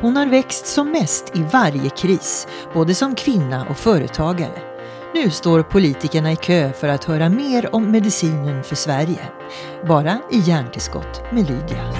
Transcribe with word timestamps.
Hon 0.00 0.16
har 0.16 0.26
växt 0.26 0.66
som 0.66 0.90
mest 0.90 1.36
i 1.36 1.42
varje 1.52 1.90
kris, 1.90 2.46
både 2.74 2.94
som 2.94 3.14
kvinna 3.14 3.66
och 3.70 3.76
företagare. 3.76 4.62
Nu 5.14 5.30
står 5.30 5.62
politikerna 5.62 6.32
i 6.32 6.36
kö 6.36 6.72
för 6.72 6.88
att 6.88 7.04
höra 7.04 7.28
mer 7.28 7.74
om 7.74 7.90
medicinen 7.90 8.64
för 8.64 8.76
Sverige. 8.76 9.20
Bara 9.88 10.20
i 10.30 10.38
Hjärntillskott 10.38 11.22
med 11.32 11.50
Lydia. 11.50 11.94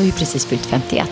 Jag 0.00 0.04
har 0.04 0.06
ju 0.06 0.12
precis 0.12 0.46
fyllt 0.46 0.66
51 0.66 1.10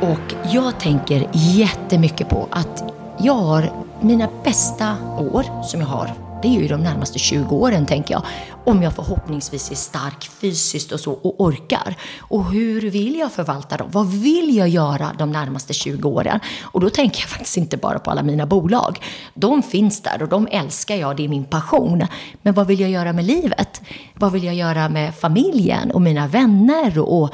och 0.00 0.34
jag 0.54 0.80
tänker 0.80 1.28
jättemycket 1.32 2.28
på 2.28 2.48
att 2.50 2.92
jag 3.18 3.34
har 3.34 3.72
mina 4.00 4.28
bästa 4.44 4.96
år 5.18 5.62
som 5.64 5.80
jag 5.80 5.88
har 5.88 6.28
det 6.42 6.48
är 6.48 6.60
ju 6.60 6.68
de 6.68 6.80
närmaste 6.80 7.18
20 7.18 7.56
åren 7.56 7.86
tänker 7.86 8.14
jag. 8.14 8.22
Om 8.64 8.82
jag 8.82 8.94
förhoppningsvis 8.94 9.70
är 9.70 9.74
stark 9.74 10.24
fysiskt 10.24 10.92
och 10.92 11.00
så 11.00 11.12
och 11.12 11.40
orkar. 11.40 11.94
Och 12.18 12.44
hur 12.44 12.90
vill 12.90 13.18
jag 13.18 13.32
förvalta 13.32 13.76
dem? 13.76 13.88
Vad 13.92 14.06
vill 14.06 14.56
jag 14.56 14.68
göra 14.68 15.12
de 15.18 15.32
närmaste 15.32 15.72
20 15.72 16.08
åren? 16.08 16.40
Och 16.62 16.80
då 16.80 16.90
tänker 16.90 17.20
jag 17.20 17.28
faktiskt 17.28 17.56
inte 17.56 17.76
bara 17.76 17.98
på 17.98 18.10
alla 18.10 18.22
mina 18.22 18.46
bolag. 18.46 19.02
De 19.34 19.62
finns 19.62 20.00
där 20.00 20.22
och 20.22 20.28
de 20.28 20.48
älskar 20.50 20.96
jag, 20.96 21.16
det 21.16 21.24
är 21.24 21.28
min 21.28 21.44
passion. 21.44 22.06
Men 22.42 22.54
vad 22.54 22.66
vill 22.66 22.80
jag 22.80 22.90
göra 22.90 23.12
med 23.12 23.24
livet? 23.24 23.80
Vad 24.14 24.32
vill 24.32 24.44
jag 24.44 24.54
göra 24.54 24.88
med 24.88 25.14
familjen 25.14 25.90
och 25.90 26.02
mina 26.02 26.26
vänner 26.26 26.98
och 26.98 27.30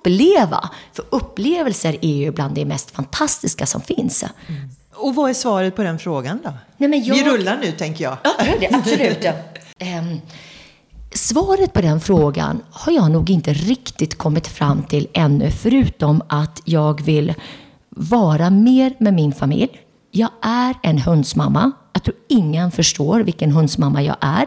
uppleva? 0.00 0.70
För 0.92 1.04
upplevelser 1.10 1.96
är 2.00 2.16
ju 2.16 2.30
bland 2.30 2.54
det 2.54 2.64
mest 2.64 2.90
fantastiska 2.90 3.66
som 3.66 3.80
finns. 3.80 4.22
Mm. 4.22 4.70
Och 4.94 5.14
vad 5.14 5.30
är 5.30 5.34
svaret 5.34 5.76
på 5.76 5.82
den 5.82 5.98
frågan 5.98 6.40
då? 6.44 6.52
Nej, 6.76 7.08
jag... 7.08 7.14
Vi 7.14 7.24
rullar 7.24 7.58
nu 7.62 7.72
tänker 7.72 8.04
jag. 8.04 8.16
Ja, 8.22 8.32
det, 8.60 8.74
absolut. 8.74 9.24
um, 9.80 10.20
svaret 11.12 11.72
på 11.72 11.80
den 11.80 12.00
frågan 12.00 12.62
har 12.70 12.92
jag 12.92 13.10
nog 13.10 13.30
inte 13.30 13.52
riktigt 13.52 14.18
kommit 14.18 14.46
fram 14.46 14.82
till 14.82 15.08
ännu, 15.12 15.50
förutom 15.50 16.22
att 16.28 16.62
jag 16.64 17.02
vill 17.02 17.34
vara 17.88 18.50
mer 18.50 18.94
med 18.98 19.14
min 19.14 19.32
familj. 19.32 19.80
Jag 20.10 20.30
är 20.42 20.74
en 20.82 20.98
hundsmamma. 20.98 21.72
Jag 21.92 22.02
tror 22.02 22.16
ingen 22.28 22.70
förstår 22.70 23.20
vilken 23.20 23.52
hundsmamma 23.52 24.02
jag 24.02 24.16
är. 24.20 24.46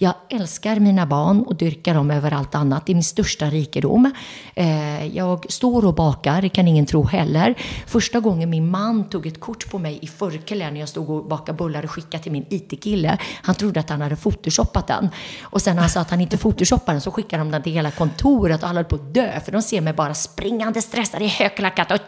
Jag 0.00 0.14
älskar 0.28 0.80
mina 0.80 1.06
barn 1.06 1.42
och 1.42 1.54
dyrkar 1.54 1.94
dem 1.94 2.10
över 2.10 2.32
allt 2.32 2.54
annat. 2.54 2.86
Det 2.86 2.92
är 2.92 2.94
min 2.94 3.04
största 3.04 3.46
rikedom. 3.46 4.12
Eh, 4.54 5.06
jag 5.16 5.52
står 5.52 5.84
och 5.84 5.94
bakar, 5.94 6.42
det 6.42 6.48
kan 6.48 6.68
ingen 6.68 6.86
tro 6.86 7.04
heller. 7.04 7.54
Första 7.86 8.20
gången 8.20 8.50
min 8.50 8.70
man 8.70 9.08
tog 9.08 9.26
ett 9.26 9.40
kort 9.40 9.70
på 9.70 9.78
mig 9.78 9.98
i 10.02 10.06
förkläde 10.06 10.70
när 10.70 10.80
jag 10.80 10.88
stod 10.88 11.10
och 11.10 11.24
bakade 11.24 11.58
bullar 11.58 11.84
och 11.84 11.90
skickade 11.90 12.22
till 12.22 12.32
min 12.32 12.46
IT-kille. 12.48 13.18
Han 13.42 13.54
trodde 13.54 13.80
att 13.80 13.90
han 13.90 14.00
hade 14.00 14.16
photoshoppat 14.16 14.86
den. 14.86 15.08
Och 15.42 15.62
sen 15.62 15.74
när 15.74 15.82
han 15.82 15.90
sa 15.90 16.00
att 16.00 16.10
han 16.10 16.20
inte 16.20 16.38
photoshoppade 16.38 16.94
den 16.94 17.00
så 17.00 17.10
skickade 17.10 17.40
de 17.40 17.50
den 17.50 17.62
till 17.62 17.72
hela 17.72 17.90
kontoret 17.90 18.62
och 18.62 18.68
alla 18.68 18.78
höll 18.78 18.84
på 18.84 18.94
att 18.94 19.14
dö. 19.14 19.40
För 19.44 19.52
de 19.52 19.62
ser 19.62 19.80
mig 19.80 19.92
bara 19.92 20.14
springande 20.14 20.82
stressad 20.82 21.22
i 21.22 21.26
högklackat 21.26 21.90
och, 21.90 22.00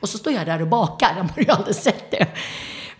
och 0.00 0.08
så 0.08 0.18
står 0.18 0.32
jag 0.32 0.46
där 0.46 0.62
och 0.62 0.68
bakar. 0.68 1.14
De 1.16 1.28
har 1.28 1.42
ju 1.42 1.48
aldrig 1.48 1.76
sett 1.76 2.10
det. 2.10 2.26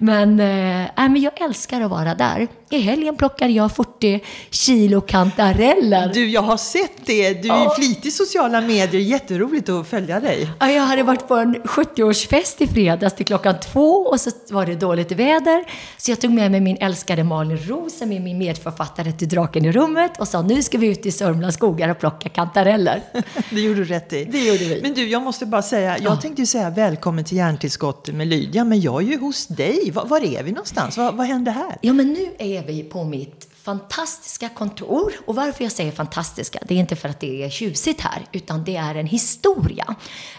Men, 0.02 0.40
äh, 0.40 0.90
men 0.96 1.16
jag 1.16 1.40
älskar 1.40 1.80
att 1.80 1.90
vara 1.90 2.14
där. 2.14 2.48
I 2.70 2.78
helgen 2.78 3.16
plockade 3.16 3.52
jag 3.52 3.76
40 3.76 4.20
kilo 4.50 5.00
kantareller. 5.00 6.10
Du, 6.14 6.28
jag 6.28 6.42
har 6.42 6.56
sett 6.56 7.06
det. 7.06 7.42
Du 7.42 7.48
är 7.48 7.64
ja. 7.64 7.74
flitig 7.78 8.08
i 8.08 8.10
sociala 8.10 8.60
medier. 8.60 9.00
Jätteroligt 9.00 9.68
att 9.68 9.88
följa 9.88 10.20
dig. 10.20 10.50
Ja, 10.60 10.70
jag 10.70 10.82
hade 10.82 11.02
varit 11.02 11.28
på 11.28 11.34
en 11.34 11.56
70-årsfest 11.56 12.62
i 12.62 12.66
fredags 12.66 13.14
till 13.14 13.26
klockan 13.26 13.54
två 13.60 13.96
och 13.96 14.20
så 14.20 14.30
var 14.50 14.66
det 14.66 14.74
dåligt 14.74 15.12
väder. 15.12 15.64
Så 15.96 16.10
jag 16.10 16.20
tog 16.20 16.30
med 16.30 16.50
mig 16.50 16.60
min 16.60 16.76
älskade 16.76 17.24
Malin 17.24 17.58
Roos, 17.58 17.98
som 17.98 18.12
är 18.12 18.20
min 18.20 18.38
medförfattare 18.38 19.12
till 19.12 19.28
Draken 19.28 19.64
i 19.64 19.72
rummet 19.72 20.20
och 20.20 20.28
sa 20.28 20.42
nu 20.42 20.62
ska 20.62 20.78
vi 20.78 20.86
ut 20.86 21.06
i 21.06 21.12
Sörmlands 21.12 21.56
skogar 21.56 21.88
och 21.88 21.98
plocka 21.98 22.28
kantareller. 22.28 23.02
det 23.50 23.60
gjorde 23.60 23.80
du 23.80 23.84
rätt 23.84 24.12
i. 24.12 24.24
Det 24.24 24.38
gjorde 24.38 24.64
vi. 24.64 24.82
Men 24.82 24.94
du, 24.94 25.08
jag 25.08 25.22
måste 25.22 25.46
bara 25.46 25.62
säga, 25.62 25.98
jag 25.98 26.12
ja. 26.12 26.16
tänkte 26.16 26.42
ju 26.42 26.46
säga 26.46 26.70
välkommen 26.70 27.24
till 27.24 27.36
Hjärntillskott 27.36 28.08
med 28.08 28.26
Lydia, 28.26 28.64
men 28.64 28.80
jag 28.80 29.02
är 29.02 29.06
ju 29.06 29.18
hos 29.18 29.46
dig. 29.46 29.91
Var, 29.92 30.06
var 30.06 30.20
är 30.24 30.42
vi 30.42 30.52
någonstans? 30.52 30.96
Vad, 30.96 31.14
vad 31.14 31.26
händer 31.26 31.52
här? 31.52 31.78
Ja, 31.80 31.92
men 31.92 32.12
nu 32.12 32.34
är 32.38 32.62
är 32.62 32.66
vi 32.66 32.82
på 32.82 33.04
mitt 33.04 33.48
fantastiska 33.64 34.48
kontor. 34.48 35.12
Och 35.26 35.34
varför 35.34 35.64
jag 35.64 35.72
säger 35.72 35.92
fantastiska, 35.92 36.58
det 36.62 36.74
är 36.74 36.78
inte 36.78 36.96
för 36.96 37.08
att 37.08 37.20
det 37.20 37.44
är 37.44 37.50
tjusigt 37.50 38.00
här, 38.00 38.26
utan 38.32 38.64
det 38.64 38.76
är 38.76 38.94
en 38.94 39.06
historia. 39.06 39.94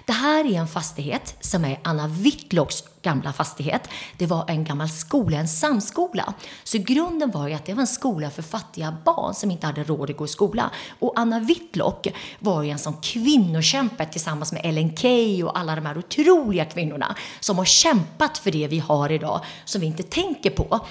Det 0.05 0.13
här 0.13 0.45
är 0.45 0.59
en 0.59 0.67
fastighet 0.67 1.35
som 1.39 1.65
är 1.65 1.79
Anna 1.83 2.07
Whitlocks 2.07 2.83
gamla 3.01 3.33
fastighet. 3.33 3.89
Det 4.17 4.25
var 4.25 4.45
en 4.47 4.63
gammal 4.63 4.89
skola, 4.89 5.37
en 5.37 5.47
samskola. 5.47 6.33
Så 6.63 6.77
grunden 6.77 7.31
var 7.31 7.47
ju 7.47 7.53
att 7.53 7.65
det 7.65 7.73
var 7.73 7.81
en 7.81 7.87
skola 7.87 8.29
för 8.29 8.41
fattiga 8.41 8.97
barn 9.05 9.33
som 9.33 9.51
inte 9.51 9.67
hade 9.67 9.83
råd 9.83 10.09
att 10.09 10.17
gå 10.17 10.25
i 10.25 10.27
skola. 10.27 10.71
Och 10.99 11.13
Anna 11.15 11.39
Whitlock 11.39 12.07
var 12.39 12.63
ju 12.63 12.69
en 12.69 12.79
sån 12.79 12.93
kvinnokämpe 13.01 14.05
tillsammans 14.05 14.51
med 14.51 14.61
Ellen 14.65 14.97
Key 14.97 15.43
och 15.43 15.59
alla 15.59 15.75
de 15.75 15.85
här 15.85 15.97
otroliga 15.97 16.65
kvinnorna 16.65 17.15
som 17.39 17.57
har 17.57 17.65
kämpat 17.65 18.37
för 18.37 18.51
det 18.51 18.67
vi 18.67 18.79
har 18.79 19.11
idag, 19.11 19.41
som 19.65 19.81
vi 19.81 19.87
inte 19.87 20.03
tänker 20.03 20.49
på. 20.49 20.85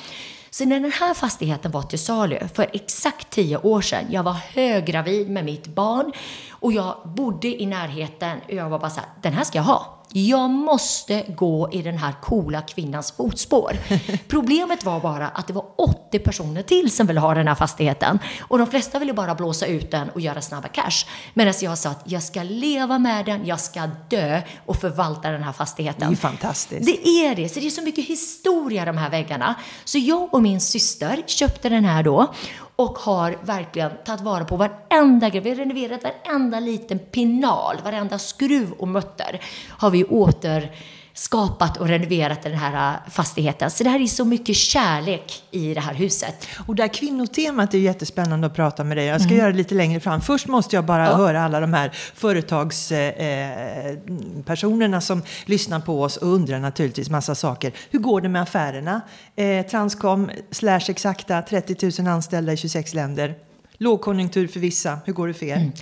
Så 0.54 0.64
när 0.64 0.80
den 0.80 0.92
här 0.92 1.14
fastigheten 1.14 1.70
var 1.70 1.82
till 1.82 1.98
salu 1.98 2.38
för 2.54 2.70
exakt 2.72 3.30
tio 3.30 3.56
år 3.56 3.80
sedan, 3.80 4.04
jag 4.10 4.22
var 4.22 4.32
höggravid 4.32 5.30
med 5.30 5.44
mitt 5.44 5.66
barn 5.66 6.12
och 6.50 6.72
jag 6.72 6.96
bodde 7.04 7.62
i 7.62 7.66
närheten 7.66 8.38
och 8.46 8.52
jag 8.52 8.70
var 8.70 8.78
bara 8.78 8.90
så 8.90 9.00
här, 9.00 9.08
den 9.22 9.32
här 9.32 9.44
ska 9.44 9.58
jag 9.58 9.64
ha. 9.64 10.01
Jag 10.12 10.50
måste 10.50 11.24
gå 11.28 11.68
i 11.72 11.82
den 11.82 11.98
här 11.98 12.12
coola 12.22 12.62
kvinnans 12.62 13.12
fotspår. 13.12 13.76
Problemet 14.28 14.84
var 14.84 15.00
bara 15.00 15.28
att 15.28 15.46
det 15.46 15.52
var 15.52 15.64
80 15.76 16.18
personer 16.18 16.62
till 16.62 16.90
som 16.90 17.06
ville 17.06 17.20
ha 17.20 17.34
den 17.34 17.48
här 17.48 17.54
fastigheten. 17.54 18.18
Och 18.40 18.58
de 18.58 18.66
flesta 18.66 18.98
ville 18.98 19.12
bara 19.12 19.34
blåsa 19.34 19.66
ut 19.66 19.90
den 19.90 20.10
och 20.10 20.20
göra 20.20 20.40
snabba 20.40 20.68
cash. 20.68 21.06
Medan 21.34 21.54
jag 21.60 21.78
sa 21.78 21.90
att 21.90 22.02
jag 22.04 22.22
ska 22.22 22.42
leva 22.42 22.98
med 22.98 23.26
den, 23.26 23.46
jag 23.46 23.60
ska 23.60 23.88
dö 24.08 24.42
och 24.66 24.76
förvalta 24.76 25.30
den 25.30 25.42
här 25.42 25.52
fastigheten. 25.52 26.08
Det 26.08 26.14
är 26.14 26.16
fantastiskt. 26.16 26.86
Det 26.86 27.08
är 27.08 27.34
det. 27.34 27.48
Så 27.48 27.60
det 27.60 27.66
är 27.66 27.70
så 27.70 27.82
mycket 27.82 28.04
historia 28.04 28.84
de 28.84 28.96
här 28.98 29.10
väggarna. 29.10 29.54
Så 29.84 29.98
jag 29.98 30.34
och 30.34 30.42
min 30.42 30.60
syster 30.60 31.22
köpte 31.26 31.68
den 31.68 31.84
här 31.84 32.02
då 32.02 32.34
och 32.82 32.98
har 32.98 33.38
verkligen 33.42 33.90
tagit 34.04 34.20
vara 34.20 34.44
på 34.44 34.56
varenda 34.56 35.28
grej. 35.28 35.40
Vi 35.40 35.50
har 35.50 35.56
renoverat 35.56 36.04
varenda 36.04 36.60
liten 36.60 36.98
pinal, 36.98 37.76
varenda 37.84 38.18
skruv 38.18 38.72
och 38.72 38.88
mutter 38.88 39.40
har 39.68 39.90
vi 39.90 40.04
åter 40.04 40.70
skapat 41.14 41.76
och 41.76 41.88
renoverat 41.88 42.42
den 42.42 42.54
här 42.54 42.94
äh, 42.94 43.00
fastigheten. 43.10 43.70
Så 43.70 43.84
det 43.84 43.90
här 43.90 44.00
är 44.00 44.06
så 44.06 44.24
mycket 44.24 44.56
kärlek 44.56 45.42
i 45.50 45.74
det 45.74 45.80
här 45.80 45.94
huset. 45.94 46.48
Och 46.66 46.74
det 46.74 46.82
här 46.82 46.94
kvinnotemat 46.94 47.74
är 47.74 47.78
jättespännande 47.78 48.46
att 48.46 48.54
prata 48.54 48.84
med 48.84 48.96
dig. 48.96 49.06
Jag 49.06 49.20
ska 49.20 49.30
mm. 49.30 49.38
göra 49.38 49.50
det 49.50 49.56
lite 49.56 49.74
längre 49.74 50.00
fram. 50.00 50.20
Först 50.20 50.48
måste 50.48 50.76
jag 50.76 50.84
bara 50.84 51.06
ja. 51.06 51.16
höra 51.16 51.42
alla 51.42 51.60
de 51.60 51.72
här 51.72 51.90
företagspersonerna 52.14 54.96
eh, 54.96 55.00
som 55.00 55.22
lyssnar 55.44 55.80
på 55.80 56.02
oss 56.02 56.16
och 56.16 56.28
undrar 56.28 56.58
naturligtvis 56.58 57.10
massa 57.10 57.34
saker. 57.34 57.72
Hur 57.90 57.98
går 57.98 58.20
det 58.20 58.28
med 58.28 58.42
affärerna? 58.42 59.00
Eh, 59.36 59.66
Transcom 59.66 60.30
slash 60.50 60.82
Exakta, 60.88 61.42
30 61.42 62.02
000 62.02 62.12
anställda 62.12 62.52
i 62.52 62.56
26 62.56 62.94
länder. 62.94 63.34
Lågkonjunktur 63.78 64.48
för 64.48 64.60
vissa. 64.60 64.98
Hur 65.04 65.12
går 65.12 65.28
det 65.28 65.34
för 65.34 65.46
er? 65.46 65.56
Mm 65.56 65.72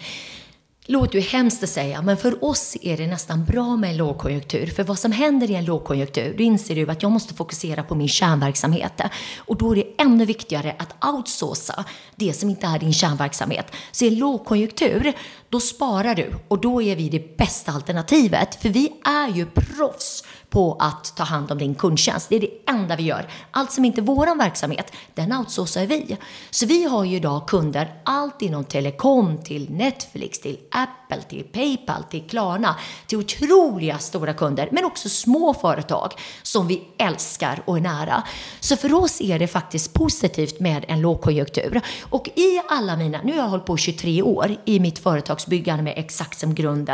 låter 0.87 1.19
ju 1.19 1.21
hemskt 1.21 1.63
att 1.63 1.69
säga, 1.69 2.03
men 2.03 2.17
för 2.17 2.45
oss 2.45 2.77
är 2.83 2.97
det 2.97 3.07
nästan 3.07 3.45
bra 3.45 3.77
med 3.77 3.91
en 3.91 3.97
lågkonjunktur. 3.97 4.67
För 4.67 4.85
vad 4.85 4.99
som 4.99 5.13
händer 5.13 5.51
i 5.51 5.55
en 5.55 5.65
lågkonjunktur, 5.65 6.35
då 6.37 6.43
inser 6.43 6.75
du 6.75 6.91
att 6.91 7.03
jag 7.03 7.13
måste 7.13 7.35
fokusera 7.35 7.83
på 7.83 7.95
min 7.95 8.09
kärnverksamhet. 8.09 9.01
Och 9.39 9.57
då 9.57 9.73
är 9.73 9.77
det 9.77 10.03
ännu 10.03 10.25
viktigare 10.25 10.77
att 10.79 11.15
outsourca 11.15 11.85
det 12.17 12.33
som 12.33 12.51
inte 12.51 12.67
är 12.67 12.79
din 12.79 12.93
kärnverksamhet. 12.93 13.67
Så 13.93 14.05
i 14.05 14.09
en 14.09 14.19
lågkonjunktur, 14.19 15.13
då 15.49 15.61
sparar 15.61 16.15
du 16.15 16.35
och 16.49 16.61
då 16.61 16.83
är 16.83 16.97
vi 16.97 17.09
det 17.09 17.37
bästa 17.37 17.73
alternativet. 17.73 18.55
För 18.63 18.69
vi 18.69 18.93
är 19.05 19.29
ju 19.29 19.47
proffs 19.47 20.25
på 20.51 20.77
att 20.81 21.17
ta 21.17 21.25
hand 21.25 21.53
om 21.53 21.59
din 21.59 21.75
kundtjänst. 21.75 22.29
Det 22.29 22.37
är 22.37 22.41
det 22.41 22.51
enda 22.67 22.97
vi 22.97 23.03
gör. 23.03 23.29
Allt 23.51 23.73
som 23.73 23.85
inte 23.85 24.01
är 24.01 24.03
vår 24.03 24.39
verksamhet, 24.39 24.93
den 25.15 25.33
outsourcar 25.33 25.87
vi. 25.87 26.17
Så 26.51 26.67
vi 26.67 26.85
har 26.85 27.05
ju 27.05 27.17
idag 27.17 27.49
kunder, 27.49 27.95
allt 28.05 28.43
inom 28.43 28.65
telekom, 28.65 29.39
till 29.39 29.71
Netflix, 29.71 30.41
till 30.41 30.59
Apple, 30.71 31.23
till 31.23 31.45
Paypal, 31.45 32.05
till 32.05 32.23
Klarna, 32.29 32.77
till 33.07 33.19
otroliga 33.19 33.99
stora 33.99 34.35
kunder, 34.35 34.69
men 34.73 34.85
också 34.85 35.09
små 35.09 35.55
företag 35.55 36.13
som 36.43 36.67
vi 36.67 36.83
älskar 36.99 37.63
och 37.65 37.77
är 37.77 37.81
nära. 37.81 38.23
Så 38.61 38.77
för 38.77 38.95
oss 38.95 39.21
är 39.21 39.39
det 39.39 39.47
faktiskt 39.47 39.93
positivt 39.93 40.61
med 40.61 40.85
en 40.89 41.01
lågkonjunktur. 41.01 41.81
Och 42.03 42.29
i 42.29 42.61
alla 42.69 42.97
mina, 42.97 43.21
nu 43.25 43.33
har 43.33 43.39
jag 43.39 43.49
hållit 43.49 43.67
på 43.67 43.77
23 43.77 44.23
år 44.23 44.57
i 44.65 44.81
mitt 44.81 44.99
företagsbyggande 44.99 45.83
med 45.83 45.95
Exakt 45.97 46.39
som 46.39 46.55
grund 46.55 46.91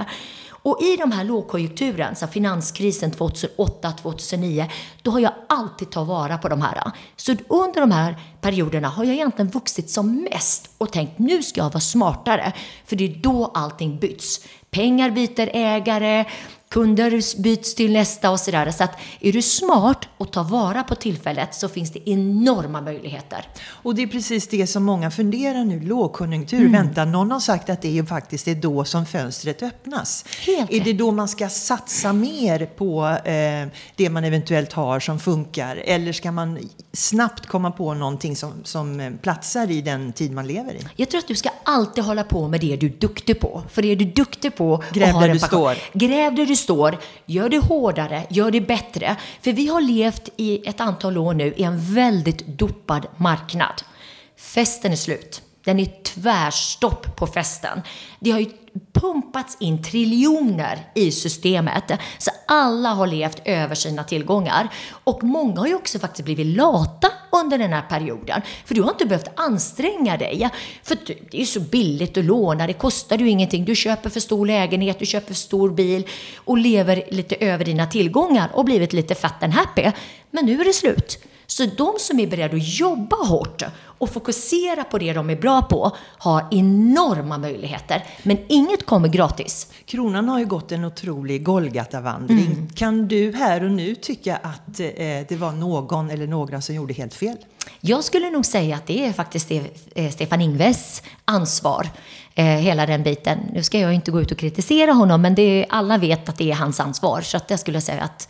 och 0.67 0.83
i 0.83 0.97
de 0.97 1.13
här 1.13 1.25
lågkonjunkturen, 1.25 2.17
så 2.17 2.27
finanskrisen 2.27 3.13
2008-2009, 3.13 4.71
då 5.03 5.11
har 5.11 5.21
jag 5.21 5.33
alltid 5.49 5.91
tagit 5.91 6.09
vara 6.09 6.39
på 6.39 6.49
de 6.49 6.63
här. 6.63 6.91
Så 7.17 7.37
under 7.49 7.81
de 7.81 7.91
här 7.91 8.19
perioderna 8.41 8.89
har 8.89 9.05
jag 9.05 9.15
egentligen 9.15 9.51
vuxit 9.51 9.91
som 9.91 10.23
mest 10.23 10.71
och 10.79 10.93
tänkt 10.93 11.19
nu 11.19 11.43
ska 11.43 11.61
jag 11.61 11.71
vara 11.71 11.81
smartare, 11.81 12.53
för 12.87 12.97
det 12.97 13.05
är 13.05 13.23
då 13.23 13.51
allting 13.55 13.99
byts. 13.99 14.41
Pengar 14.71 15.11
byter 15.11 15.51
ägare, 15.53 16.25
kunder 16.76 17.43
byts 17.43 17.75
till 17.75 17.93
nästa 17.93 18.31
och 18.31 18.40
sådär. 18.40 18.70
Så 18.70 18.84
att 18.84 18.99
är 19.20 19.32
du 19.32 19.43
smart 19.43 20.08
och 20.17 20.32
tar 20.32 20.44
vara 20.44 20.82
på 20.82 20.94
tillfället 20.94 21.55
så 21.55 21.69
finns 21.69 21.93
det 21.93 22.11
enorma 22.11 22.81
möjligheter. 22.81 23.49
Och 23.69 23.94
det 23.94 24.02
är 24.02 24.06
precis 24.06 24.49
det 24.49 24.67
som 24.67 24.84
många 24.84 25.11
funderar 25.11 25.64
nu. 25.64 25.81
Lågkonjunktur, 25.81 26.61
mm. 26.61 26.73
vänta, 26.73 27.05
någon 27.05 27.31
har 27.31 27.40
sagt 27.40 27.70
att 27.70 27.82
det 27.82 27.88
är 27.88 27.93
ju 27.93 28.06
faktiskt 28.06 28.49
är 28.49 28.55
då 28.55 28.84
som 28.84 29.06
fönstret 29.06 29.62
öppnas. 29.62 30.25
Helt 30.46 30.73
är 30.73 30.81
det 30.81 30.93
då 30.93 31.12
man 31.12 31.28
ska 31.28 31.49
satsa 31.49 32.12
mer 32.12 32.67
på 32.67 33.06
eh, 33.25 33.69
det 33.96 34.11
man 34.11 34.25
eventuellt 34.25 34.72
har 34.72 35.00
som 35.00 35.19
funkar? 35.19 35.76
Eller 35.76 36.12
ska 36.12 36.32
man 36.32 36.58
snabbt 36.93 37.46
komma 37.46 37.70
på 37.70 37.94
någonting 37.94 38.37
som, 38.37 38.52
som 38.64 39.00
eh, 39.00 39.12
platsar 39.22 39.70
i 39.70 39.81
den 39.81 40.12
tid 40.12 40.32
man 40.32 40.46
lever 40.46 40.75
i? 40.75 40.81
Jag 40.96 41.11
tror 41.11 41.19
att 41.19 41.29
du 41.29 41.34
ska 41.34 41.50
alltid 41.64 42.05
hålla 42.05 42.25
på 42.25 42.49
med 42.49 42.61
det 42.61 42.76
du 42.76 42.87
är 42.87 42.90
duktig 42.90 43.40
på. 43.40 43.62
För 43.70 43.82
det 43.82 43.88
är 43.88 43.96
du 43.96 44.05
duktig 44.05 44.56
på 44.56 44.82
Gräv 44.93 45.20
där 45.20 45.29
du 45.29 45.38
står. 45.38 45.76
Gräv 45.93 46.34
där 46.34 46.46
du 46.46 46.56
står, 46.67 46.99
gör 47.27 47.49
det 47.49 47.59
hårdare, 47.59 48.27
gör 48.31 48.51
det 48.51 48.61
bättre. 48.61 49.17
För 49.41 49.53
vi 49.53 49.69
har 49.69 49.81
levt 49.81 50.29
i 50.37 50.69
ett 50.69 50.81
antal 50.81 51.19
år 51.19 51.35
nu 51.35 51.55
i 51.57 51.63
en 51.63 51.95
väldigt 51.95 52.47
dopad 52.47 53.07
marknad. 53.17 53.83
Festen 54.37 54.93
är 54.93 54.97
slut. 54.97 55.43
Den 55.65 55.81
är 55.81 56.03
tvärstopp 56.03 57.17
på 57.17 57.27
festen. 57.27 57.83
Det 58.21 58.31
har 58.31 58.41
ju 58.41 58.51
pumpats 58.93 59.56
in 59.61 59.82
triljoner 59.82 60.78
i 60.94 61.12
systemet. 61.12 61.93
Så 62.19 62.31
alla 62.46 62.88
har 62.88 63.06
levt 63.06 63.43
över 63.44 63.75
sina 63.75 64.05
tillgångar. 64.05 64.69
Och 65.05 65.25
många 65.25 65.61
har 65.61 65.67
ju 65.67 65.75
också 65.75 65.99
faktiskt 65.99 66.25
blivit 66.25 66.56
lata 66.56 67.08
under 67.43 67.58
den 67.58 67.73
här 67.73 67.82
perioden. 67.82 68.43
För 68.64 68.75
du 68.75 68.82
har 68.82 68.90
inte 68.90 69.06
behövt 69.06 69.28
anstränga 69.37 70.17
dig. 70.17 70.49
För 70.82 70.99
det 71.31 71.40
är 71.43 71.44
så 71.44 71.61
billigt 71.61 72.17
att 72.17 72.25
låna, 72.25 72.67
det 72.67 72.73
kostar 72.73 73.19
ju 73.19 73.31
ingenting. 73.31 73.64
Du 73.64 73.75
köper 73.75 74.11
för 74.11 74.20
stor 74.20 74.46
lägenhet, 74.46 74.99
du 74.99 75.06
köper 75.06 75.26
för 75.26 75.34
stor 75.34 75.70
bil 75.70 76.06
och 76.37 76.58
lever 76.58 77.05
lite 77.11 77.34
över 77.34 77.64
dina 77.64 77.87
tillgångar 77.87 78.50
och 78.52 78.64
blivit 78.64 78.93
lite 78.93 79.14
fat 79.14 79.43
and 79.43 79.52
happy. 79.52 79.90
Men 80.31 80.46
nu 80.46 80.61
är 80.61 80.64
det 80.64 80.72
slut. 80.72 81.19
Så 81.56 81.67
de 81.76 81.94
som 81.99 82.20
är 82.20 82.26
beredda 82.26 82.56
att 82.56 82.79
jobba 82.79 83.17
hårt 83.17 83.62
och 83.99 84.11
fokusera 84.11 84.85
på 84.85 84.99
det 84.99 85.12
de 85.12 85.31
är 85.31 85.37
bra 85.37 85.62
på 85.62 85.97
har 86.19 86.49
enorma 86.50 87.38
möjligheter. 87.38 88.05
Men 88.23 88.38
inget 88.49 88.87
kommer 88.87 89.08
gratis. 89.08 89.73
Kronan 89.85 90.29
har 90.29 90.38
ju 90.38 90.47
gått 90.47 90.73
en 90.73 90.85
otrolig 90.85 91.44
Golgatavandring. 91.44 92.47
Mm. 92.47 92.69
Kan 92.69 93.08
du 93.08 93.32
här 93.32 93.64
och 93.64 93.70
nu 93.70 93.94
tycka 93.94 94.37
att 94.37 94.81
eh, 94.81 94.87
det 95.29 95.38
var 95.38 95.53
någon 95.53 96.11
eller 96.11 96.26
några 96.26 96.61
som 96.61 96.75
gjorde 96.75 96.94
helt 96.94 97.14
fel? 97.14 97.37
Jag 97.81 98.05
skulle 98.05 98.31
nog 98.31 98.47
säga 98.47 98.76
att 98.76 98.87
det 98.87 99.06
är 99.06 99.12
faktiskt 99.12 99.50
eh, 99.94 100.11
Stefan 100.11 100.41
Ingves 100.41 101.03
ansvar 101.25 101.88
eh, 102.35 102.44
hela 102.44 102.87
den 102.87 103.03
biten. 103.03 103.38
Nu 103.53 103.62
ska 103.62 103.79
jag 103.79 103.94
inte 103.94 104.11
gå 104.11 104.20
ut 104.20 104.32
och 104.32 104.38
kritisera 104.38 104.93
honom, 104.93 105.23
men 105.23 105.35
det 105.35 105.67
alla 105.69 105.99
vet 105.99 106.29
att 106.29 106.38
det 106.38 106.50
är 106.50 106.55
hans 106.55 106.81
ansvar. 106.81 107.20
Så 107.20 107.37
att 107.37 107.50
jag 107.50 107.61
skulle 107.61 107.81
säga 107.81 108.03
att 108.03 108.29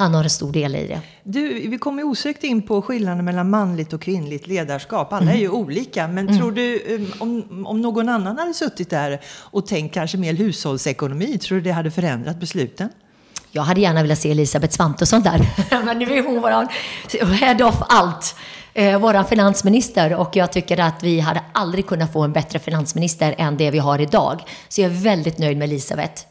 han 0.00 0.14
har 0.14 0.24
en 0.24 0.30
stor 0.30 0.52
del 0.52 0.76
i 0.76 0.86
det. 0.86 1.00
Du, 1.22 1.68
vi 1.68 1.78
kommer 1.78 2.02
osökt 2.02 2.44
in 2.44 2.62
på 2.62 2.82
skillnaden 2.82 3.24
mellan 3.24 3.50
manligt 3.50 3.92
och 3.92 4.02
kvinnligt 4.02 4.46
ledarskap. 4.46 5.12
Alla 5.12 5.22
mm. 5.22 5.34
är 5.34 5.40
ju 5.40 5.48
olika, 5.48 6.08
men 6.08 6.28
mm. 6.28 6.38
tror 6.38 6.52
du 6.52 6.94
um, 6.94 7.12
om, 7.18 7.66
om 7.66 7.80
någon 7.80 8.08
annan 8.08 8.38
hade 8.38 8.54
suttit 8.54 8.90
där 8.90 9.20
och 9.26 9.66
tänkt 9.66 9.94
kanske 9.94 10.18
mer 10.18 10.34
hushållsekonomi, 10.34 11.38
tror 11.38 11.58
du 11.58 11.64
det 11.64 11.70
hade 11.70 11.90
förändrat 11.90 12.40
besluten? 12.40 12.88
Jag 13.50 13.62
hade 13.62 13.80
gärna 13.80 14.02
velat 14.02 14.18
se 14.18 14.30
Elisabeth 14.30 14.76
Svantesson 14.76 15.22
där, 15.22 15.40
men 15.84 15.98
nu 15.98 16.18
är 16.18 16.22
hon 16.22 16.40
våran 16.40 16.68
head 17.40 17.64
of 17.64 17.76
allt. 17.88 18.36
Eh, 18.74 18.98
våran 18.98 19.24
finansminister 19.24 20.14
och 20.14 20.36
jag 20.36 20.52
tycker 20.52 20.80
att 20.80 21.02
vi 21.02 21.20
hade 21.20 21.42
aldrig 21.52 21.86
kunnat 21.86 22.12
få 22.12 22.22
en 22.22 22.32
bättre 22.32 22.58
finansminister 22.58 23.34
än 23.38 23.56
det 23.56 23.70
vi 23.70 23.78
har 23.78 24.00
idag. 24.00 24.42
Så 24.68 24.80
jag 24.80 24.90
är 24.90 24.94
väldigt 24.94 25.38
nöjd 25.38 25.56
med 25.56 25.68
Elisabeth. 25.68 26.22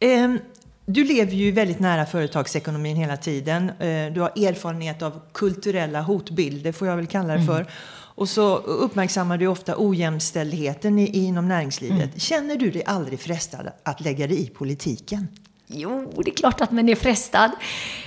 Um. 0.00 0.38
Du 0.86 1.04
lever 1.04 1.32
ju 1.32 1.50
väldigt 1.50 1.78
nära 1.78 2.06
företagsekonomin 2.06 2.96
hela 2.96 3.16
tiden. 3.16 3.70
Eh, 3.70 4.12
du 4.12 4.20
har 4.20 4.46
erfarenhet 4.48 5.02
av 5.02 5.20
kulturella 5.32 6.02
hotbilder, 6.02 6.72
får 6.72 6.88
jag 6.88 6.96
väl 6.96 7.06
kalla 7.06 7.36
det 7.36 7.46
för. 7.46 7.60
Mm. 7.60 7.72
Och 8.16 8.28
så 8.28 8.56
uppmärksammar 8.56 9.38
du 9.38 9.46
ofta 9.46 9.74
ojämställdheten 9.78 10.98
inom 10.98 11.48
näringslivet. 11.48 11.98
Mm. 11.98 12.18
Känner 12.18 12.56
du 12.56 12.70
dig 12.70 12.84
aldrig 12.86 13.20
frestad 13.20 13.70
att 13.82 14.00
lägga 14.00 14.26
dig 14.26 14.42
i 14.42 14.46
politiken? 14.46 15.28
Jo, 15.66 16.12
det 16.24 16.30
är 16.30 16.34
klart 16.34 16.60
att 16.60 16.70
man 16.70 16.88
är 16.88 16.94
frestad. 16.94 17.50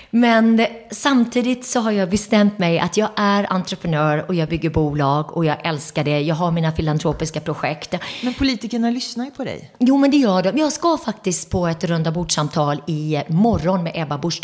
Men 0.10 0.66
samtidigt 0.92 1.66
så 1.66 1.80
har 1.80 1.92
jag 1.92 2.10
bestämt 2.10 2.60
mig 2.60 2.80
att 2.80 2.98
jag 2.98 3.10
är 3.16 3.54
entreprenör 3.54 4.26
och 4.28 4.36
jag 4.36 4.50
bygger 4.50 4.70
bolag 4.70 5.38
och 5.38 5.46
jag 5.46 5.66
älskar 5.66 6.04
det. 6.04 6.20
Jag 6.20 6.36
har 6.36 6.52
mina 6.52 6.72
filantropiska 6.72 7.40
projekt. 7.40 7.96
Men 8.24 8.34
politikerna 8.34 8.90
lyssnar 8.90 9.26
ju 9.26 9.32
på 9.32 9.44
dig. 9.44 9.72
Jo, 9.78 9.98
men 9.98 10.12
det 10.12 10.18
gör 10.18 10.44
de. 10.44 10.58
Jag 10.58 10.74
ska 10.74 10.98
faktiskt 10.98 11.50
på 11.50 11.68
ett 11.68 11.84
runda 11.84 12.12
bordsamtal 12.12 12.82
i 12.88 13.24
morgon 13.28 13.84
med 13.84 13.92
Ebba 13.96 14.18
Busch 14.18 14.42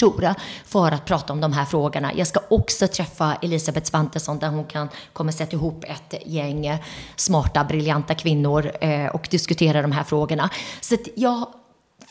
för 0.65 0.91
att 0.91 1.05
prata 1.05 1.33
om 1.33 1.41
de 1.41 1.53
här 1.53 1.65
frågorna. 1.65 2.11
Jag 2.15 2.27
ska 2.27 2.39
också 2.49 2.87
träffa 2.87 3.35
Elisabeth 3.41 3.89
Svantesson 3.89 4.39
där 4.39 4.47
hon 4.47 4.65
kan 4.65 4.89
kommer 5.13 5.31
sätta 5.31 5.55
ihop 5.55 5.83
ett 5.83 6.21
gäng 6.25 6.77
smarta, 7.15 7.63
briljanta 7.63 8.15
kvinnor 8.15 8.71
eh, 8.81 9.05
och 9.05 9.27
diskutera 9.31 9.81
de 9.81 9.91
här 9.91 10.03
frågorna. 10.03 10.49
Så 10.81 10.95
jag 11.15 11.47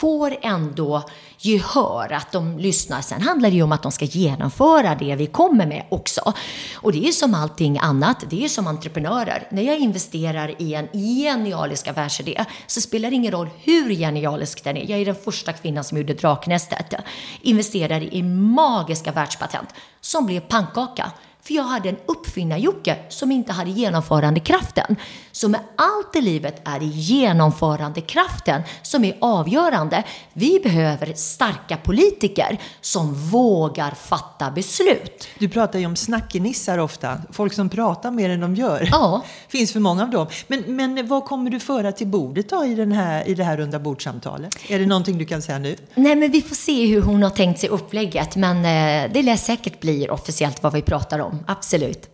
får 0.03 0.37
ändå 0.43 1.03
gehör, 1.39 2.13
att 2.13 2.33
de 2.33 2.59
lyssnar. 2.59 3.01
Sen 3.01 3.23
handlar 3.23 3.51
det 3.51 3.57
ju 3.57 3.63
om 3.63 3.73
att 3.73 3.83
de 3.83 3.93
ska 3.93 4.05
genomföra 4.05 4.95
det 4.95 5.17
vi 5.17 5.27
kommer 5.27 5.67
med 5.67 5.87
också. 5.89 6.33
Och 6.75 6.93
det 6.93 7.09
är 7.09 7.13
som 7.13 7.35
allting 7.35 7.79
annat, 7.79 8.25
det 8.31 8.45
är 8.45 8.49
som 8.49 8.67
entreprenörer. 8.67 9.49
När 9.51 9.63
jag 9.63 9.79
investerar 9.79 10.63
i 10.63 10.75
en 10.75 10.89
genialisk 10.93 11.89
affärsidé 11.89 12.45
så 12.67 12.81
spelar 12.81 13.11
det 13.11 13.17
ingen 13.17 13.33
roll 13.33 13.51
hur 13.59 13.91
genialisk 13.91 14.65
den 14.65 14.77
är. 14.77 14.91
Jag 14.91 15.01
är 15.01 15.05
den 15.05 15.15
första 15.15 15.53
kvinnan 15.53 15.85
som 15.85 15.99
gjorde 15.99 16.15
Draknästet. 16.15 16.95
Investerade 17.43 18.17
i 18.17 18.23
magiska 18.23 19.13
världspatent 19.13 19.69
som 20.01 20.27
blev 20.27 20.41
pannkaka. 20.41 21.13
För 21.45 21.55
jag 21.55 21.63
hade 21.63 21.89
en 21.89 21.97
uppfinnar-Jocke 22.07 22.97
som 23.09 23.33
inte 23.33 23.53
hade 23.53 23.71
genomförandekraften. 23.71 24.97
Så 25.33 25.49
med 25.49 25.61
allt 25.77 26.17
i 26.17 26.21
livet 26.21 26.69
är 26.69 26.81
det 26.81 26.87
genomförandekraften 26.87 28.63
som 28.83 29.05
är 29.05 29.17
avgörande. 29.21 30.05
Vi 30.33 30.61
behöver 30.63 31.15
starka 31.15 31.77
politiker 31.77 32.59
som 32.81 33.15
vågar 33.15 33.91
fatta 33.91 34.51
beslut. 34.51 35.29
Du 35.39 35.49
pratar 35.49 35.79
ju 35.79 35.87
om 35.87 35.97
snackenissar 35.97 36.79
ofta. 36.79 37.19
Folk 37.31 37.53
som 37.53 37.69
pratar 37.69 38.11
mer 38.11 38.31
än 38.31 38.41
de 38.41 38.55
gör. 38.55 38.89
Ja. 38.91 39.23
finns 39.49 39.73
för 39.73 39.81
många 39.81 40.03
av 40.03 40.11
dem. 40.11 40.27
Men, 40.47 40.77
men 40.77 41.07
vad 41.07 41.25
kommer 41.25 41.51
du 41.51 41.61
föra 41.61 41.93
till 41.93 42.07
bordet 42.07 42.49
då 42.49 42.65
i, 42.65 42.75
den 42.75 42.93
här, 42.93 43.29
i 43.29 43.35
det 43.35 43.45
här 43.45 43.57
runda 43.57 43.79
bordsamtalet? 43.79 44.57
Är 44.69 44.79
det 44.79 44.87
någonting 44.87 45.19
du 45.19 45.25
kan 45.25 45.43
säga 45.43 45.59
nu? 45.59 45.77
Nej, 45.95 46.17
men 46.17 46.31
vi 46.31 46.43
får 46.43 46.55
se 46.55 46.87
hur 46.87 47.03
hon 47.03 47.23
har 47.23 47.31
tänkt 47.31 47.61
sig 47.61 47.69
upplägget. 47.69 48.37
Men 48.37 48.57
eh, 48.57 49.13
det 49.13 49.23
lär 49.23 49.37
säkert 49.37 49.81
bli 49.81 50.09
officiellt 50.09 50.63
vad 50.63 50.73
vi 50.73 50.83
pratar 50.83 51.19
om. 51.19 51.32
Absolut. 51.47 52.11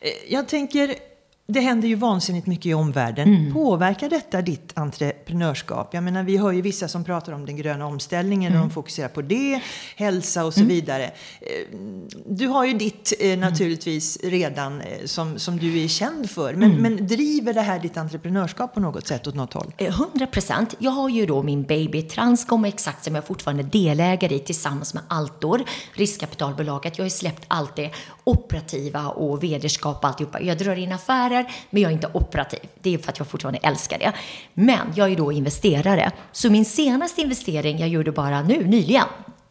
Eh, 0.00 0.12
jag 0.28 0.48
tänker, 0.48 0.94
det 1.52 1.60
händer 1.60 1.88
ju 1.88 1.94
vansinnigt 1.94 2.46
mycket 2.46 2.66
i 2.66 2.74
omvärlden. 2.74 3.34
Mm. 3.34 3.52
Påverkar 3.52 4.10
detta 4.10 4.42
ditt 4.42 4.78
entreprenörskap? 4.78 5.94
Jag 5.94 6.04
menar, 6.04 6.22
vi 6.22 6.36
hör 6.36 6.52
ju 6.52 6.62
vissa 6.62 6.88
som 6.88 7.04
pratar 7.04 7.32
om 7.32 7.46
den 7.46 7.56
gröna 7.56 7.86
omställningen 7.86 8.52
mm. 8.52 8.62
och 8.62 8.68
de 8.68 8.74
fokuserar 8.74 9.08
på 9.08 9.22
det, 9.22 9.60
hälsa 9.96 10.44
och 10.44 10.54
så 10.54 10.60
mm. 10.60 10.68
vidare. 10.68 11.04
Eh, 11.04 11.78
du 12.26 12.46
har 12.46 12.64
ju 12.64 12.72
ditt 12.72 13.12
eh, 13.20 13.26
mm. 13.26 13.40
naturligtvis 13.40 14.18
redan 14.22 14.80
eh, 14.80 15.04
som, 15.04 15.38
som 15.38 15.56
du 15.58 15.84
är 15.84 15.88
känd 15.88 16.30
för. 16.30 16.54
Men, 16.54 16.70
mm. 16.70 16.82
men 16.82 17.06
driver 17.06 17.54
det 17.54 17.60
här 17.60 17.78
ditt 17.78 17.96
entreprenörskap 17.96 18.74
på 18.74 18.80
något 18.80 19.06
sätt 19.06 19.26
åt 19.26 19.34
något 19.34 19.52
håll? 19.52 19.72
100 19.78 20.26
procent. 20.26 20.74
Jag 20.78 20.90
har 20.90 21.08
ju 21.08 21.26
då 21.26 21.42
min 21.42 21.62
baby 21.62 22.02
Transcom 22.02 22.64
exakt 22.64 23.04
som 23.04 23.14
jag 23.14 23.26
fortfarande 23.26 23.62
är 23.62 23.68
delägare 23.68 24.34
i 24.34 24.38
tillsammans 24.38 24.94
med 24.94 25.02
Altor, 25.08 25.62
riskkapitalbolaget. 25.92 26.98
Jag 26.98 27.02
har 27.02 27.06
ju 27.06 27.16
släppt 27.16 27.44
allt 27.48 27.76
det 27.76 27.90
operativa 28.24 29.08
och 29.08 29.42
vederskap 29.42 29.98
och 29.98 30.08
alltihopa. 30.08 30.40
Jag 30.40 30.58
drar 30.58 30.76
in 30.76 30.92
affärer 30.92 31.37
affärer, 31.38 31.54
men 31.70 31.82
jag 31.82 31.90
är 31.90 31.94
inte 31.94 32.10
operativ. 32.12 32.60
Det 32.82 32.94
är 32.94 32.98
för 32.98 33.10
att 33.10 33.18
jag 33.18 33.28
fortfarande 33.28 33.58
älskar 33.62 33.98
det. 33.98 34.12
Men 34.54 34.92
jag 34.94 35.12
är 35.12 35.16
då 35.16 35.32
investerare. 35.32 36.12
Så 36.32 36.50
min 36.50 36.64
senaste 36.64 37.20
investering 37.20 37.78
jag 37.78 37.88
gjorde 37.88 38.12
bara 38.12 38.42
nu, 38.42 38.64
nyligen, 38.66 39.06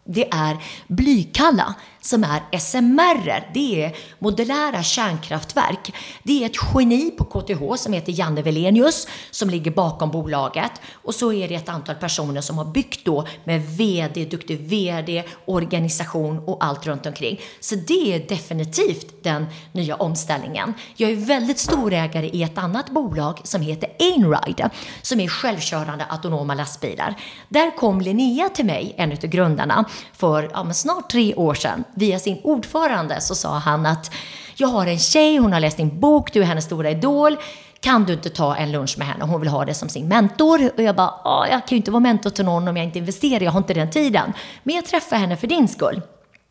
det 0.05 0.27
är 0.31 0.57
Blykalla 0.87 1.75
som 2.07 2.23
är 2.23 2.59
SMR. 2.59 3.49
Det 3.53 3.83
är 3.83 3.95
modulära 4.19 4.83
kärnkraftverk. 4.83 5.93
Det 6.23 6.43
är 6.43 6.45
ett 6.45 6.57
geni 6.73 7.11
på 7.11 7.23
KTH 7.23 7.75
som 7.75 7.93
heter 7.93 8.19
Janne 8.19 8.41
Velenius 8.41 9.07
som 9.31 9.49
ligger 9.49 9.71
bakom 9.71 10.11
bolaget. 10.11 10.71
Och 10.93 11.15
så 11.15 11.33
är 11.33 11.47
det 11.47 11.55
ett 11.55 11.69
antal 11.69 11.95
personer 11.95 12.41
som 12.41 12.57
har 12.57 12.65
byggt 12.65 13.05
då 13.05 13.27
med 13.43 13.61
VD, 13.61 14.25
duktig 14.25 14.59
VD, 14.59 15.23
organisation 15.45 16.39
och 16.39 16.65
allt 16.65 16.87
runt 16.87 17.05
omkring. 17.05 17.41
Så 17.59 17.75
det 17.75 18.13
är 18.15 18.27
definitivt 18.27 19.23
den 19.23 19.45
nya 19.71 19.95
omställningen. 19.95 20.73
Jag 20.95 21.11
är 21.11 21.15
väldigt 21.15 21.59
storägare 21.59 22.29
i 22.29 22.43
ett 22.43 22.57
annat 22.57 22.89
bolag 22.89 23.39
som 23.43 23.61
heter 23.61 23.89
Einride 23.99 24.69
som 25.01 25.19
är 25.19 25.27
självkörande 25.27 26.05
autonoma 26.05 26.53
lastbilar. 26.53 27.15
Där 27.49 27.77
kom 27.77 28.01
Linnea 28.01 28.49
till 28.49 28.65
mig, 28.65 28.93
en 28.97 29.11
av 29.11 29.17
grundarna, 29.17 29.85
för 30.13 30.49
ja, 30.53 30.73
snart 30.73 31.09
tre 31.09 31.35
år 31.35 31.53
sedan. 31.53 31.83
Via 31.97 32.19
sin 32.19 32.39
ordförande 32.43 33.21
så 33.21 33.35
sa 33.35 33.57
han 33.57 33.85
att 33.85 34.11
jag 34.55 34.67
har 34.67 34.87
en 34.87 34.99
tjej, 34.99 35.37
hon 35.37 35.53
har 35.53 35.59
läst 35.59 35.77
din 35.77 35.99
bok, 35.99 36.33
du 36.33 36.41
är 36.41 36.45
hennes 36.45 36.65
stora 36.65 36.89
idol. 36.89 37.37
Kan 37.79 38.03
du 38.03 38.13
inte 38.13 38.29
ta 38.29 38.55
en 38.55 38.71
lunch 38.71 38.97
med 38.97 39.07
henne? 39.07 39.25
Hon 39.25 39.39
vill 39.39 39.49
ha 39.49 39.65
det 39.65 39.73
som 39.73 39.89
sin 39.89 40.07
mentor. 40.07 40.71
Och 40.77 40.83
jag 40.83 40.95
bara, 40.95 41.47
jag 41.49 41.67
kan 41.67 41.69
ju 41.69 41.75
inte 41.75 41.91
vara 41.91 41.99
mentor 41.99 42.29
till 42.29 42.45
någon 42.45 42.67
om 42.67 42.77
jag 42.77 42.85
inte 42.85 42.99
investerar, 42.99 43.43
jag 43.43 43.51
har 43.51 43.59
inte 43.59 43.73
den 43.73 43.89
tiden. 43.89 44.33
Men 44.63 44.75
jag 44.75 44.85
träffar 44.85 45.17
henne 45.17 45.37
för 45.37 45.47
din 45.47 45.67
skull, 45.67 46.01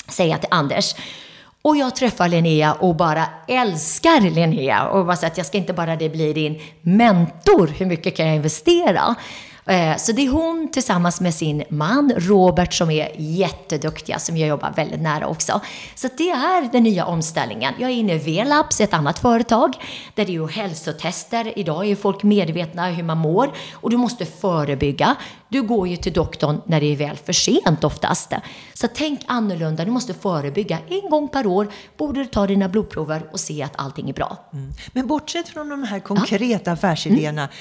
säger 0.08 0.30
jag 0.30 0.40
till 0.40 0.50
Anders. 0.50 0.94
Och 1.62 1.76
jag 1.76 1.96
träffar 1.96 2.28
Linnea 2.28 2.72
och 2.72 2.96
bara 2.96 3.26
älskar 3.48 4.20
Linnea 4.20 4.88
och 4.88 5.06
bara 5.06 5.16
säger 5.16 5.30
att 5.30 5.36
jag 5.36 5.46
ska 5.46 5.58
inte 5.58 5.72
bara 5.72 5.96
det 5.96 6.08
bli 6.08 6.32
din 6.32 6.60
mentor, 6.82 7.66
hur 7.66 7.86
mycket 7.86 8.16
kan 8.16 8.26
jag 8.26 8.36
investera? 8.36 9.14
Eh, 9.66 9.96
så 9.96 10.12
det 10.12 10.26
är 10.26 10.30
hon 10.30 10.68
tillsammans 10.73 11.20
med 11.20 11.35
sin 11.35 11.64
man 11.68 12.12
Robert 12.16 12.73
som 12.73 12.90
är 12.90 13.11
jätteduktiga, 13.16 14.18
som 14.18 14.37
jag 14.37 14.49
jobbar 14.49 14.73
väldigt 14.76 15.00
nära 15.00 15.26
också. 15.26 15.61
Så 15.94 16.08
det 16.16 16.30
är 16.30 16.73
den 16.73 16.82
nya 16.82 17.06
omställningen. 17.06 17.75
Jag 17.78 17.90
är 17.90 17.94
inne 17.94 18.14
i 18.14 18.18
V-labs, 18.18 18.80
ett 18.80 18.94
annat 18.94 19.18
företag, 19.18 19.76
där 20.14 20.25
det 20.26 20.37
är 20.37 20.49
hälsotester. 20.49 21.58
Idag 21.58 21.87
är 21.87 21.96
folk 21.96 22.23
medvetna 22.23 22.87
hur 22.87 23.02
man 23.02 23.18
mår 23.18 23.50
och 23.73 23.90
du 23.90 23.96
måste 23.96 24.26
förebygga. 24.26 25.16
Du 25.49 25.62
går 25.62 25.88
ju 25.88 25.96
till 25.96 26.12
doktorn 26.12 26.61
när 26.66 26.80
det 26.80 26.92
är 26.92 26.96
väl 26.96 27.16
för 27.16 27.32
sent 27.32 27.85
oftast. 27.85 28.32
Så 28.75 28.88
tänk 28.94 29.20
annorlunda, 29.26 29.85
du 29.85 29.90
måste 29.90 30.14
förebygga. 30.14 30.78
En 30.88 31.11
gång 31.11 31.28
per 31.28 31.46
år 31.46 31.68
borde 31.96 32.20
du 32.20 32.26
ta 32.26 32.46
dina 32.46 32.68
blodprover 32.68 33.23
och 33.32 33.40
se 33.40 33.62
att 33.62 33.73
allting 33.76 34.11
är 34.11 34.14
bra. 34.14 34.37
Mm. 34.52 34.73
Men 34.92 35.06
bortsett 35.06 35.49
från 35.49 35.68
de 35.68 35.82
här 35.82 36.00
konkreta 36.00 36.70
ja. 36.70 36.73
affärsidéerna, 36.73 37.42
mm 37.42 37.54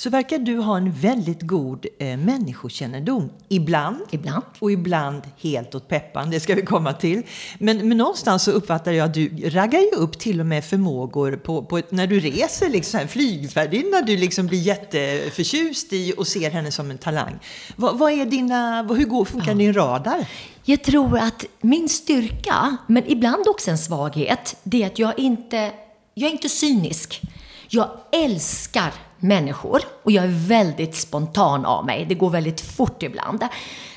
så 0.00 0.10
verkar 0.10 0.38
du 0.38 0.56
ha 0.56 0.76
en 0.76 0.92
väldigt 0.92 1.42
god 1.42 1.86
eh, 1.98 2.16
människokännedom. 2.16 3.30
Ibland, 3.48 4.00
ibland. 4.10 4.42
Och 4.58 4.72
ibland 4.72 5.22
helt 5.38 5.74
åt 5.74 5.88
peppan, 5.88 6.30
det 6.30 6.40
ska 6.40 6.54
vi 6.54 6.62
komma 6.62 6.92
till. 6.92 7.22
Men, 7.58 7.88
men 7.88 7.98
någonstans 7.98 8.42
så 8.42 8.50
uppfattar 8.50 8.92
jag 8.92 9.04
att 9.04 9.14
du 9.14 9.50
raggar 9.50 9.80
ju 9.80 9.90
upp 9.90 10.18
till 10.18 10.40
och 10.40 10.46
med 10.46 10.64
förmågor 10.64 11.36
på, 11.36 11.62
på 11.62 11.82
när 11.88 12.06
du 12.06 12.20
reser, 12.20 12.68
liksom 12.68 13.08
flygvärdinna 13.08 14.02
du 14.02 14.16
liksom 14.16 14.46
blir 14.46 14.58
jätteförtjust 14.58 15.92
i 15.92 16.14
och 16.16 16.26
ser 16.26 16.50
henne 16.50 16.72
som 16.72 16.90
en 16.90 16.98
talang. 16.98 17.38
Vad, 17.76 17.98
vad 17.98 18.12
är 18.12 18.26
dina, 18.26 18.82
hur 18.82 19.04
går, 19.04 19.24
funkar 19.24 19.52
ja. 19.52 19.54
din 19.54 19.72
radar? 19.72 20.28
Jag 20.64 20.84
tror 20.84 21.18
att 21.18 21.44
min 21.60 21.88
styrka, 21.88 22.76
men 22.86 23.02
ibland 23.06 23.48
också 23.48 23.70
en 23.70 23.78
svaghet, 23.78 24.56
det 24.62 24.82
är 24.82 24.86
att 24.86 24.98
jag 24.98 25.18
inte, 25.18 25.72
jag 26.14 26.28
är 26.28 26.32
inte 26.32 26.48
cynisk. 26.48 27.20
Jag 27.68 27.90
älskar 28.12 28.92
människor 29.20 29.82
och 30.02 30.12
jag 30.12 30.24
är 30.24 30.48
väldigt 30.48 30.94
spontan 30.94 31.64
av 31.64 31.86
mig. 31.86 32.06
Det 32.08 32.14
går 32.14 32.30
väldigt 32.30 32.60
fort 32.60 33.02
ibland. 33.02 33.44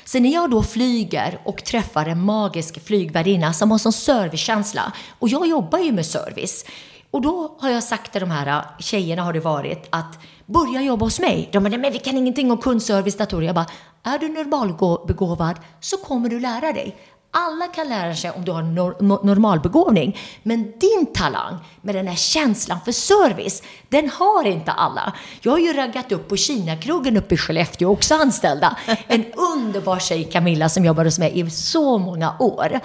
Så 0.04 0.18
när 0.18 0.32
jag 0.32 0.50
då 0.50 0.62
flyger 0.62 1.38
och 1.44 1.64
träffar 1.64 2.06
en 2.06 2.22
magisk 2.22 2.86
flygvärdinna 2.86 3.52
som 3.52 3.70
har 3.70 3.78
sån 3.78 3.92
servicekänsla 3.92 4.92
och 5.18 5.28
jag 5.28 5.46
jobbar 5.46 5.78
ju 5.78 5.92
med 5.92 6.06
service 6.06 6.64
och 7.10 7.20
då 7.20 7.56
har 7.60 7.70
jag 7.70 7.82
sagt 7.82 8.12
till 8.12 8.20
de 8.20 8.30
här 8.30 8.46
äh, 8.46 8.62
tjejerna 8.78 9.22
har 9.22 9.32
det 9.32 9.40
varit 9.40 9.86
att 9.90 10.18
börja 10.46 10.82
jobba 10.82 11.06
hos 11.06 11.20
mig. 11.20 11.48
De 11.52 11.64
bara, 11.64 11.78
men 11.78 11.92
vi 11.92 11.98
kan 11.98 12.16
ingenting 12.16 12.50
om 12.50 12.58
kundservice, 12.58 13.16
datorer. 13.16 13.46
Jag 13.46 13.54
bara, 13.54 13.66
är 14.02 14.18
du 14.18 14.28
normalbegåvad 14.28 15.56
så 15.80 15.96
kommer 15.96 16.28
du 16.28 16.40
lära 16.40 16.72
dig. 16.72 16.96
Alla 17.36 17.68
kan 17.68 17.88
lära 17.88 18.14
sig 18.14 18.30
om 18.30 18.44
du 18.44 18.52
har 18.52 18.62
nor 18.62 19.24
normalbegåvning, 19.24 20.18
men 20.42 20.62
din 20.62 21.06
talang 21.14 21.56
med 21.82 21.94
den 21.94 22.06
här 22.06 22.16
känslan 22.16 22.78
för 22.84 22.92
service, 22.92 23.62
den 23.88 24.10
har 24.10 24.46
inte 24.46 24.72
alla. 24.72 25.12
Jag 25.40 25.52
har 25.52 25.58
ju 25.58 25.72
raggat 25.72 26.12
upp 26.12 26.28
på 26.28 26.36
Kinakrogen 26.36 27.16
uppe 27.16 27.34
i 27.34 27.38
Skellefteå, 27.38 27.90
också 27.90 28.14
anställda. 28.14 28.76
En 29.06 29.24
underbar 29.32 29.98
tjej, 29.98 30.24
Camilla, 30.24 30.68
som 30.68 30.84
jobbar 30.84 31.04
hos 31.04 31.18
mig 31.18 31.40
i 31.40 31.50
så 31.50 31.98
många 31.98 32.36
år. 32.38 32.80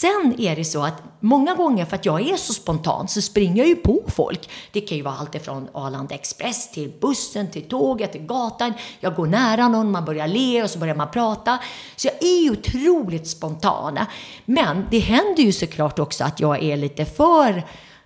Sen 0.00 0.34
är 0.38 0.56
det 0.56 0.64
så 0.64 0.82
att 0.82 1.02
många 1.20 1.54
gånger 1.54 1.84
för 1.84 1.96
att 1.96 2.06
jag 2.06 2.28
är 2.28 2.36
så 2.36 2.54
spontan 2.54 3.08
så 3.08 3.22
springer 3.22 3.56
jag 3.56 3.68
ju 3.68 3.76
på 3.76 4.02
folk. 4.06 4.50
Det 4.72 4.80
kan 4.80 4.96
ju 4.96 5.02
vara 5.02 5.14
allt 5.14 5.34
ifrån 5.34 5.68
Arlanda 5.72 6.14
Express 6.14 6.70
till 6.70 6.92
bussen, 7.00 7.50
till 7.50 7.68
tåget, 7.68 8.12
till 8.12 8.26
gatan. 8.26 8.72
Jag 9.00 9.14
går 9.14 9.26
nära 9.26 9.68
någon, 9.68 9.90
man 9.90 10.04
börjar 10.04 10.28
le 10.28 10.62
och 10.62 10.70
så 10.70 10.78
börjar 10.78 10.94
man 10.94 11.10
prata. 11.10 11.58
Så 11.96 12.08
jag 12.08 12.22
är 12.22 12.42
ju 12.42 12.50
otroligt 12.50 13.28
spontan. 13.28 13.98
Men 14.44 14.86
det 14.90 14.98
händer 14.98 15.42
ju 15.42 15.52
såklart 15.52 15.98
också 15.98 16.24
att 16.24 16.40
jag 16.40 16.62
är 16.62 16.76
lite 16.76 17.04
för 17.04 17.62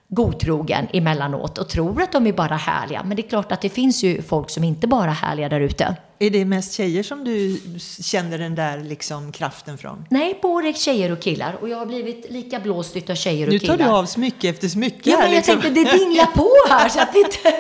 godtrogen 0.09 0.89
emellanåt 0.93 1.59
och 1.59 1.69
tror 1.69 2.03
att 2.03 2.13
de 2.13 2.27
är 2.27 2.33
bara 2.33 2.57
härliga. 2.57 3.03
Men 3.03 3.17
det 3.17 3.23
är 3.23 3.29
klart 3.29 3.53
att 3.53 3.61
det 3.61 3.69
finns 3.69 4.03
ju 4.03 4.23
folk 4.23 4.51
som 4.51 4.65
inte 4.65 4.87
bara 4.87 5.11
är 5.11 5.15
härliga 5.15 5.49
där 5.49 5.61
ute. 5.61 5.97
Är 6.23 6.31
det 6.31 6.45
mest 6.45 6.73
tjejer 6.73 7.03
som 7.03 7.25
du 7.25 7.61
känner 8.03 8.39
den 8.39 8.55
där 8.55 8.79
liksom 8.79 9.33
kraften 9.33 9.79
från? 9.79 10.05
Nej, 10.11 10.39
både 10.43 10.73
tjejer 10.73 11.13
och 11.13 11.21
killar. 11.21 11.57
Och 11.61 11.69
jag 11.69 11.77
har 11.77 11.87
blivit 11.87 12.31
lika 12.31 12.61
blåst 12.61 13.11
av 13.11 13.15
tjejer 13.15 13.47
och 13.47 13.61
killar. 13.61 13.77
Nu 13.77 13.79
tar 13.79 13.91
du 13.91 13.91
av 13.91 14.07
smycke 14.07 14.49
efter 14.49 14.69
smycke. 14.69 15.11
Ja, 15.11 15.19
men 15.19 15.27
jag 15.27 15.37
liksom. 15.37 15.61
tänkte 15.61 15.85
det 15.85 15.99
dinglar 15.99 16.27
på 16.27 16.49
här 16.69 16.89
så 16.89 17.01
att 17.01 17.13
det 17.13 17.19
inte... 17.19 17.39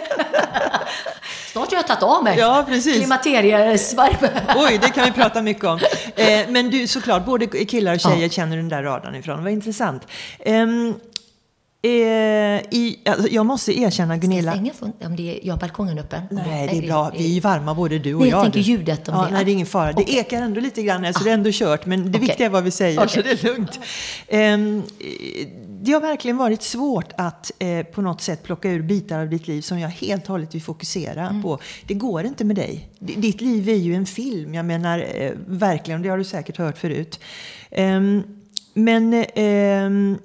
Snart 1.52 1.70
har 1.70 1.76
jag 1.76 1.86
tagit 1.86 2.02
av 2.02 2.24
mig 2.24 2.38
ja, 2.38 2.64
precis. 2.68 2.96
klimakteriesvarv. 2.96 4.28
Oj, 4.56 4.78
det 4.82 4.88
kan 4.90 5.04
vi 5.04 5.12
prata 5.12 5.42
mycket 5.42 5.64
om. 5.64 5.80
Eh, 6.16 6.48
men 6.48 6.70
du, 6.70 6.86
såklart, 6.86 7.26
både 7.26 7.46
killar 7.46 7.94
och 7.94 8.00
tjejer 8.00 8.22
ja. 8.22 8.28
känner 8.28 8.56
den 8.56 8.68
där 8.68 8.82
radarn 8.82 9.14
ifrån. 9.14 9.42
Vad 9.44 9.52
intressant. 9.52 10.06
Eh, 11.84 11.90
i, 11.90 12.98
alltså, 13.04 13.28
jag 13.28 13.46
måste 13.46 13.78
erkänna 13.80 14.16
Gunilla. 14.16 14.52
Ska 14.52 14.64
jag 14.64 14.74
stänga 14.74 14.92
om 15.06 15.16
det 15.16 15.30
är, 15.30 15.46
jag 15.46 15.54
har 15.54 15.60
balkongen 15.60 15.98
öppen? 15.98 16.22
Nej, 16.30 16.68
det 16.68 16.78
är 16.78 16.82
bra. 16.82 17.12
Vi 17.16 17.36
är 17.36 17.40
varma 17.40 17.74
både 17.74 17.98
du 17.98 18.14
och 18.14 18.20
nej, 18.20 18.30
jag. 18.30 18.36
Jag 18.36 18.44
tänker 18.44 18.60
ljudet 18.60 19.08
om 19.08 19.14
ja, 19.14 19.24
det. 19.24 19.32
Nej, 19.32 19.44
det 19.44 19.50
är 19.50 19.52
ingen 19.52 19.66
fara. 19.66 19.90
Okay. 19.90 20.04
Det 20.04 20.12
ekar 20.12 20.42
ändå 20.42 20.60
lite 20.60 20.82
grann, 20.82 21.14
så 21.14 21.20
ah. 21.20 21.24
det 21.24 21.30
är 21.30 21.34
ändå 21.34 21.50
kört. 21.52 21.86
Men 21.86 22.02
det 22.02 22.08
okay. 22.08 22.20
viktiga 22.20 22.46
är 22.46 22.50
vad 22.50 22.64
vi 22.64 22.70
säger, 22.70 22.98
okay. 22.98 23.08
så 23.08 23.22
det 23.22 23.30
är 23.30 23.46
lugnt. 23.46 23.80
Um, 24.30 24.82
det 25.82 25.92
har 25.92 26.00
verkligen 26.00 26.36
varit 26.36 26.62
svårt 26.62 27.12
att 27.16 27.52
eh, 27.58 27.82
på 27.82 28.02
något 28.02 28.20
sätt 28.20 28.42
plocka 28.42 28.70
ur 28.70 28.82
bitar 28.82 29.20
av 29.20 29.28
ditt 29.28 29.48
liv 29.48 29.60
som 29.60 29.78
jag 29.78 29.88
helt 29.88 30.22
och 30.22 30.28
hållet 30.28 30.54
vill 30.54 30.62
fokusera 30.62 31.28
mm. 31.28 31.42
på. 31.42 31.58
Det 31.86 31.94
går 31.94 32.24
inte 32.24 32.44
med 32.44 32.56
dig. 32.56 32.88
D 32.98 33.14
ditt 33.16 33.40
liv 33.40 33.68
är 33.68 33.74
ju 33.74 33.94
en 33.94 34.06
film. 34.06 34.54
Jag 34.54 34.64
menar 34.64 35.06
eh, 35.14 35.32
verkligen, 35.46 36.02
det 36.02 36.08
har 36.08 36.18
du 36.18 36.24
säkert 36.24 36.58
hört 36.58 36.78
förut. 36.78 37.20
Um, 37.70 38.22
men 38.74 39.24
um, 39.36 40.18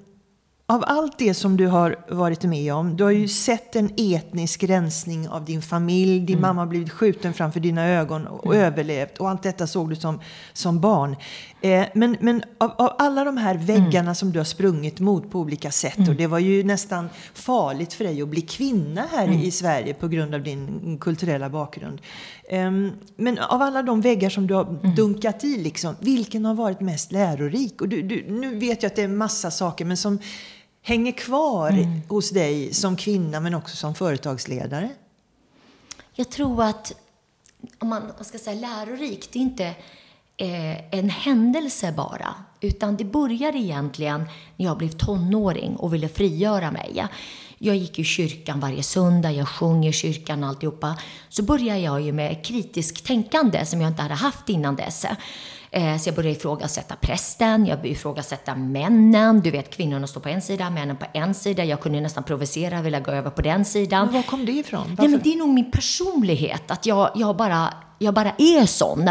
av 0.72 0.84
allt 0.86 1.18
det 1.18 1.34
som 1.34 1.56
du 1.56 1.66
har 1.66 1.96
varit 2.08 2.44
med 2.44 2.74
om, 2.74 2.96
du 2.96 3.04
har 3.04 3.10
ju 3.10 3.28
sett 3.28 3.76
en 3.76 3.90
etnisk 3.96 4.64
rensning 4.64 5.28
av 5.28 5.44
din 5.44 5.62
familj, 5.62 6.20
din 6.20 6.38
mm. 6.38 6.40
mamma 6.48 6.60
har 6.60 6.66
blivit 6.66 6.92
skjuten 6.92 7.34
framför 7.34 7.60
dina 7.60 7.88
ögon 7.88 8.26
och 8.26 8.54
mm. 8.54 8.66
överlevt 8.66 9.18
och 9.18 9.30
allt 9.30 9.42
detta 9.42 9.66
såg 9.66 9.90
du 9.90 9.96
som, 9.96 10.20
som 10.52 10.80
barn. 10.80 11.16
Eh, 11.60 11.84
men 11.94 12.16
men 12.20 12.42
av, 12.58 12.70
av, 12.78 12.92
alla 12.98 13.24
de 13.24 13.36
här 13.36 13.54
väggarna 13.54 14.00
mm. 14.00 14.14
som 14.14 14.32
du 14.32 14.38
har 14.38 14.44
sprungit 14.44 15.00
mot 15.00 15.30
på 15.30 15.38
olika 15.38 15.70
sätt 15.70 15.98
mm. 15.98 16.10
och 16.10 16.16
det 16.16 16.26
var 16.26 16.38
ju 16.38 16.64
nästan 16.64 17.08
farligt 17.34 17.92
för 17.92 18.04
dig 18.04 18.22
att 18.22 18.28
bli 18.28 18.40
kvinna 18.40 19.04
här 19.12 19.24
mm. 19.24 19.40
i 19.40 19.50
Sverige 19.50 19.94
på 19.94 20.08
grund 20.08 20.34
av 20.34 20.42
din 20.42 20.98
kulturella 21.00 21.48
bakgrund. 21.48 22.00
Eh, 22.50 22.70
men 23.16 23.38
av 23.38 23.62
alla 23.62 23.82
de 23.82 24.00
väggar 24.00 24.30
som 24.30 24.46
du 24.46 24.54
har 24.54 24.64
mm. 24.64 24.94
dunkat 24.94 25.44
i, 25.44 25.56
liksom, 25.56 25.94
vilken 26.00 26.44
har 26.44 26.54
varit 26.54 26.80
mest 26.80 27.12
lärorik? 27.12 27.80
Och 27.80 27.88
du, 27.88 28.02
du, 28.02 28.24
nu 28.30 28.58
vet 28.58 28.82
jag 28.82 28.90
att 28.90 28.96
det 28.96 29.02
är 29.02 29.08
massa 29.08 29.50
saker, 29.50 29.84
men 29.84 29.96
som 29.96 30.18
hänger 30.88 31.12
kvar 31.12 31.70
mm. 31.70 32.00
hos 32.08 32.30
dig 32.30 32.74
som 32.74 32.96
kvinna 32.96 33.40
men 33.40 33.54
också 33.54 33.76
som 33.76 33.94
företagsledare? 33.94 34.88
Jag 36.14 36.30
tror 36.30 36.62
att, 36.62 36.92
om 37.78 37.88
man 37.88 38.12
ska 38.20 38.38
säga 38.38 38.60
lärorikt, 38.60 39.32
det 39.32 39.38
är 39.38 39.40
inte 39.40 39.66
eh, 40.36 40.94
en 40.94 41.10
händelse 41.10 41.92
bara. 41.92 42.34
Utan 42.60 42.96
det 42.96 43.04
började 43.04 43.58
egentligen 43.58 44.20
när 44.56 44.66
jag 44.66 44.78
blev 44.78 44.90
tonåring 44.90 45.76
och 45.76 45.94
ville 45.94 46.08
frigöra 46.08 46.70
mig. 46.70 47.06
Jag 47.58 47.76
gick 47.76 47.98
i 47.98 48.04
kyrkan 48.04 48.60
varje 48.60 48.82
söndag, 48.82 49.32
jag 49.32 49.48
sjöng 49.48 49.86
i 49.86 49.92
kyrkan 49.92 50.44
alltihopa. 50.44 50.98
Så 51.28 51.42
började 51.42 51.80
jag 51.80 52.00
ju 52.00 52.12
med 52.12 52.44
kritiskt 52.44 53.06
tänkande 53.06 53.66
som 53.66 53.80
jag 53.80 53.90
inte 53.90 54.02
hade 54.02 54.14
haft 54.14 54.48
innan 54.48 54.76
dess. 54.76 55.06
Eh, 55.70 55.96
så 55.96 56.08
jag 56.08 56.14
började 56.16 56.36
ifrågasätta 56.36 56.96
prästen, 56.96 57.66
jag 57.66 57.78
började 57.78 57.88
ifrågasätta 57.88 58.54
männen. 58.54 59.40
Du 59.40 59.50
vet, 59.50 59.70
kvinnorna 59.70 60.06
står 60.06 60.20
på 60.20 60.28
en 60.28 60.42
sida, 60.42 60.70
männen 60.70 60.96
på 60.96 61.06
en 61.14 61.34
sida. 61.34 61.64
Jag 61.64 61.80
kunde 61.80 62.00
nästan 62.00 62.24
provocera, 62.24 62.82
vilja 62.82 63.00
gå 63.00 63.10
över 63.10 63.30
på 63.30 63.42
den 63.42 63.64
sidan. 63.64 64.06
Men 64.06 64.14
var 64.14 64.22
kom 64.22 64.46
det 64.46 64.52
ifrån? 64.52 64.96
Nej, 64.98 65.08
men 65.08 65.20
det 65.24 65.32
är 65.32 65.36
nog 65.36 65.48
min 65.48 65.70
personlighet, 65.70 66.70
att 66.70 66.86
jag, 66.86 67.10
jag, 67.14 67.36
bara, 67.36 67.74
jag 67.98 68.14
bara 68.14 68.32
är 68.38 68.66
sån. 68.66 69.10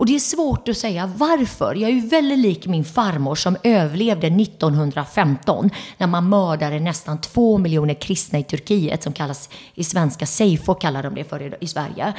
Och 0.00 0.06
det 0.06 0.14
är 0.14 0.20
svårt 0.20 0.68
att 0.68 0.76
säga 0.76 1.12
varför. 1.16 1.74
Jag 1.74 1.90
är 1.90 1.94
ju 1.94 2.00
väldigt 2.00 2.38
lik 2.38 2.66
min 2.66 2.84
farmor 2.84 3.34
som 3.34 3.56
överlevde 3.62 4.26
1915 4.26 5.70
när 5.98 6.06
man 6.06 6.28
mördade 6.28 6.80
nästan 6.80 7.20
två 7.20 7.58
miljoner 7.58 7.94
kristna 7.94 8.38
i 8.38 8.44
Turkiet 8.44 9.02
som 9.02 9.12
kallas 9.12 9.48
i 9.74 9.84
svenska 9.84 10.26
Seifo 10.26 10.74
kallar 10.74 11.02
de 11.02 11.14
det 11.14 11.24
för 11.24 11.42
i, 11.42 11.52
i 11.60 11.66
Sverige. 11.66 12.12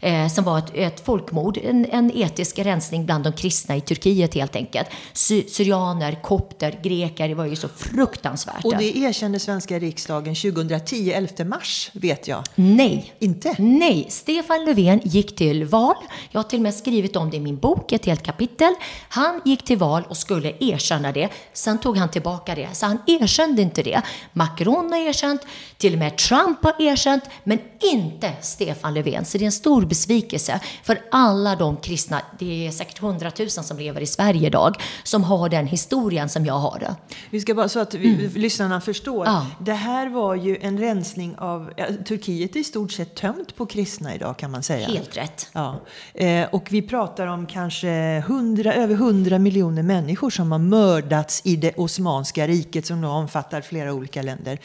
Eh, 0.00 0.28
som 0.28 0.44
var 0.44 0.58
ett, 0.58 0.70
ett 0.74 1.04
folkmord, 1.04 1.58
en, 1.64 1.86
en 1.90 2.10
etisk 2.14 2.58
rensning 2.58 3.06
bland 3.06 3.24
de 3.24 3.32
kristna 3.32 3.76
i 3.76 3.80
Turkiet 3.80 4.34
helt 4.34 4.56
enkelt. 4.56 4.88
Sy 5.12 5.42
syrianer, 5.48 6.22
kopter, 6.22 6.78
greker, 6.82 7.28
det 7.28 7.34
var 7.34 7.46
ju 7.46 7.56
så 7.56 7.68
fruktansvärt. 7.68 8.64
Och 8.64 8.76
det 8.76 8.96
erkände 8.96 9.38
svenska 9.38 9.78
riksdagen 9.78 10.34
2010, 10.34 11.12
11 11.12 11.44
mars, 11.44 11.90
vet 11.92 12.28
jag. 12.28 12.42
Nej. 12.54 13.14
Inte? 13.18 13.54
Nej. 13.58 14.06
Stefan 14.08 14.64
Löfven 14.64 15.00
gick 15.04 15.36
till 15.36 15.64
val. 15.64 15.96
Jag 16.30 16.42
har 16.42 16.48
till 16.48 16.58
och 16.58 16.62
med 16.62 16.74
skrivit 16.74 17.16
om 17.16 17.25
det 17.30 17.36
i 17.36 17.40
min 17.40 17.58
bok, 17.58 17.92
ett 17.92 18.06
helt 18.06 18.22
kapitel. 18.22 18.74
Han 19.08 19.40
gick 19.44 19.64
till 19.64 19.78
val 19.78 20.04
och 20.08 20.16
skulle 20.16 20.52
erkänna 20.60 21.12
det. 21.12 21.28
Sen 21.52 21.78
tog 21.78 21.96
han 21.96 22.10
tillbaka 22.10 22.54
det. 22.54 22.68
Så 22.72 22.86
han 22.86 22.98
erkände 23.06 23.62
inte 23.62 23.82
det. 23.82 24.02
Macron 24.32 24.92
har 24.92 24.98
erkänt, 24.98 25.40
till 25.78 25.92
och 25.92 25.98
med 25.98 26.16
Trump 26.16 26.64
har 26.64 26.82
erkänt, 26.82 27.24
men 27.44 27.58
inte 27.92 28.32
Stefan 28.40 28.94
Löfven. 28.94 29.24
Så 29.24 29.38
det 29.38 29.44
är 29.44 29.46
en 29.46 29.52
stor 29.52 29.86
besvikelse 29.86 30.60
för 30.82 31.00
alla 31.10 31.56
de 31.56 31.76
kristna, 31.76 32.22
det 32.38 32.66
är 32.66 32.70
säkert 32.70 32.98
hundratusen 32.98 33.64
som 33.64 33.78
lever 33.78 34.00
i 34.00 34.06
Sverige 34.06 34.46
idag, 34.46 34.76
som 35.02 35.24
har 35.24 35.48
den 35.48 35.66
historien 35.66 36.28
som 36.28 36.46
jag 36.46 36.58
har. 36.58 36.94
Vi 37.30 37.40
ska 37.40 37.54
bara 37.54 37.68
så 37.68 37.80
att 37.80 37.94
vi, 37.94 38.14
mm. 38.14 38.30
lyssnarna 38.34 38.80
förstår. 38.80 39.26
Ja. 39.26 39.46
Det 39.60 39.72
här 39.72 40.08
var 40.08 40.34
ju 40.34 40.58
en 40.60 40.78
rensning 40.78 41.36
av, 41.38 41.72
ja, 41.76 41.86
Turkiet 42.08 42.56
är 42.56 42.60
i 42.60 42.64
stort 42.64 42.92
sett 42.92 43.14
tömt 43.14 43.56
på 43.56 43.66
kristna 43.66 44.14
idag 44.14 44.36
kan 44.38 44.50
man 44.50 44.62
säga. 44.62 44.86
Helt 44.86 45.16
rätt. 45.16 45.48
Ja. 45.52 45.80
Eh, 46.14 46.48
och 46.52 46.68
vi 46.70 46.82
pratar 46.82 47.15
pratar 47.16 47.32
om 47.32 47.46
kanske 47.46 47.88
100, 48.16 48.74
över 48.74 48.94
hundra 48.94 49.38
miljoner 49.38 49.82
människor 49.82 50.30
som 50.30 50.52
har 50.52 50.58
mördats 50.58 51.42
i 51.44 51.56
det 51.56 51.72
Osmanska 51.76 52.46
riket 52.46 52.86
som 52.86 53.00
då 53.00 53.08
omfattar 53.08 53.60
flera 53.60 53.92
olika 53.92 54.22
länder. 54.22 54.58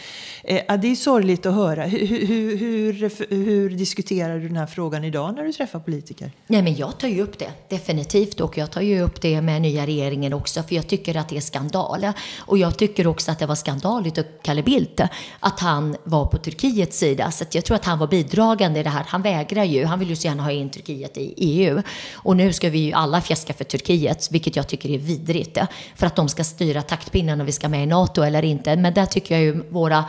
Eh, 0.44 0.78
det 0.78 0.88
är 0.88 0.96
sorgligt 0.96 1.46
att 1.46 1.54
höra. 1.54 1.84
Hur, 1.84 2.08
hur, 2.08 2.58
hur, 2.58 3.46
hur, 3.46 3.70
diskuterar 3.70 4.40
du 4.40 4.48
den 4.48 4.58
här 4.58 4.66
frågan 4.66 5.04
idag 5.04 5.36
när 5.36 5.44
du 5.44 5.52
träffar 5.52 5.80
politiker? 5.80 6.32
Nej, 6.48 6.62
men 6.62 6.76
jag 6.76 6.98
tar 6.98 7.08
ju 7.08 7.22
upp 7.22 7.40
det, 7.40 7.52
definitivt. 7.70 8.40
Och 8.40 8.58
jag 8.58 8.72
tar 8.72 8.82
ju 8.82 9.02
upp 9.02 9.22
det 9.22 9.42
med 9.42 9.62
nya 9.62 9.86
regeringen 9.86 10.34
också, 10.34 10.64
för 10.64 10.76
jag 10.76 10.88
tycker 10.88 11.18
att 11.18 11.30
det 11.30 11.38
är 11.38 11.42
skandal. 11.42 12.08
Och 12.40 12.58
jag 12.58 12.78
tycker 12.78 13.08
också 13.08 13.32
att 13.32 13.40
det 13.40 13.46
var 13.46 13.56
skandaligt 13.56 14.18
av 14.18 14.24
Calle 14.42 14.64
Bildt 14.64 15.02
att 15.40 15.60
han 15.60 15.96
var 16.04 16.26
på 16.26 16.38
Turkiets 16.38 16.98
sida. 16.98 17.32
Så 17.32 17.46
jag 17.52 17.66
tror 17.66 17.76
att 17.76 17.86
han 17.86 18.00
var 18.00 18.08
bidragande 18.08 18.80
i 18.80 18.84
det 18.84 18.90
här. 18.90 19.06
Han 19.08 19.22
vägrar 19.22 19.64
ju, 19.64 19.86
han 19.86 20.00
vill 20.00 20.10
ju 20.10 20.16
så 20.16 20.28
gärna 20.28 20.44
ha 20.44 20.52
in 20.52 20.70
Turkiet 20.70 21.18
i 21.18 21.34
EU. 21.38 21.82
Och 22.14 22.36
nu 22.46 22.54
ska 22.54 22.70
vi 22.70 22.80
ju 22.80 22.94
alla 22.94 23.22
fjäska 23.22 23.54
för 23.54 23.64
Turkiet, 23.64 24.32
vilket 24.32 24.56
jag 24.56 24.68
tycker 24.68 24.90
är 24.90 24.98
vidrigt. 24.98 25.58
För 25.96 26.08
att 26.08 26.16
de 26.16 26.30
ska 26.30 26.44
styra 26.44 26.82
taktpinnen 26.82 27.42
och 27.42 27.48
vi 27.48 27.52
ska 27.52 27.70
med 27.70 27.84
i 27.84 27.86
NATO 27.86 28.22
eller 28.22 28.46
inte. 28.46 28.76
Men 28.76 28.94
där 28.94 29.06
tycker 29.06 29.36
jag 29.36 29.44
ju 29.44 29.64
våra 29.70 30.06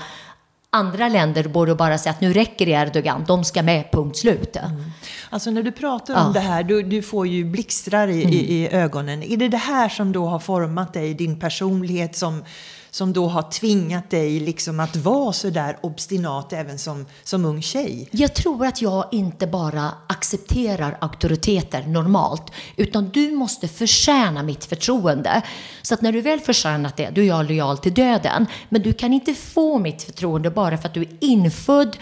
andra 0.70 1.08
länder 1.08 1.48
borde 1.48 1.74
bara 1.74 1.98
säga 1.98 2.10
att 2.10 2.20
nu 2.20 2.32
räcker 2.32 2.66
det 2.66 2.72
Erdogan, 2.72 3.24
de 3.28 3.44
ska 3.44 3.62
med, 3.62 3.90
punkt 3.92 4.16
slut. 4.16 4.56
Mm. 4.56 4.82
Alltså 5.30 5.50
när 5.50 5.62
du 5.62 5.72
pratar 5.72 6.14
om 6.14 6.26
ja. 6.26 6.32
det 6.32 6.40
här, 6.40 6.62
du, 6.62 6.82
du 6.82 7.02
får 7.02 7.26
ju 7.26 7.44
blixtrar 7.44 8.08
i, 8.08 8.22
mm. 8.22 8.34
i, 8.34 8.36
i, 8.36 8.68
ögonen. 8.68 9.22
Är 9.22 9.36
det 9.36 9.48
det 9.48 9.56
här 9.56 9.88
som 9.88 10.12
då 10.12 10.26
har 10.26 10.38
format 10.38 10.92
dig, 10.92 11.14
din 11.14 11.40
personlighet 11.40 12.16
som 12.16 12.44
som 12.92 13.12
då 13.12 13.26
har 13.26 13.42
tvingat 13.42 14.10
dig 14.10 14.40
liksom 14.40 14.80
att 14.80 14.96
vara 14.96 15.32
så 15.32 15.50
där 15.50 15.76
obstinat 15.80 16.52
även 16.52 16.78
som, 16.78 17.06
som 17.24 17.44
ung 17.44 17.62
tjej? 17.62 18.08
Jag 18.10 18.34
tror 18.34 18.66
att 18.66 18.82
jag 18.82 19.08
inte 19.12 19.46
bara 19.46 19.94
accepterar 20.06 20.98
auktoriteter 21.00 21.86
normalt, 21.86 22.52
utan 22.76 23.08
du 23.08 23.30
måste 23.30 23.68
förtjäna 23.68 24.42
mitt 24.42 24.64
förtroende. 24.64 25.42
Så 25.82 25.94
att 25.94 26.00
när 26.00 26.12
du 26.12 26.20
väl 26.20 26.40
förtjänat 26.40 26.96
det, 26.96 27.10
då 27.10 27.20
är 27.20 27.24
jag 27.24 27.46
lojal 27.46 27.78
till 27.78 27.94
döden. 27.94 28.46
Men 28.68 28.82
du 28.82 28.92
kan 28.92 29.12
inte 29.12 29.34
få 29.34 29.78
mitt 29.78 30.02
förtroende 30.02 30.50
bara 30.50 30.78
för 30.78 30.88
att 30.88 30.94
du 30.94 31.02
är 31.02 31.16
infödd 31.20 31.96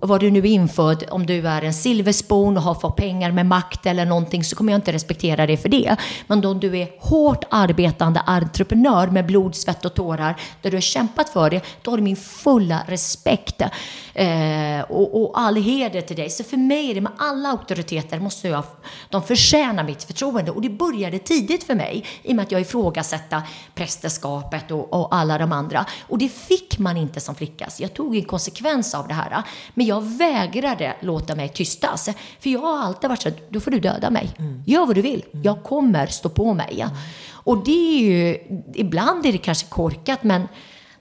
vad 0.00 0.20
du 0.20 0.30
nu 0.30 0.38
är 0.38 0.46
införd, 0.46 1.04
om 1.10 1.26
du 1.26 1.48
är 1.48 1.62
en 1.62 1.74
silverspon 1.74 2.56
och 2.56 2.62
har 2.62 2.74
fått 2.74 2.96
pengar 2.96 3.32
med 3.32 3.46
makt 3.46 3.86
eller 3.86 4.06
någonting 4.06 4.44
så 4.44 4.56
kommer 4.56 4.72
jag 4.72 4.78
inte 4.78 4.92
respektera 4.92 5.46
dig 5.46 5.56
för 5.56 5.68
det. 5.68 5.96
Men 6.26 6.44
om 6.44 6.60
du 6.60 6.78
är 6.78 6.88
hårt 6.98 7.44
arbetande 7.50 8.20
entreprenör 8.20 9.06
med 9.06 9.26
blod, 9.26 9.54
svett 9.54 9.84
och 9.84 9.94
tårar, 9.94 10.36
där 10.62 10.70
du 10.70 10.76
har 10.76 10.82
kämpat 10.82 11.28
för 11.28 11.50
det, 11.50 11.60
då 11.82 11.90
har 11.90 11.96
du 11.96 12.02
min 12.02 12.16
fulla 12.16 12.82
respekt 12.86 13.62
eh, 14.14 14.80
och, 14.88 15.22
och, 15.22 15.40
all 15.40 15.56
heder 15.56 16.00
till 16.00 16.16
dig. 16.16 16.30
Så 16.30 16.44
för 16.44 16.56
mig 16.56 16.90
är 16.90 16.94
det 16.94 17.00
med 17.00 17.12
alla 17.18 17.48
auktoriteter 17.48 18.18
måste 18.18 18.48
jag, 18.48 18.64
de 19.08 19.22
förtjänar 19.22 19.84
mitt 19.84 20.04
förtroende 20.04 20.50
och 20.50 20.62
det 20.62 20.70
började 20.70 21.18
tidigt 21.18 21.64
för 21.64 21.74
mig 21.74 22.04
i 22.22 22.32
och 22.32 22.36
med 22.36 22.42
att 22.42 22.52
jag 22.52 22.60
ifrågasatte 22.60 23.42
prästerskapet 23.74 24.70
och, 24.70 24.92
och 24.92 25.14
alla 25.14 25.38
de 25.38 25.52
andra. 25.52 25.86
Och 26.08 26.18
det 26.18 26.28
fick 26.28 26.78
man 26.78 26.96
inte 26.96 27.20
som 27.20 27.34
flicka, 27.34 27.70
så 27.70 27.82
jag 27.82 27.94
tog 27.94 28.16
en 28.16 28.24
konsekvens 28.24 28.94
av 28.94 29.08
det 29.08 29.14
här 29.14 29.31
här. 29.32 29.44
Men 29.74 29.86
jag 29.86 30.00
vägrade 30.00 30.96
låta 31.00 31.34
mig 31.34 31.48
tystas. 31.48 32.08
För 32.40 32.50
jag 32.50 32.60
har 32.60 32.78
alltid 32.78 33.10
varit 33.10 33.22
så 33.22 33.28
här, 33.28 33.38
då 33.48 33.60
får 33.60 33.70
du 33.70 33.80
döda 33.80 34.10
mig. 34.10 34.30
Mm. 34.38 34.62
Gör 34.66 34.86
vad 34.86 34.94
du 34.94 35.02
vill. 35.02 35.24
Mm. 35.32 35.44
Jag 35.44 35.62
kommer 35.62 36.06
stå 36.06 36.28
på 36.28 36.54
mig. 36.54 36.80
Mm. 36.80 36.96
Och 37.32 37.64
det 37.64 37.98
är 37.98 38.00
ju, 38.00 38.38
ibland 38.74 39.26
är 39.26 39.32
det 39.32 39.38
kanske 39.38 39.66
korkat, 39.68 40.22
men 40.22 40.48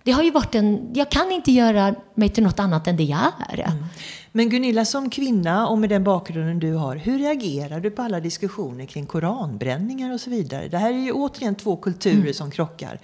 det 0.04 0.12
har 0.12 0.24
ju 0.24 0.32
varit 0.32 0.56
en, 0.56 0.92
jag 0.94 1.12
kan 1.12 1.32
inte 1.32 1.52
göra 1.52 1.96
mig 2.16 2.30
till 2.30 2.44
något 2.44 2.60
annat 2.60 2.88
än 2.88 2.98
det 2.98 3.04
jag 3.04 3.32
är. 3.50 3.60
Mm. 3.60 3.84
Men 4.32 4.50
Gunilla, 4.50 4.86
som 4.86 5.10
kvinna 5.10 5.68
och 5.68 5.78
med 5.78 5.90
den 5.90 6.04
bakgrunden 6.04 6.60
du 6.60 6.74
har, 6.74 6.96
hur 6.96 7.20
reagerar 7.20 7.80
du 7.80 7.92
på 7.92 8.02
alla 8.02 8.20
diskussioner 8.20 8.86
kring 8.86 9.06
koranbränningar 9.06 10.14
och 10.14 10.22
så 10.22 10.30
vidare? 10.30 10.68
Det 10.68 10.78
här 10.78 10.94
är 10.94 10.98
ju 10.98 11.12
återigen 11.12 11.56
två 11.56 11.76
kulturer 11.76 12.16
mm. 12.16 12.34
som 12.34 12.52
krockar. 12.52 13.00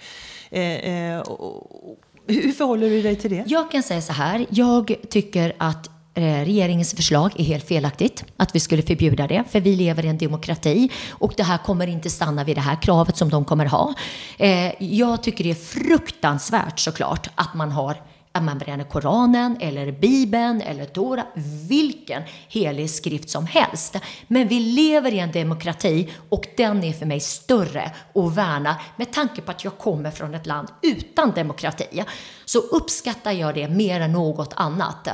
Eh, 0.50 0.62
eh, 0.62 1.18
och, 1.18 1.98
hur 2.28 2.52
förhåller 2.52 2.90
du 2.90 3.02
dig 3.02 3.16
till 3.16 3.30
det? 3.30 3.44
Jag 3.46 3.70
kan 3.70 3.82
säga 3.82 4.00
så 4.00 4.12
här. 4.12 4.46
Jag 4.50 4.94
tycker 5.10 5.52
att 5.58 5.90
eh, 6.14 6.22
regeringens 6.22 6.94
förslag 6.94 7.32
är 7.36 7.44
helt 7.44 7.68
felaktigt, 7.68 8.24
att 8.36 8.54
vi 8.54 8.60
skulle 8.60 8.82
förbjuda 8.82 9.26
det, 9.26 9.44
för 9.50 9.60
vi 9.60 9.76
lever 9.76 10.04
i 10.04 10.08
en 10.08 10.18
demokrati 10.18 10.88
och 11.10 11.32
det 11.36 11.42
här 11.42 11.58
kommer 11.58 11.86
inte 11.86 12.10
stanna 12.10 12.44
vid 12.44 12.56
det 12.56 12.60
här 12.60 12.82
kravet 12.82 13.16
som 13.16 13.28
de 13.28 13.44
kommer 13.44 13.66
ha. 13.66 13.94
Eh, 14.38 14.82
jag 14.84 15.22
tycker 15.22 15.44
det 15.44 15.50
är 15.50 15.54
fruktansvärt 15.54 16.78
såklart 16.78 17.28
att 17.34 17.54
man 17.54 17.72
har 17.72 17.96
att 18.38 18.44
man 18.44 18.58
bränner 18.58 18.84
Koranen 18.84 19.56
eller 19.60 19.92
Bibeln 19.92 20.60
eller 20.60 20.84
Tora, 20.84 21.26
vilken 21.68 22.22
helig 22.48 22.90
skrift 22.90 23.30
som 23.30 23.46
helst. 23.46 23.96
Men 24.26 24.48
vi 24.48 24.60
lever 24.60 25.14
i 25.14 25.18
en 25.18 25.32
demokrati 25.32 26.10
och 26.28 26.46
den 26.56 26.84
är 26.84 26.92
för 26.92 27.06
mig 27.06 27.20
större 27.20 27.92
att 28.14 28.36
värna 28.36 28.76
med 28.96 29.12
tanke 29.12 29.40
på 29.40 29.50
att 29.50 29.64
jag 29.64 29.78
kommer 29.78 30.10
från 30.10 30.34
ett 30.34 30.46
land 30.46 30.68
utan 30.82 31.30
demokrati. 31.30 32.04
Så 32.44 32.58
uppskattar 32.58 33.32
jag 33.32 33.54
det 33.54 33.68
mer 33.68 34.00
än 34.00 34.12
något 34.12 34.52
annat. 34.56 35.08